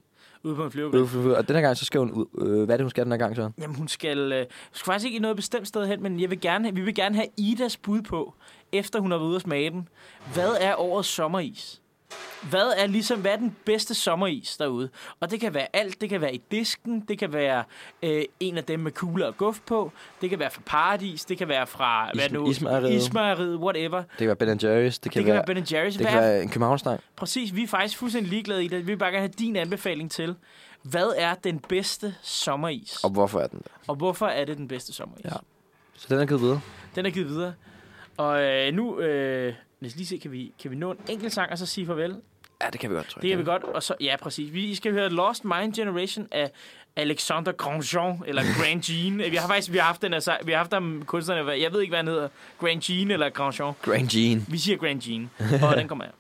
[0.45, 1.01] Ude på en flyvebil.
[1.37, 2.27] Og den her gang, så skal hun ud.
[2.39, 3.51] Øh, hvad er det, hun skal den her gang, så?
[3.61, 6.41] Jamen, hun skal, øh, skal faktisk ikke i noget bestemt sted hen, men jeg vil
[6.41, 8.35] gerne, vi vil gerne have Idas bud på,
[8.73, 9.89] efter hun har været ude at smage den.
[10.35, 11.82] Hvad er årets sommeris?
[12.51, 14.89] Hvad er ligesom, hvad er den bedste sommeris derude?
[15.21, 16.01] Og det kan være alt.
[16.01, 17.01] Det kan være i disken.
[17.01, 17.65] Det kan være
[18.03, 19.93] øh, en af dem med kugler og guf på.
[20.21, 21.25] Det kan være fra Paradis.
[21.25, 22.51] Det kan være fra hvad Is- nu?
[22.51, 22.93] Ismejeriet.
[22.95, 23.99] Ismejeriet, whatever.
[24.03, 24.59] Det kan være Ben Jerry's.
[24.85, 25.85] Det Det kan, kan være, være Ben Jerry's.
[25.85, 27.01] det Hvad kan er være en københavnstang.
[27.17, 28.79] Præcis, vi er faktisk fuldstændig ligeglade i det.
[28.79, 30.35] Vi vil bare gerne have din anbefaling til.
[30.83, 33.05] Hvad er den bedste sommeris?
[33.05, 33.71] Og hvorfor er den der?
[33.89, 35.25] Og hvorfor er det den bedste sommeris?
[35.25, 35.31] Ja.
[35.97, 36.61] Så den er givet videre.
[36.95, 37.55] Den er givet videre.
[38.17, 41.33] Og øh, nu, øh, lad os lige se, kan vi, kan vi nå en enkelt
[41.33, 42.17] sang og så sige farvel?
[42.63, 43.23] Ja, det kan vi godt, tror jeg.
[43.23, 43.65] Det kan vi godt.
[43.65, 44.53] Og så, ja, præcis.
[44.53, 46.51] Vi skal høre Lost Mind Generation af
[46.97, 49.19] Alexander Grandjean, eller Grand Jean.
[49.19, 51.81] Vi har faktisk vi har haft den altså, vi har haft ham kunstnerne, jeg ved
[51.81, 52.29] ikke, hvad han hedder.
[52.61, 53.73] Grand Jean eller Grandjean.
[53.83, 54.47] Grand Jean.
[54.49, 55.31] Vi siger Grand Jean,
[55.71, 56.13] og den kommer her.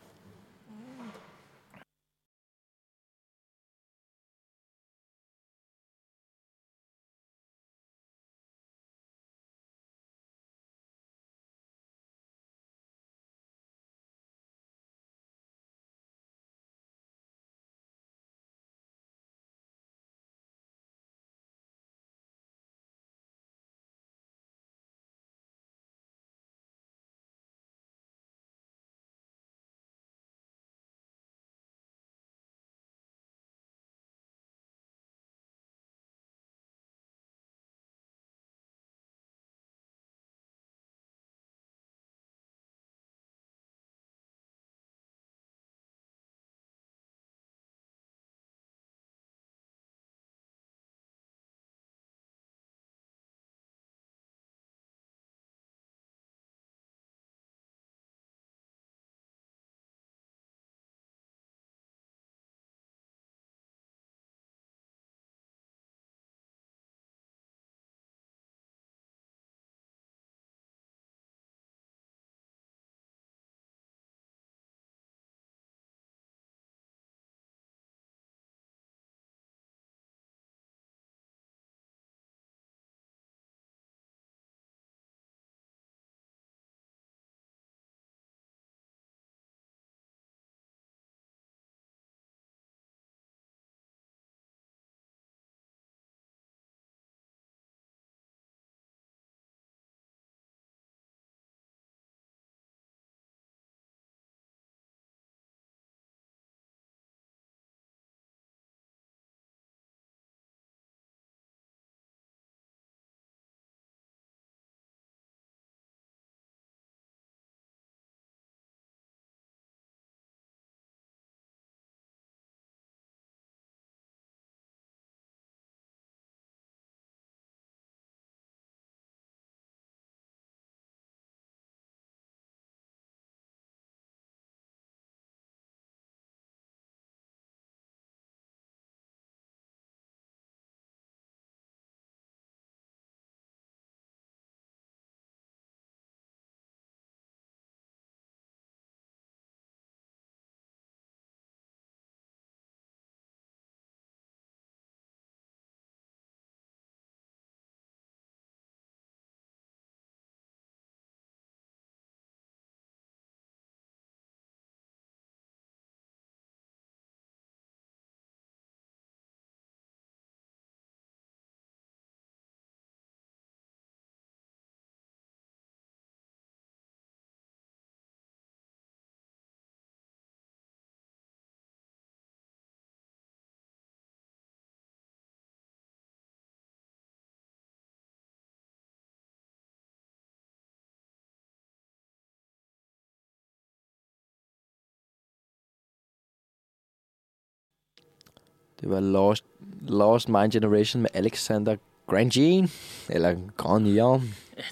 [198.83, 199.45] Det var Lost,
[199.89, 201.77] Lost Mind Generation med Alexander
[202.07, 202.71] Grandjean.
[203.11, 204.21] Eller Grandjean.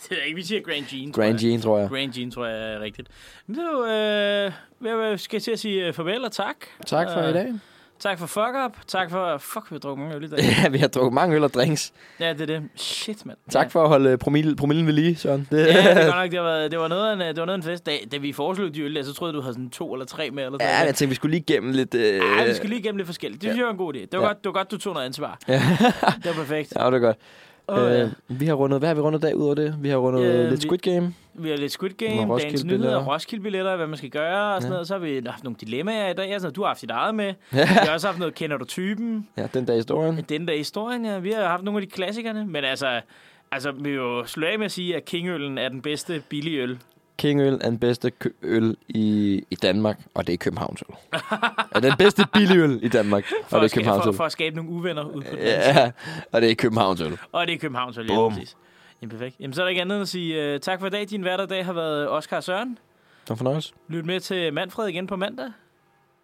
[0.09, 1.13] Det er ikke, vi siger Grand Jean.
[1.13, 1.33] tror jeg.
[1.33, 1.89] Grandjean, tror jeg.
[1.89, 3.09] Grand Jean, tror jeg er rigtigt.
[3.49, 6.57] Jo, øh, hvad skal jeg til at sige øh, farvel og tak.
[6.87, 7.53] Tak for Øh, i dag.
[8.01, 8.77] Tak for fuck up.
[8.87, 9.39] Tak for...
[9.39, 10.39] Fuck, vi har drukket mange øl i dag.
[10.63, 11.93] Ja, vi har drukket mange øl og drinks.
[12.21, 12.63] ja, det er det.
[12.77, 13.39] Shit, mand.
[13.51, 15.49] Tak for at holde promille, promillen ved lige, Søren.
[15.51, 17.59] Det, Ja, det godt nok, det var, det var noget af en, det var noget
[17.59, 17.87] en fest.
[17.87, 20.07] Da, da vi foreslog de øl, der, så troede jeg, du havde sådan to eller
[20.07, 20.45] tre med.
[20.45, 21.95] Eller ja, jeg tænkte, vi skulle lige gennem lidt...
[21.95, 22.15] Øh...
[22.39, 23.43] Ja, vi skal lige igennem lidt forskelligt.
[23.43, 23.99] Det synes jeg var en god idé.
[23.99, 24.27] Det var, Ja.
[24.27, 25.39] godt, det var godt, du tog noget ansvar.
[25.49, 25.63] Ja.
[26.17, 26.73] Det var perfekt.
[26.77, 27.17] Ja, det er godt.
[27.79, 28.09] Øh,
[28.41, 29.77] vi har rundet, hvad har vi rundet dag ud over det?
[29.81, 31.15] Vi har rundet Øh, lidt vi- Squid Game.
[31.35, 32.99] Vi har lidt Squid Nogle Game, dagens Roskilde-billetter.
[32.99, 34.75] nyheder, Roskilde-billetter, hvad man skal gøre og sådan Ja.
[34.75, 34.89] noget.
[34.89, 36.33] Så har vi haft nogle dilemmaer i dag.
[36.33, 37.35] Altså, du har haft dit eget med.
[37.51, 39.29] Vi har også haft noget, kender du typen?
[39.37, 40.25] Ja, den i historien.
[40.29, 41.19] Den der historien, ja.
[41.19, 42.47] Vi har haft nogle af de klassikerne.
[42.47, 43.01] Men altså,
[43.53, 46.63] altså vi vil jo slå af med at sige, at Kingøllen er den bedste billige
[46.63, 46.79] øl.
[47.21, 50.95] Kingøl er den bedste kø- øl i, i Danmark, og det er Københavns øl.
[51.73, 54.17] er den bedste billigøl i Danmark, For, og det er Københavns for, øl.
[54.17, 55.37] for at skabe nogle uvenner ud på.
[55.37, 55.91] Ja,
[56.33, 57.19] og det er Københavns øl.
[57.33, 58.57] Og det er Københavns øl, ja, præcis.
[59.03, 59.37] Jamen, perfekt.
[59.41, 61.07] Jamen, så er der ikke andet end at sige uh, tak for i dag.
[61.11, 62.69] Din hverdag har været Oscar Søren.
[62.71, 63.73] Det var fornøjelse.
[63.89, 65.47] Lyt med til Manfred igen på mandag.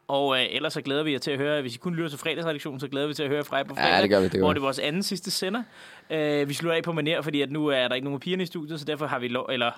[0.09, 2.19] Og øh, ellers så glæder vi jer til at høre, hvis I kun lytter til
[2.19, 3.91] fredagsredaktionen, så glæder vi til at høre fra jer på fredag.
[3.97, 5.63] Ja, det gør vi, det gør hvor det er vores anden sidste sender.
[6.11, 8.43] Øh, vi slutter af på maner, fordi at nu er der ikke nogen af pigerne
[8.43, 9.71] i studiet, så derfor har vi lov, eller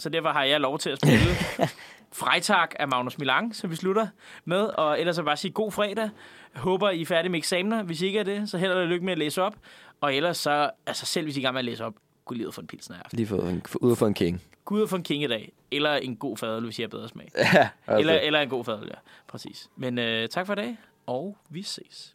[0.00, 1.34] så derfor har jeg lov til at spille
[2.12, 4.06] Freitag af Magnus Milang, som vi slutter
[4.44, 4.60] med.
[4.60, 6.10] Og ellers så bare sige god fredag.
[6.56, 7.82] Håber, I er færdige med eksamener.
[7.82, 9.54] Hvis I ikke er det, så held og lykke med at læse op.
[10.00, 11.94] Og ellers så, altså selv hvis I er i gang med at læse op,
[12.24, 13.16] gå lige ud for en pilsner i aften.
[13.16, 14.42] Lige fået en, ud for en king.
[14.64, 15.52] Gå ud for en king i dag.
[15.70, 17.28] Eller en god fadøl, hvis I har bedre smag.
[17.54, 17.68] Ja,
[17.98, 18.98] Eller, eller en god fadøl, ja.
[19.28, 19.70] Præcis.
[19.76, 22.14] Men øh, tak for i dag, og vi ses.